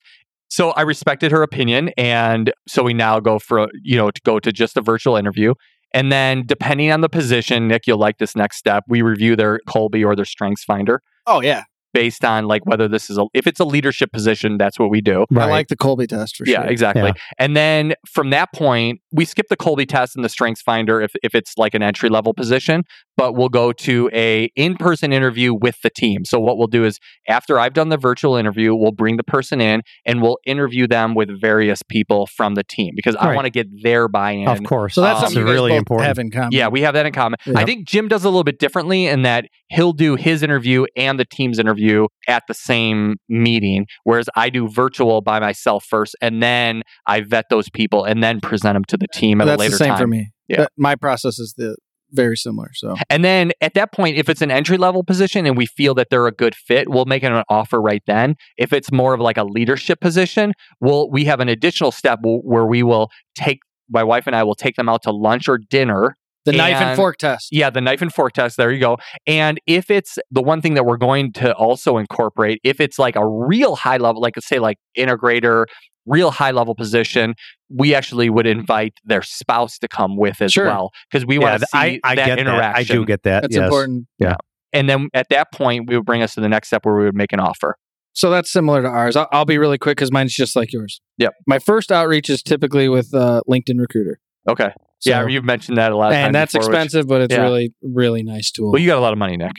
So 0.49 0.71
I 0.71 0.83
respected 0.83 1.31
her 1.31 1.43
opinion 1.43 1.91
and 1.97 2.53
so 2.67 2.83
we 2.83 2.93
now 2.95 3.21
go 3.21 3.39
for 3.39 3.69
you 3.83 3.97
know 3.97 4.11
to 4.11 4.21
go 4.25 4.41
to 4.41 4.51
just 4.53 4.77
a 4.77 4.81
virtual 4.81 5.17
interview. 5.17 5.55
And 5.93 6.11
then 6.13 6.45
depending 6.47 6.93
on 6.93 7.01
the 7.01 7.09
position, 7.09 7.67
Nick, 7.67 7.87
you'll 7.87 7.99
like 7.99 8.19
this 8.19 8.37
next 8.37 8.57
step. 8.59 8.85
We 8.89 9.03
review 9.03 9.35
their 9.37 9.59
Kolbe 9.69 10.05
or 10.05 10.15
their 10.15 10.25
strengths 10.25 10.63
finder 10.65 11.03
oh 11.27 11.41
yeah, 11.41 11.65
based 11.93 12.25
on 12.25 12.47
like 12.47 12.65
whether 12.65 12.87
this 12.89 13.11
is 13.11 13.19
a 13.19 13.27
if 13.35 13.47
it's 13.49 13.59
a 13.61 13.65
leadership 13.65 14.13
position, 14.13 14.57
that's 14.57 14.79
what 14.79 14.91
we 14.91 15.01
do. 15.01 15.25
I 15.37 15.47
like 15.47 15.67
the 15.69 15.77
Kolbe 15.77 16.07
test 16.09 16.37
for 16.37 16.47
Yeah, 16.47 16.63
sure. 16.63 16.71
exactly. 16.71 17.03
Yeah. 17.03 17.09
Exactly. 17.09 17.23
And 17.39 17.57
then 17.57 17.95
from 18.09 18.31
that 18.31 18.53
point, 18.53 19.01
we 19.13 19.25
skip 19.25 19.47
the 19.49 19.57
Kolbe 19.57 19.89
test 19.89 20.15
and 20.17 20.25
the 20.25 20.29
strengths 20.29 20.63
finder 20.63 21.01
if, 21.01 21.13
if 21.23 21.35
it's 21.35 21.55
like 21.57 21.75
an 21.75 21.83
entry 21.83 22.09
level 22.09 22.33
position, 22.33 22.83
but 23.17 23.35
we'll 23.35 23.49
go 23.49 23.73
to 23.73 24.09
a 24.13 24.51
in-person 24.57 25.13
interview 25.13 25.53
with 25.53 25.77
the 25.83 25.91
team. 25.91 26.25
So 26.25 26.39
what 26.39 26.57
we'll 26.59 26.67
do 26.69 26.85
is 26.85 26.99
after 27.29 27.59
I've 27.59 27.73
done 27.75 27.89
the 27.89 27.97
virtual 27.99 28.37
interview, 28.37 28.75
we'll 28.75 28.93
bring 28.93 29.17
the 29.17 29.25
person 29.25 29.61
in 29.61 29.83
and 30.07 30.23
we'll 30.23 30.39
interview 30.47 30.87
them 30.87 31.15
with 31.15 31.29
various 31.41 31.81
people 31.89 32.27
from 32.37 32.55
the 32.55 32.63
team 32.65 32.93
because 32.95 33.17
I 33.17 33.27
Right. 33.29 33.35
want 33.37 33.47
to 33.47 33.51
get 33.51 33.67
their 33.83 34.09
buy-in. 34.09 34.49
Of 34.49 34.63
course. 34.65 34.95
So 34.95 35.01
that's 35.03 35.19
Um, 35.19 35.25
something 35.27 35.39
you 35.39 35.43
It's 35.45 35.49
guys 35.51 35.55
really 35.55 35.77
important. 35.77 36.07
have 36.09 36.19
in 36.19 36.31
common. 36.31 36.51
Yeah, 36.53 36.69
we 36.69 36.81
have 36.83 36.95
that 36.95 37.07
in 37.07 37.13
common. 37.13 37.39
I 37.55 37.65
think 37.65 37.87
Jim 37.87 38.09
does 38.09 38.25
a 38.25 38.29
little 38.29 38.45
bit 38.45 38.59
differently 38.59 39.07
in 39.07 39.23
that 39.23 39.47
he'll 39.69 39.93
do 39.93 40.17
his 40.17 40.43
interview 40.43 40.87
and 40.97 41.19
the 41.19 41.25
team's 41.25 41.59
interview 41.59 42.07
at 42.29 42.45
the 42.49 42.55
same 42.55 43.17
meeting, 43.29 43.87
whereas 44.05 44.29
I 44.37 44.51
do 44.51 44.69
virtual 44.69 45.21
by 45.21 45.41
myself 45.41 45.85
first, 45.89 46.17
and 46.21 46.43
then 46.43 46.83
I 47.07 47.21
vet 47.21 47.47
those 47.51 47.69
people 47.71 48.05
and 48.05 48.23
then 48.23 48.41
present 48.41 48.75
them 48.75 48.85
to 48.85 49.00
the 49.01 49.09
team 49.13 49.41
at 49.41 49.47
that's 49.47 49.57
a 49.57 49.61
later 49.61 49.71
the 49.73 49.77
same 49.79 49.89
time. 49.91 49.99
for 49.99 50.07
me. 50.07 50.31
Yeah. 50.49 50.57
That- 50.63 50.73
my 50.77 50.95
process 50.97 51.39
is 51.39 51.55
the 51.57 51.77
very 52.13 52.37
similar. 52.37 52.71
So 52.75 52.97
And 53.09 53.25
then 53.25 53.53
at 53.61 53.75
that 53.75 53.93
point, 53.93 54.17
if 54.17 54.29
it's 54.29 54.43
an 54.43 54.51
entry 54.51 54.77
level 54.77 55.05
position 55.05 55.47
and 55.47 55.57
we 55.57 55.67
feel 55.67 55.95
that 55.95 56.09
they're 56.11 56.27
a 56.27 56.33
good 56.33 56.55
fit, 56.57 56.89
we'll 56.89 57.05
make 57.05 57.23
an 57.23 57.43
offer 57.49 57.81
right 57.81 58.03
then. 58.07 58.35
If 58.57 58.73
it's 58.73 58.91
more 58.91 59.15
of 59.15 59.21
like 59.21 59.37
a 59.37 59.45
leadership 59.45 60.01
position, 60.01 60.53
we'll 60.81 61.09
we 61.11 61.25
have 61.27 61.39
an 61.41 61.49
additional 61.49 61.93
step 61.93 62.19
where 62.23 62.67
we 62.67 62.83
will 62.83 63.11
take 63.37 63.61
my 63.89 64.03
wife 64.03 64.27
and 64.27 64.35
I 64.37 64.43
will 64.43 64.55
take 64.57 64.75
them 64.77 64.89
out 64.89 65.03
to 65.05 65.13
lunch 65.13 65.49
or 65.49 65.59
dinner 65.59 66.17
the 66.47 66.53
knife 66.53 66.77
and 66.77 66.85
And- 66.91 66.97
fork 66.97 67.19
test. 67.19 67.49
Yeah, 67.53 67.69
the 67.71 67.83
knife 67.83 68.01
and 68.01 68.13
fork 68.13 68.33
test. 68.33 68.57
There 68.57 68.73
you 68.73 68.81
go. 68.81 68.97
And 69.27 69.61
if 69.67 69.91
it's 69.91 70.19
the 70.31 70.41
one 70.43 70.63
thing 70.63 70.73
that 70.75 70.85
we're 70.87 70.97
going 70.97 71.33
to 71.35 71.53
also 71.55 71.99
incorporate, 71.99 72.61
if 72.65 72.81
it's 72.81 72.99
like 72.99 73.15
a 73.15 73.29
real 73.29 73.77
high 73.77 73.99
level, 73.99 74.23
like 74.23 74.35
say 74.41 74.59
like 74.59 74.79
integrator 74.97 75.67
real 76.07 76.31
high 76.31 76.51
level 76.51 76.75
position, 76.75 77.35
we 77.69 77.95
actually 77.95 78.31
would 78.31 78.47
invite 78.47 78.95
their 79.05 79.23
spouse 79.23 79.79
to 79.79 79.89
come 79.89 80.17
with 80.17 80.41
as 80.41 80.53
Sure. 80.53 80.67
well 80.67 80.91
because 81.11 81.27
we 81.27 81.39
want 81.39 81.61
to 81.61 81.67
th- 81.71 81.71
see 81.71 82.01
I, 82.05 82.11
I 82.13 82.15
that 82.15 82.27
get 82.27 82.39
interaction. 82.39 82.73
that. 82.73 82.77
I 82.77 82.83
do 82.83 83.05
get 83.05 83.23
that. 83.25 83.43
That's 83.43 83.55
yes. 83.55 83.65
important. 83.65 84.07
Yeah. 84.19 84.37
And 84.73 84.89
then 84.89 85.09
at 85.15 85.29
that 85.31 85.53
point, 85.53 85.89
we 85.89 85.97
would 85.97 86.07
bring 86.07 86.23
us 86.23 86.35
to 86.35 86.41
the 86.41 86.49
next 86.49 86.69
step 86.69 86.85
where 86.87 86.95
we 86.97 87.05
would 87.05 87.17
make 87.17 87.33
an 87.33 87.41
offer. 87.41 87.77
So 88.13 88.31
that's 88.31 88.51
similar 88.51 88.83
to 88.83 88.89
ours. 88.89 89.17
I'll, 89.17 89.29
I'll 89.33 89.45
be 89.45 89.59
really 89.59 89.79
quick 89.79 89.97
because 89.97 90.13
mine's 90.13 90.35
just 90.35 90.57
like 90.57 90.73
yours. 90.73 91.01
Yep. 91.19 91.35
My 91.47 91.59
first 91.59 91.93
outreach 91.93 92.29
is 92.29 92.43
typically 92.43 92.89
with 92.89 93.15
uh, 93.15 93.43
LinkedIn 93.49 93.79
Recruiter. 93.79 94.21
Okay. 94.49 94.73
So, 94.99 95.11
yeah, 95.11 95.27
you've 95.27 95.45
mentioned 95.45 95.79
that 95.79 95.93
a 95.93 95.97
lot. 95.97 96.09
Of 96.09 96.15
times 96.15 96.27
and 96.27 96.35
that's 96.35 96.53
before, 96.53 96.69
which- 96.69 96.75
expensive, 96.77 97.07
but 97.07 97.23
it's 97.23 97.35
yeah. 97.35 97.43
really, 97.43 97.73
really 97.83 98.23
nice 98.23 98.51
tool. 98.51 98.73
well, 98.73 98.81
you 98.81 98.87
got 98.87 98.99
a 98.99 99.01
lot 99.01 99.13
of 99.13 99.19
money, 99.19 99.37
Nick. 99.37 99.53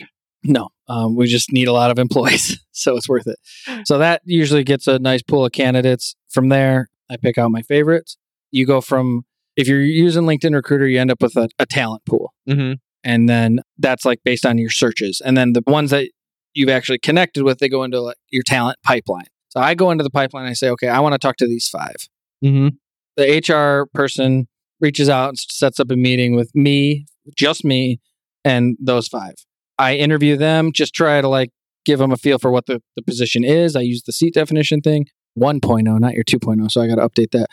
No, 0.44 0.70
um, 0.88 1.14
we 1.16 1.26
just 1.26 1.52
need 1.52 1.68
a 1.68 1.72
lot 1.72 1.90
of 1.90 1.98
employees, 1.98 2.58
so 2.72 2.96
it's 2.96 3.08
worth 3.08 3.26
it. 3.28 3.38
So 3.86 3.98
that 3.98 4.22
usually 4.24 4.64
gets 4.64 4.86
a 4.88 4.98
nice 4.98 5.22
pool 5.22 5.44
of 5.44 5.52
candidates. 5.52 6.16
From 6.30 6.48
there, 6.48 6.88
I 7.10 7.16
pick 7.16 7.38
out 7.38 7.50
my 7.50 7.62
favorites. 7.62 8.16
You 8.50 8.66
go 8.66 8.80
from 8.80 9.24
if 9.56 9.68
you're 9.68 9.82
using 9.82 10.22
LinkedIn 10.24 10.54
Recruiter, 10.54 10.88
you 10.88 10.98
end 11.00 11.10
up 11.10 11.22
with 11.22 11.36
a, 11.36 11.48
a 11.58 11.66
talent 11.66 12.04
pool, 12.06 12.32
Mm-hmm. 12.48 12.72
and 13.04 13.28
then 13.28 13.60
that's 13.78 14.04
like 14.04 14.20
based 14.24 14.44
on 14.46 14.58
your 14.58 14.70
searches, 14.70 15.20
and 15.24 15.36
then 15.36 15.52
the 15.52 15.62
ones 15.66 15.90
that 15.90 16.08
you've 16.54 16.68
actually 16.70 16.98
connected 16.98 17.44
with, 17.44 17.58
they 17.58 17.68
go 17.68 17.82
into 17.84 18.00
like 18.00 18.16
your 18.30 18.42
talent 18.44 18.78
pipeline. 18.84 19.26
So 19.50 19.60
I 19.60 19.74
go 19.74 19.90
into 19.90 20.02
the 20.04 20.10
pipeline, 20.10 20.46
I 20.46 20.54
say, 20.54 20.68
okay, 20.70 20.88
I 20.88 21.00
want 21.00 21.12
to 21.12 21.18
talk 21.18 21.36
to 21.36 21.46
these 21.46 21.68
five. 21.68 21.96
Mm-hmm. 22.44 22.68
The 23.16 23.38
HR 23.52 23.86
person 23.94 24.48
reaches 24.80 25.08
out 25.08 25.28
and 25.30 25.38
sets 25.38 25.78
up 25.78 25.90
a 25.90 25.96
meeting 25.96 26.34
with 26.34 26.50
me, 26.54 27.06
just 27.36 27.64
me, 27.64 28.00
and 28.44 28.76
those 28.80 29.08
five. 29.08 29.34
I 29.82 29.96
interview 29.96 30.36
them, 30.36 30.72
just 30.72 30.94
try 30.94 31.20
to 31.20 31.28
like 31.28 31.50
give 31.84 31.98
them 31.98 32.12
a 32.12 32.16
feel 32.16 32.38
for 32.38 32.50
what 32.50 32.66
the, 32.66 32.80
the 32.96 33.02
position 33.02 33.44
is. 33.44 33.74
I 33.74 33.80
use 33.80 34.02
the 34.04 34.12
seat 34.12 34.34
definition 34.34 34.80
thing, 34.80 35.06
1.0, 35.38 36.00
not 36.00 36.14
your 36.14 36.24
2.0. 36.24 36.70
So 36.70 36.80
I 36.80 36.86
got 36.86 36.96
to 36.96 37.08
update 37.08 37.32
that. 37.32 37.48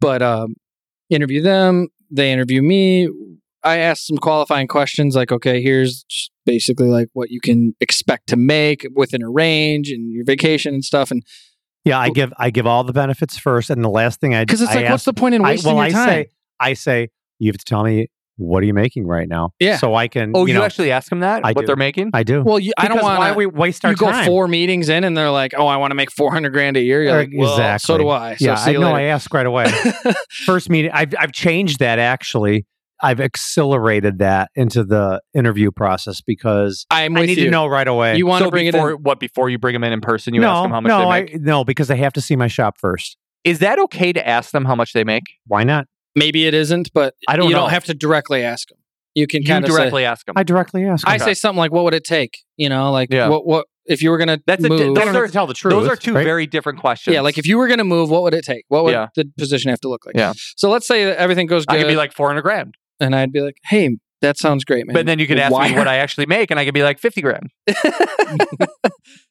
But 0.00 0.22
um, 0.22 0.54
interview 1.10 1.42
them, 1.42 1.88
they 2.10 2.32
interview 2.32 2.62
me. 2.62 3.08
I 3.64 3.78
ask 3.78 4.04
some 4.04 4.18
qualifying 4.18 4.68
questions 4.68 5.16
like, 5.16 5.32
okay, 5.32 5.62
here's 5.62 6.04
basically 6.46 6.88
like 6.88 7.08
what 7.14 7.30
you 7.30 7.40
can 7.40 7.74
expect 7.80 8.28
to 8.28 8.36
make 8.36 8.86
within 8.94 9.22
a 9.22 9.30
range 9.30 9.90
and 9.90 10.12
your 10.12 10.24
vacation 10.24 10.74
and 10.74 10.84
stuff. 10.84 11.10
And 11.10 11.22
Yeah, 11.84 11.98
I 11.98 12.10
give 12.10 12.32
I 12.38 12.50
give 12.50 12.66
all 12.66 12.84
the 12.84 12.92
benefits 12.92 13.38
first, 13.38 13.70
and 13.70 13.82
the 13.82 13.88
last 13.88 14.20
thing 14.20 14.34
I 14.34 14.44
because 14.44 14.60
it's 14.60 14.70
I 14.70 14.82
like, 14.82 14.90
what's 14.90 15.04
the 15.04 15.14
point 15.14 15.34
in 15.34 15.44
I, 15.44 15.52
wasting 15.52 15.74
well, 15.74 15.88
your 15.88 15.98
I 15.98 16.04
time? 16.04 16.08
say 16.08 16.26
I 16.60 16.74
say 16.74 17.08
you 17.38 17.50
have 17.50 17.58
to 17.58 17.64
tell 17.64 17.82
me 17.82 18.08
what 18.36 18.62
are 18.62 18.66
you 18.66 18.74
making 18.74 19.06
right 19.06 19.28
now. 19.28 19.50
Yeah. 19.60 19.76
so 19.76 19.94
I 19.94 20.08
can. 20.08 20.32
Oh, 20.34 20.46
you, 20.46 20.54
know, 20.54 20.62
actually 20.62 20.90
ask 20.90 21.08
them 21.08 21.20
that 21.20 21.44
I 21.44 21.52
what 21.52 21.62
do. 21.62 21.66
they're 21.66 21.76
making? 21.76 22.10
I 22.12 22.22
do. 22.22 22.42
well, 22.42 22.58
you, 22.58 22.72
I 22.76 22.88
don't 22.88 23.02
want 23.02 23.18
Why 23.18 23.32
we 23.32 23.46
waste 23.46 23.84
our 23.84 23.94
time. 23.94 24.16
you 24.16 24.22
go 24.22 24.26
four 24.26 24.48
meetings 24.48 24.88
in 24.88 25.04
and 25.04 25.16
they're 25.16 25.30
like, 25.30 25.52
"Oh, 25.56 25.66
I 25.66 25.76
want 25.76 25.92
to 25.92 25.94
make 25.94 26.10
four 26.10 26.32
hundred 26.32 26.50
grand 26.50 26.76
a 26.76 26.82
year." 26.82 27.02
You're 27.02 27.16
like, 27.16 27.30
well, 27.34 27.52
Exactly. 27.52 27.86
So 27.86 27.98
do 27.98 28.08
I. 28.08 28.36
So 28.36 28.46
yeah, 28.46 28.54
I 28.58 28.72
know. 28.72 28.92
I 28.92 29.02
ask 29.02 29.32
right 29.32 29.46
away. 29.46 29.72
First 30.46 30.70
meeting, 30.70 30.90
I've 30.92 31.14
I've 31.18 31.32
changed 31.32 31.78
that 31.78 31.98
actually. 31.98 32.66
I've 33.02 33.20
accelerated 33.20 34.20
that 34.20 34.50
into 34.54 34.84
the 34.84 35.20
interview 35.34 35.70
process 35.70 36.20
because 36.22 36.86
I'm 36.90 37.16
I 37.16 37.26
need 37.26 37.38
you. 37.38 37.44
to 37.44 37.50
know 37.50 37.66
right 37.66 37.86
away. 37.86 38.16
You 38.16 38.26
want 38.26 38.40
so 38.40 38.46
to 38.46 38.50
bring 38.50 38.70
before, 38.70 38.90
it 38.92 38.94
in? 38.94 39.02
What 39.02 39.20
before 39.20 39.50
you 39.50 39.58
bring 39.58 39.74
them 39.74 39.84
in 39.84 39.92
in 39.92 40.00
person? 40.00 40.32
You 40.32 40.40
no, 40.40 40.50
ask 40.50 40.62
them 40.64 40.70
how 40.70 40.80
much 40.80 40.88
no, 40.88 40.98
they 41.00 41.04
I, 41.04 41.20
make. 41.22 41.40
no, 41.40 41.64
because 41.64 41.88
they 41.88 41.96
have 41.96 42.12
to 42.14 42.20
see 42.20 42.36
my 42.36 42.46
shop 42.46 42.78
first. 42.78 43.16
Is 43.42 43.58
that 43.58 43.78
okay 43.78 44.12
to 44.12 44.26
ask 44.26 44.52
them 44.52 44.64
how 44.64 44.74
much 44.74 44.94
they 44.94 45.04
make? 45.04 45.24
Why 45.46 45.64
not? 45.64 45.86
Maybe 46.16 46.46
it 46.46 46.54
isn't, 46.54 46.90
but 46.94 47.14
I 47.28 47.36
don't 47.36 47.48
you 47.48 47.54
know. 47.54 47.60
don't 47.62 47.70
have 47.70 47.84
to 47.84 47.94
directly 47.94 48.42
ask 48.42 48.68
them. 48.68 48.78
You 49.14 49.26
can 49.26 49.44
kind 49.44 49.64
of 49.64 49.70
directly 49.70 50.04
ask 50.04 50.26
them. 50.26 50.34
I 50.36 50.42
directly 50.42 50.84
ask. 50.84 51.04
Them. 51.04 51.12
I 51.12 51.18
them. 51.18 51.24
say 51.26 51.34
something 51.34 51.58
like, 51.58 51.72
"What 51.72 51.84
would 51.84 51.94
it 51.94 52.04
take?" 52.04 52.38
You 52.56 52.68
know, 52.68 52.90
like 52.90 53.12
Yeah. 53.12 53.28
what 53.28 53.46
what 53.46 53.66
if 53.86 54.02
you 54.02 54.10
were 54.10 54.18
gonna 54.18 54.40
That's 54.46 54.62
move? 54.62 54.72
I 54.80 54.84
those 54.84 54.94
don't 54.96 55.06
have 55.08 55.16
are- 55.16 55.26
to 55.26 55.32
tell 55.32 55.46
the 55.46 55.54
truth. 55.54 55.72
Those 55.72 55.88
are 55.88 55.94
two 55.96 56.14
right? 56.14 56.24
very 56.24 56.46
different 56.46 56.80
questions. 56.80 57.14
yeah, 57.14 57.20
like 57.20 57.38
if 57.38 57.46
you 57.46 57.58
were 57.58 57.68
gonna 57.68 57.84
move, 57.84 58.10
what 58.10 58.22
would 58.22 58.34
it 58.34 58.44
take? 58.44 58.64
What 58.68 58.84
would 58.84 58.92
Yeah. 58.92 59.08
the 59.14 59.30
position 59.38 59.70
have 59.70 59.80
to 59.80 59.88
look 59.88 60.04
like? 60.06 60.16
Yeah. 60.16 60.32
So 60.56 60.68
let's 60.70 60.86
say 60.86 61.04
that 61.04 61.16
everything 61.18 61.46
goes 61.46 61.64
good, 61.66 61.76
I 61.76 61.82
could 61.82 61.88
be 61.88 61.96
like 61.96 62.12
four 62.12 62.26
hundred 62.28 62.42
grand, 62.42 62.74
and 62.98 63.14
I'd 63.14 63.30
be 63.32 63.40
like, 63.40 63.56
"Hey, 63.66 63.90
that 64.20 64.36
sounds 64.38 64.64
great, 64.64 64.86
man." 64.86 64.94
but 64.94 65.06
then 65.06 65.18
you 65.20 65.26
could 65.28 65.38
ask 65.38 65.52
Why 65.52 65.68
me 65.68 65.76
what 65.76 65.86
I 65.94 65.96
actually 65.98 66.26
make, 66.26 66.50
and 66.50 66.58
I 66.58 66.64
could 66.64 66.74
be 66.74 66.82
like 66.82 66.98
fifty 66.98 67.20
grand. 67.22 67.50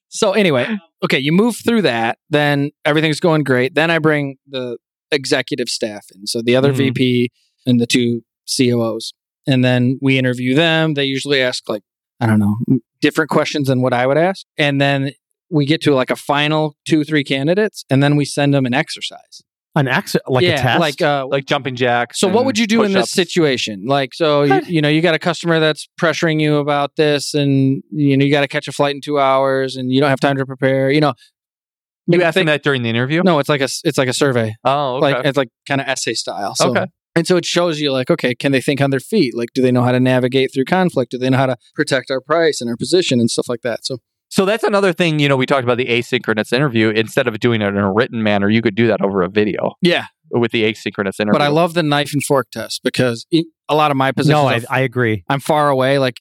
so 0.09 0.31
anyway, 0.31 0.67
okay, 1.03 1.19
you 1.19 1.31
move 1.31 1.57
through 1.57 1.81
that, 1.83 2.19
then 2.29 2.71
everything's 2.85 3.19
going 3.19 3.43
great. 3.43 3.75
Then 3.75 3.89
I 3.91 3.99
bring 3.99 4.37
the 4.47 4.77
executive 5.13 5.69
staff 5.69 6.05
and 6.13 6.27
so 6.27 6.41
the 6.41 6.55
other 6.55 6.73
Mhm. 6.73 6.77
VP 6.77 7.31
and 7.65 7.79
the 7.79 7.87
two 7.87 8.21
COOs, 8.47 9.13
and 9.47 9.63
then 9.63 9.97
we 10.01 10.17
interview 10.17 10.53
them. 10.55 10.93
They 10.95 11.05
usually 11.05 11.41
ask 11.41 11.67
like 11.69 11.83
I 12.19 12.25
don't 12.27 12.39
know 12.39 12.57
different 13.01 13.29
questions 13.29 13.67
than 13.67 13.81
what 13.81 13.93
I 13.93 14.07
would 14.07 14.17
ask, 14.17 14.45
and 14.57 14.79
then 14.81 15.11
we 15.49 15.65
get 15.65 15.81
to 15.81 15.93
like 15.93 16.09
a 16.09 16.15
final 16.15 16.75
two 16.87 17.03
three 17.03 17.23
candidates, 17.23 17.85
and 17.89 18.01
then 18.01 18.15
we 18.15 18.25
send 18.25 18.53
them 18.53 18.65
an 18.65 18.73
exercise. 18.73 19.41
an 19.75 19.87
ex 19.87 20.15
like 20.27 20.43
yeah, 20.43 20.53
a 20.59 20.61
test. 20.61 20.79
like 20.79 21.01
uh, 21.01 21.25
Like 21.27 21.45
jumping 21.45 21.75
jacks. 21.75 22.19
so 22.19 22.27
what 22.27 22.45
would 22.45 22.59
you 22.59 22.67
do 22.67 22.83
in 22.83 22.91
this 22.93 23.09
situation? 23.09 23.85
Like, 23.87 24.13
so 24.13 24.43
you, 24.43 24.61
you 24.67 24.81
know, 24.83 24.87
you 24.87 25.01
got 25.01 25.15
a 25.15 25.19
customer 25.19 25.59
that's 25.59 25.89
pressuring 25.99 26.39
you 26.39 26.57
about 26.57 26.95
this, 26.95 27.33
and 27.33 27.81
you 27.91 28.15
know, 28.15 28.23
you 28.23 28.31
got 28.31 28.41
to 28.41 28.47
catch 28.47 28.67
a 28.67 28.71
flight 28.71 28.93
in 28.93 29.01
two 29.01 29.17
hours, 29.19 29.75
and 29.75 29.91
you 29.91 29.99
don't 29.99 30.11
have 30.11 30.19
time 30.19 30.37
to 30.37 30.45
prepare. 30.45 30.91
You 30.91 31.01
know, 31.01 31.13
You 32.07 32.11
Maybe 32.17 32.23
asked 32.23 32.35
them 32.35 32.41
think- 32.41 32.47
that 32.47 32.63
during 32.63 32.83
the 32.83 32.89
interview. 32.89 33.21
No, 33.23 33.39
it's 33.39 33.49
like 33.49 33.61
a 33.61 33.69
it's 33.83 33.97
like 33.97 34.09
a 34.09 34.13
survey, 34.13 34.55
Oh, 34.65 34.97
okay. 34.97 35.13
like 35.13 35.25
it's 35.25 35.37
like 35.37 35.49
kind 35.67 35.79
of 35.81 35.87
essay 35.87 36.13
style. 36.13 36.55
So, 36.55 36.69
Okay. 36.71 36.85
And 37.15 37.27
so 37.27 37.37
it 37.37 37.45
shows 37.45 37.79
you 37.79 37.91
like, 37.91 38.09
okay, 38.09 38.33
can 38.33 38.51
they 38.51 38.59
think 38.59 38.81
on 38.81 38.89
their 38.89 38.99
feet? 38.99 39.37
Like, 39.37 39.49
do 39.53 39.61
they 39.61 39.71
know 39.71 39.83
how 39.83 39.91
to 39.91 39.99
navigate 39.99 40.51
through 40.51 40.65
conflict? 40.65 41.11
Do 41.11 41.19
they 41.19 41.29
know 41.29 41.37
how 41.37 41.45
to 41.45 41.57
protect 41.75 42.09
our 42.09 42.19
price 42.19 42.59
and 42.59 42.67
our 42.69 42.75
position 42.75 43.19
and 43.19 43.29
stuff 43.29 43.47
like 43.47 43.61
that? 43.61 43.85
So 43.85 43.99
So 44.29 44.45
that's 44.45 44.63
another 44.63 44.91
thing, 44.93 45.19
you 45.19 45.29
know, 45.29 45.37
we 45.37 45.45
talked 45.45 45.63
about 45.63 45.77
the 45.77 45.85
asynchronous 45.85 46.51
interview. 46.51 46.89
Instead 46.89 47.27
of 47.27 47.39
doing 47.39 47.61
it 47.61 47.67
in 47.67 47.77
a 47.77 47.93
written 47.93 48.23
manner, 48.23 48.49
you 48.49 48.63
could 48.63 48.73
do 48.73 48.87
that 48.87 48.99
over 49.01 49.21
a 49.21 49.29
video 49.29 49.73
yeah, 49.83 50.07
with 50.31 50.51
the 50.51 50.63
asynchronous 50.63 51.19
interview. 51.19 51.33
but 51.33 51.41
I 51.43 51.49
love 51.49 51.75
the 51.75 51.83
knife 51.83 52.13
and 52.13 52.23
fork 52.23 52.47
test 52.51 52.81
because 52.83 53.27
a 53.69 53.75
lot 53.75 53.91
of 53.91 53.97
my 53.97 54.11
positions, 54.11 54.33
no, 54.33 54.47
are 54.47 54.53
I, 54.53 54.61
I 54.71 54.79
agree. 54.79 55.23
I'm 55.29 55.39
far 55.39 55.69
away. 55.69 55.99
Like 55.99 56.17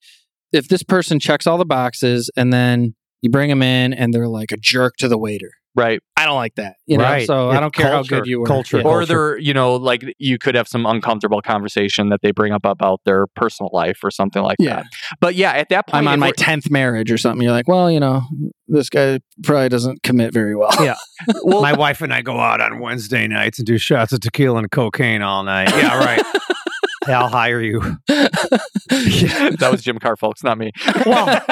if 0.53 0.68
this 0.68 0.83
person 0.83 1.18
checks 1.18 1.47
all 1.47 1.57
the 1.57 1.64
boxes 1.64 2.31
and 2.37 2.53
then 2.53 2.95
you 3.23 3.31
bring 3.31 3.49
them 3.49 3.62
in 3.62 3.95
and 3.95 4.12
they're 4.12 4.29
like 4.29 4.53
a 4.53 4.59
jerk 4.59 4.97
to 4.99 5.09
the 5.09 5.16
waiter. 5.16 5.53
Right. 5.75 6.01
I 6.17 6.25
don't 6.27 6.37
like 6.37 6.55
that. 6.57 6.77
You 6.87 6.99
know, 6.99 7.05
Right. 7.05 7.27
so 7.27 7.51
I 7.51 7.59
don't 7.59 7.75
care 7.75 7.91
culture- 7.91 8.15
how 8.17 8.21
good 8.21 8.29
you 8.29 8.43
are. 8.43 8.47
culture. 8.47 8.79
Yeah. 8.79 8.85
Or- 8.85 9.03
Or 9.03 9.07
they're, 9.07 9.39
you 9.39 9.53
know, 9.55 9.75
like 9.75 10.05
you 10.19 10.39
could 10.39 10.55
have 10.55 10.69
some 10.69 10.87
uncomfortable 10.87 11.41
conversation 11.43 12.11
that 12.11 12.21
they 12.23 12.31
bring 12.31 12.53
up 12.53 12.65
about 12.65 13.01
their 13.05 13.27
personal 13.35 13.71
life 13.73 13.99
or 14.05 14.11
something 14.11 14.43
like 14.43 14.57
Yeah. 14.61 14.77
that. 14.77 14.85
But 15.21 15.35
yeah, 15.35 15.51
at 15.53 15.69
that 15.71 15.89
point, 15.89 16.03
I'm 16.07 16.09
on 16.09 16.21
my 16.21 16.31
tenth 16.33 16.71
marriage 16.71 17.11
or 17.11 17.19
something. 17.19 17.43
You're 17.43 17.53
like, 17.53 17.67
well, 17.69 17.91
you 17.91 17.99
know, 18.01 18.23
this 18.69 18.89
guy 18.89 19.19
probably 19.43 19.69
doesn't 19.69 20.03
commit 20.03 20.33
very 20.33 20.55
well. 20.55 20.71
Yeah. 20.81 20.95
well, 21.43 21.61
My 21.63 21.73
wife 21.73 22.01
and 22.03 22.13
I 22.15 22.23
go 22.23 22.39
out 22.39 22.61
on 22.61 22.79
Wednesday 22.79 23.27
nights 23.27 23.59
and 23.59 23.67
do 23.67 23.79
shots 23.79 24.13
of 24.13 24.21
tequila 24.21 24.59
and 24.59 24.71
cocaine 24.71 25.23
all 25.23 25.43
night. 25.43 25.71
Yeah, 25.71 25.99
right. 25.99 26.23
Yeah, 27.09 27.21
I'll 27.23 27.29
hire 27.29 27.61
you. 27.61 27.81
that 28.09 29.69
was 29.71 29.83
Jim 29.83 29.99
Carr, 29.99 30.17
folks, 30.17 30.43
not 30.43 30.59
me. 30.59 30.71
Well, 31.07 31.43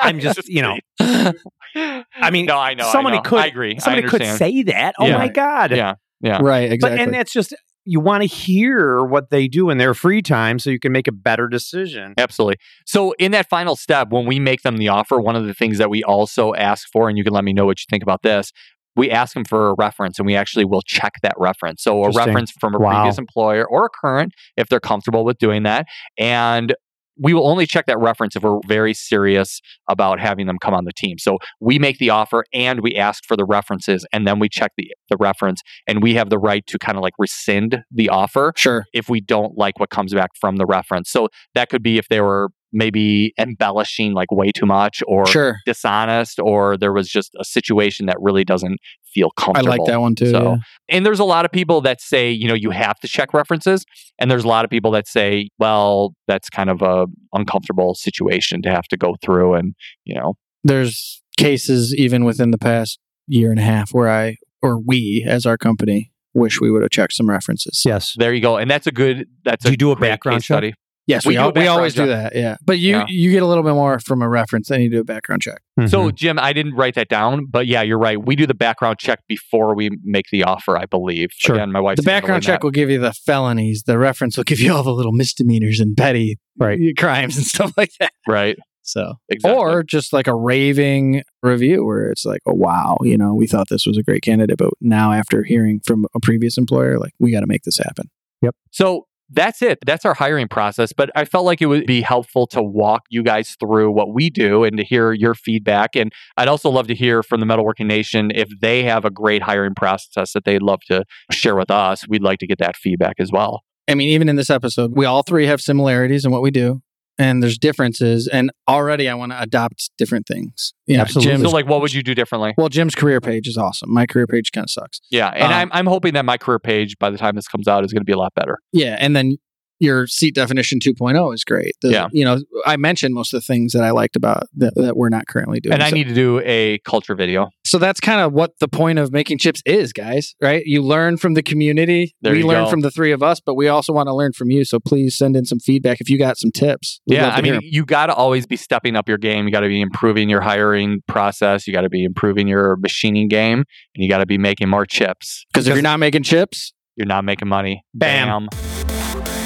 I'm 0.00 0.20
just, 0.26 0.48
you 0.48 0.62
know, 0.62 0.76
I 1.00 2.30
mean, 2.30 2.46
no, 2.46 2.58
I 2.58 2.74
know. 2.74 2.90
somebody 2.90 3.16
I 3.18 3.20
know. 3.20 3.22
could- 3.30 3.38
I 3.40 3.46
agree. 3.46 3.78
somebody 3.78 4.06
I 4.06 4.10
could 4.10 4.24
say 4.24 4.62
that. 4.64 4.94
Oh 4.98 5.06
Yeah. 5.06 5.18
my 5.18 5.28
god. 5.28 5.70
Yeah, 5.72 5.94
yeah. 6.20 6.38
right, 6.42 6.72
Exactly. 6.72 6.78
But 6.78 6.86
exactly. 6.92 7.04
and 7.04 7.14
that's 7.14 7.32
just 7.32 7.54
you 7.88 8.00
want 8.00 8.22
to 8.22 8.26
hear 8.26 9.04
what 9.04 9.30
they 9.30 9.46
do 9.46 9.70
in 9.70 9.78
their 9.78 9.94
free 9.94 10.20
time 10.20 10.58
so 10.58 10.70
you 10.70 10.80
can 10.80 10.90
make 10.90 11.06
a 11.06 11.12
better 11.12 11.46
decision. 11.46 12.14
Absolutely. 12.18 12.56
So, 12.84 13.12
in 13.12 13.30
that 13.30 13.48
final 13.48 13.76
step, 13.76 14.08
when 14.10 14.26
we 14.26 14.40
make 14.40 14.62
them 14.62 14.78
the 14.78 14.88
offer, 14.88 15.20
one 15.20 15.36
of 15.36 15.46
the 15.46 15.54
things 15.54 15.78
that 15.78 15.88
we 15.88 16.02
also 16.02 16.52
ask 16.54 16.88
for, 16.92 17.08
and 17.08 17.16
you 17.16 17.22
can 17.22 17.32
let 17.32 17.44
me 17.44 17.52
know 17.52 17.64
what 17.64 17.78
you 17.78 17.84
think 17.88 18.02
about 18.02 18.22
this, 18.22 18.50
we 18.96 19.10
ask 19.10 19.34
them 19.34 19.44
for 19.44 19.68
a 19.68 19.74
reference 19.74 20.18
and 20.18 20.26
we 20.26 20.34
actually 20.34 20.64
will 20.64 20.82
check 20.82 21.14
that 21.22 21.34
reference. 21.38 21.82
So, 21.82 22.04
a 22.04 22.10
reference 22.10 22.52
from 22.60 22.74
a 22.74 22.78
Wow. 22.78 23.02
previous 23.02 23.18
employer 23.18 23.66
or 23.66 23.86
a 23.86 23.88
current, 23.88 24.32
if 24.56 24.68
they're 24.68 24.80
comfortable 24.80 25.24
with 25.24 25.38
doing 25.38 25.62
that. 25.64 25.86
And 26.18 26.74
we 27.18 27.32
will 27.32 27.48
only 27.48 27.66
check 27.66 27.86
that 27.86 27.98
reference 27.98 28.36
if 28.36 28.42
we're 28.42 28.60
very 28.66 28.92
serious 28.92 29.60
about 29.88 30.20
having 30.20 30.46
them 30.46 30.58
come 30.60 30.74
on 30.74 30.84
the 30.84 30.92
team. 30.92 31.18
So 31.18 31.38
we 31.60 31.78
make 31.78 31.98
the 31.98 32.10
offer 32.10 32.44
and 32.52 32.80
we 32.80 32.94
ask 32.94 33.24
for 33.24 33.36
the 33.36 33.44
references 33.44 34.06
and 34.12 34.26
then 34.26 34.38
we 34.38 34.48
check 34.48 34.72
the, 34.76 34.90
the 35.08 35.16
reference 35.18 35.62
and 35.86 36.02
we 36.02 36.14
have 36.14 36.30
the 36.30 36.38
right 36.38 36.66
to 36.66 36.78
kind 36.78 36.98
of 36.98 37.02
like 37.02 37.14
rescind 37.18 37.82
the 37.90 38.08
offer 38.08 38.52
sure. 38.56 38.84
if 38.92 39.08
we 39.08 39.20
don't 39.20 39.56
like 39.56 39.80
what 39.80 39.90
comes 39.90 40.12
back 40.12 40.30
from 40.38 40.56
the 40.56 40.66
reference. 40.66 41.10
So 41.10 41.28
that 41.54 41.70
could 41.70 41.82
be 41.82 41.98
if 41.98 42.08
they 42.08 42.20
were 42.20 42.50
maybe 42.72 43.32
embellishing 43.38 44.12
like 44.12 44.30
way 44.30 44.50
too 44.52 44.66
much 44.66 45.02
or 45.06 45.26
Sure. 45.26 45.58
dishonest 45.66 46.38
or 46.40 46.76
there 46.76 46.92
was 46.92 47.08
just 47.08 47.30
a 47.40 47.44
situation 47.44 48.06
that 48.06 48.16
really 48.20 48.44
doesn't 48.44 48.78
feel 49.14 49.30
comfortable. 49.38 49.72
I 49.72 49.76
like 49.76 49.86
that 49.86 50.00
one 50.00 50.14
too. 50.14 50.30
So, 50.30 50.42
yeah. 50.42 50.56
And 50.88 51.06
there's 51.06 51.20
a 51.20 51.24
lot 51.24 51.44
of 51.44 51.52
people 51.52 51.80
that 51.82 52.00
say, 52.00 52.30
you 52.30 52.48
know, 52.48 52.54
you 52.54 52.70
have 52.70 52.98
to 53.00 53.08
check 53.08 53.32
references 53.32 53.84
and 54.18 54.30
there's 54.30 54.44
a 54.44 54.48
lot 54.48 54.64
of 54.64 54.70
people 54.70 54.90
that 54.92 55.06
say, 55.08 55.48
well, 55.58 56.14
that's 56.26 56.50
kind 56.50 56.68
of 56.68 56.82
a 56.82 57.06
uncomfortable 57.32 57.94
situation 57.94 58.62
to 58.62 58.70
have 58.70 58.84
to 58.88 58.96
go 58.96 59.16
through 59.22 59.54
and, 59.54 59.74
you 60.04 60.14
know, 60.14 60.34
There's 60.64 61.22
cases 61.38 61.94
even 61.96 62.24
within 62.24 62.50
the 62.50 62.58
past 62.58 62.98
year 63.26 63.50
and 63.50 63.58
a 63.60 63.62
half 63.62 63.90
where 63.92 64.08
I 64.08 64.36
or 64.62 64.78
we 64.80 65.24
as 65.26 65.46
our 65.46 65.56
company 65.56 66.10
wish 66.34 66.60
we 66.60 66.70
would 66.70 66.82
have 66.82 66.90
checked 66.90 67.12
some 67.14 67.30
references. 67.30 67.82
Yes. 67.86 68.14
there 68.18 68.34
you 68.34 68.42
go. 68.42 68.56
And 68.58 68.70
that's 68.70 68.86
a 68.86 68.92
good 68.92 69.26
that's 69.44 69.62
Do 69.64 69.68
a 69.68 69.72
you 69.72 69.76
do 69.76 69.90
a 69.92 69.96
background 69.96 70.38
case 70.40 70.46
check? 70.48 70.54
study. 70.56 70.74
Yes, 71.06 71.24
We 71.24 71.30
we, 71.30 71.34
do 71.34 71.40
al- 71.40 71.46
we 71.48 71.52
background 71.52 71.76
always 71.78 71.94
do 71.94 72.06
that. 72.06 72.34
Yeah, 72.34 72.56
but 72.64 72.78
you 72.78 72.96
Yeah. 72.96 73.04
you 73.08 73.30
get 73.30 73.42
a 73.42 73.46
little 73.46 73.62
bit 73.62 73.74
more 73.74 74.00
from 74.00 74.22
a 74.22 74.28
reference 74.28 74.68
than 74.68 74.80
you 74.82 74.90
do 74.90 75.00
a 75.00 75.04
background 75.04 75.40
check. 75.42 75.60
So, 75.86 76.10
Mhm. 76.10 76.14
Jim, 76.16 76.38
I 76.40 76.52
didn't 76.52 76.74
write 76.74 76.94
that 76.96 77.08
down, 77.08 77.46
but 77.48 77.66
yeah, 77.68 77.82
you're 77.82 77.98
right. 77.98 78.20
We 78.24 78.34
do 78.34 78.46
the 78.46 78.54
background 78.54 78.98
check 78.98 79.20
before 79.28 79.74
we 79.76 79.90
make 80.02 80.26
the 80.32 80.42
offer, 80.42 80.76
I 80.76 80.86
believe. 80.86 81.28
Sure. 81.32 81.54
Again, 81.54 81.70
my 81.70 81.78
wife. 81.80 81.96
The 81.96 82.02
background 82.02 82.42
check 82.42 82.64
will 82.64 82.70
give 82.72 82.90
you 82.90 82.98
the 82.98 83.12
felonies. 83.12 83.84
The 83.86 83.98
reference 83.98 84.36
will 84.36 84.44
give 84.44 84.58
you 84.58 84.72
all 84.74 84.82
the 84.82 84.92
little 84.92 85.12
misdemeanors 85.12 85.78
and 85.80 85.96
petty 85.96 86.38
Right. 86.58 86.78
crimes 86.98 87.36
and 87.36 87.46
stuff 87.46 87.72
like 87.76 87.90
that. 88.00 88.10
right? 88.26 88.56
So, 88.82 89.14
Exactly. 89.28 89.58
or 89.60 89.82
just 89.82 90.12
like 90.12 90.26
a 90.28 90.34
raving 90.34 91.22
review 91.42 91.84
where 91.84 92.10
it's 92.10 92.24
like, 92.24 92.40
oh 92.46 92.54
wow, 92.54 92.96
you 93.02 93.18
know, 93.18 93.34
we 93.34 93.46
thought 93.46 93.68
this 93.68 93.84
was 93.86 93.96
a 93.98 94.02
great 94.02 94.22
candidate, 94.22 94.56
but 94.58 94.70
now 94.80 95.12
after 95.12 95.42
hearing 95.44 95.80
from 95.84 96.06
a 96.14 96.20
previous 96.20 96.56
employer, 96.56 96.98
like 96.98 97.12
we 97.18 97.30
got 97.32 97.40
to 97.40 97.46
make 97.48 97.62
this 97.64 97.78
happen. 97.78 98.10
Yep. 98.42 98.54
So 98.70 99.06
that's 99.28 99.62
it. 99.62 99.78
That's 99.84 100.04
our 100.04 100.14
hiring 100.14 100.48
process. 100.48 100.92
But 100.92 101.10
I 101.14 101.24
felt 101.24 101.44
like 101.44 101.60
it 101.60 101.66
would 101.66 101.86
be 101.86 102.00
helpful 102.00 102.46
to 102.48 102.62
walk 102.62 103.02
you 103.10 103.22
guys 103.22 103.56
through 103.58 103.90
what 103.90 104.14
we 104.14 104.30
do 104.30 104.64
and 104.64 104.76
to 104.76 104.84
hear 104.84 105.12
your 105.12 105.34
feedback. 105.34 105.96
And 105.96 106.12
I'd 106.36 106.48
also 106.48 106.70
love 106.70 106.86
to 106.88 106.94
hear 106.94 107.22
from 107.22 107.40
the 107.40 107.46
Metalworking 107.46 107.86
Nation 107.86 108.30
if 108.34 108.48
they 108.60 108.82
have 108.84 109.04
a 109.04 109.10
great 109.10 109.42
hiring 109.42 109.74
process 109.74 110.32
that 110.32 110.44
they'd 110.44 110.62
love 110.62 110.80
to 110.88 111.04
share 111.32 111.56
with 111.56 111.70
us. 111.70 112.06
We'd 112.08 112.22
like 112.22 112.38
to 112.40 112.46
get 112.46 112.58
that 112.58 112.76
feedback 112.76 113.16
as 113.18 113.32
well. 113.32 113.62
I 113.88 113.94
mean, 113.94 114.08
even 114.08 114.28
in 114.28 114.36
this 114.36 114.50
episode, 114.50 114.92
we 114.96 115.06
all 115.06 115.22
three 115.22 115.46
have 115.46 115.60
similarities 115.60 116.24
in 116.24 116.32
what 116.32 116.42
we 116.42 116.50
do, 116.50 116.82
and 117.18 117.42
there's 117.42 117.58
differences. 117.58 118.28
And 118.28 118.50
already, 118.68 119.08
I 119.08 119.14
want 119.14 119.32
to 119.32 119.40
adopt 119.40 119.90
different 119.98 120.26
things. 120.26 120.72
Yeah, 120.86 121.00
Absolutely. 121.02 121.32
Jim's, 121.32 121.42
So, 121.44 121.50
like, 121.50 121.66
what 121.66 121.80
would 121.80 121.92
you 121.92 122.02
do 122.02 122.14
differently? 122.14 122.54
well, 122.56 122.68
Jim's 122.68 122.94
career 122.94 123.20
page 123.20 123.48
is 123.48 123.56
awesome. 123.56 123.92
My 123.92 124.06
career 124.06 124.26
page 124.26 124.52
kind 124.52 124.64
of 124.64 124.70
sucks. 124.70 125.00
Yeah. 125.10 125.28
And 125.28 125.44
Um, 125.44 125.52
I'm, 125.52 125.70
I'm 125.72 125.86
hoping 125.86 126.14
that 126.14 126.24
my 126.24 126.36
career 126.36 126.58
page 126.58 126.98
by 126.98 127.10
the 127.10 127.18
time 127.18 127.34
this 127.36 127.48
comes 127.48 127.66
out 127.68 127.84
is 127.84 127.92
going 127.92 128.00
to 128.02 128.06
be 128.06 128.12
a 128.12 128.18
lot 128.18 128.34
better. 128.34 128.58
Yeah, 128.72 128.96
and 128.98 129.14
then 129.16 129.36
your 129.78 130.06
seat 130.06 130.34
definition 130.34 130.78
2.0 130.78 131.34
is 131.34 131.44
great. 131.44 131.72
The- 131.82 131.90
Yeah. 131.90 132.08
you 132.10 132.24
know, 132.24 132.38
I 132.64 132.78
mentioned 132.78 133.14
most 133.14 133.34
of 133.34 133.42
the 133.42 133.46
things 133.46 133.72
that 133.72 133.82
I 133.84 133.90
liked 133.90 134.16
about 134.16 134.44
that, 134.56 134.74
that 134.76 134.96
we're 134.96 135.10
not 135.10 135.26
currently 135.26 135.60
doing. 135.60 135.74
And 135.74 135.82
I 135.82 135.90
So- 135.90 135.96
need 135.96 136.08
to 136.08 136.14
do 136.14 136.40
a 136.46 136.78
culture 136.86 137.14
video. 137.14 137.50
So 137.66 137.78
that's 137.78 137.98
kind 138.00 138.20
of 138.20 138.32
what 138.32 138.52
the 138.60 138.68
point 138.68 138.98
of 138.98 139.12
making 139.12 139.38
chips 139.38 139.60
is, 139.66 139.92
guys, 139.92 140.34
right? 140.40 140.62
You 140.64 140.82
learn 140.82 141.16
from 141.16 141.34
the 141.34 141.42
community. 141.42 142.14
There 142.22 142.32
we 142.32 142.38
you 142.40 142.46
learn 142.46 142.64
go. 142.64 142.70
from 142.70 142.80
the 142.80 142.90
three 142.90 143.10
of 143.12 143.22
us, 143.22 143.40
but 143.40 143.54
we 143.54 143.66
also 143.68 143.92
want 143.92 144.06
to 144.06 144.14
learn 144.14 144.32
from 144.32 144.50
you. 144.50 144.64
So 144.64 144.78
please 144.78 145.18
send 145.18 145.36
in 145.36 145.44
some 145.44 145.58
feedback 145.58 146.00
if 146.00 146.08
you 146.08 146.16
got 146.18 146.38
some 146.38 146.52
tips. 146.52 147.00
We'd 147.06 147.16
yeah, 147.16 147.30
I 147.30 147.36
mean, 147.42 147.52
mean, 147.52 147.54
'em. 147.56 147.60
you 147.64 147.84
got 147.84 148.06
to 148.06 148.14
always 148.14 148.46
be 148.46 148.56
stepping 148.56 148.94
up 148.94 149.08
your 149.08 149.18
game. 149.18 149.44
You 149.46 149.50
got 149.50 149.60
to 149.60 149.68
be 149.68 149.80
improving 149.80 150.28
your 150.30 150.40
hiring 150.40 151.02
process. 151.08 151.66
You 151.66 151.72
got 151.72 151.82
to 151.82 151.90
be 151.90 152.04
improving 152.04 152.46
your 152.46 152.76
machining 152.76 153.28
game, 153.28 153.58
and 153.94 154.02
you 154.04 154.08
got 154.08 154.18
to 154.18 154.26
be 154.26 154.38
making 154.38 154.68
more 154.68 154.86
chips. 154.86 155.44
because 155.52 155.66
if 155.66 155.74
you're 155.74 155.82
not 155.82 155.98
making 155.98 156.22
chips, 156.22 156.72
you're 156.96 157.06
not 157.06 157.24
making 157.24 157.48
money. 157.48 157.84
Bam. 157.94 158.48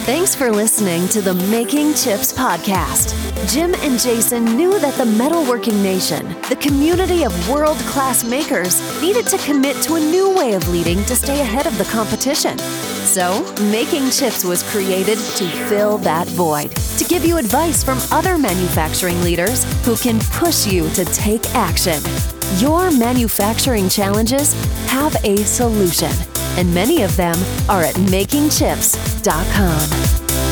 Thanks 0.04 0.34
for 0.34 0.50
listening 0.50 1.06
to 1.08 1.20
the 1.22 1.34
Making 1.50 1.94
Chips 1.94 2.32
podcast. 2.32 3.29
Jim 3.46 3.74
and 3.78 3.98
Jason 3.98 4.44
knew 4.56 4.78
that 4.78 4.94
the 4.94 5.04
metalworking 5.04 5.82
nation, 5.82 6.28
the 6.48 6.56
community 6.60 7.24
of 7.24 7.48
world 7.48 7.78
class 7.78 8.22
makers, 8.22 8.80
needed 9.00 9.26
to 9.26 9.38
commit 9.38 9.76
to 9.82 9.94
a 9.94 10.00
new 10.00 10.32
way 10.36 10.52
of 10.52 10.68
leading 10.68 11.02
to 11.04 11.16
stay 11.16 11.40
ahead 11.40 11.66
of 11.66 11.76
the 11.78 11.84
competition. 11.84 12.58
So, 12.58 13.42
Making 13.72 14.10
Chips 14.10 14.44
was 14.44 14.62
created 14.70 15.18
to 15.18 15.48
fill 15.68 15.96
that 15.98 16.28
void, 16.28 16.70
to 16.98 17.04
give 17.04 17.24
you 17.24 17.38
advice 17.38 17.82
from 17.82 17.98
other 18.12 18.38
manufacturing 18.38 19.20
leaders 19.22 19.64
who 19.84 19.96
can 19.96 20.20
push 20.32 20.66
you 20.66 20.88
to 20.90 21.04
take 21.06 21.44
action. 21.54 22.00
Your 22.58 22.90
manufacturing 22.92 23.88
challenges 23.88 24.52
have 24.86 25.16
a 25.24 25.38
solution, 25.38 26.12
and 26.56 26.72
many 26.74 27.02
of 27.02 27.16
them 27.16 27.36
are 27.68 27.82
at 27.82 27.96
makingchips.com. 27.96 30.49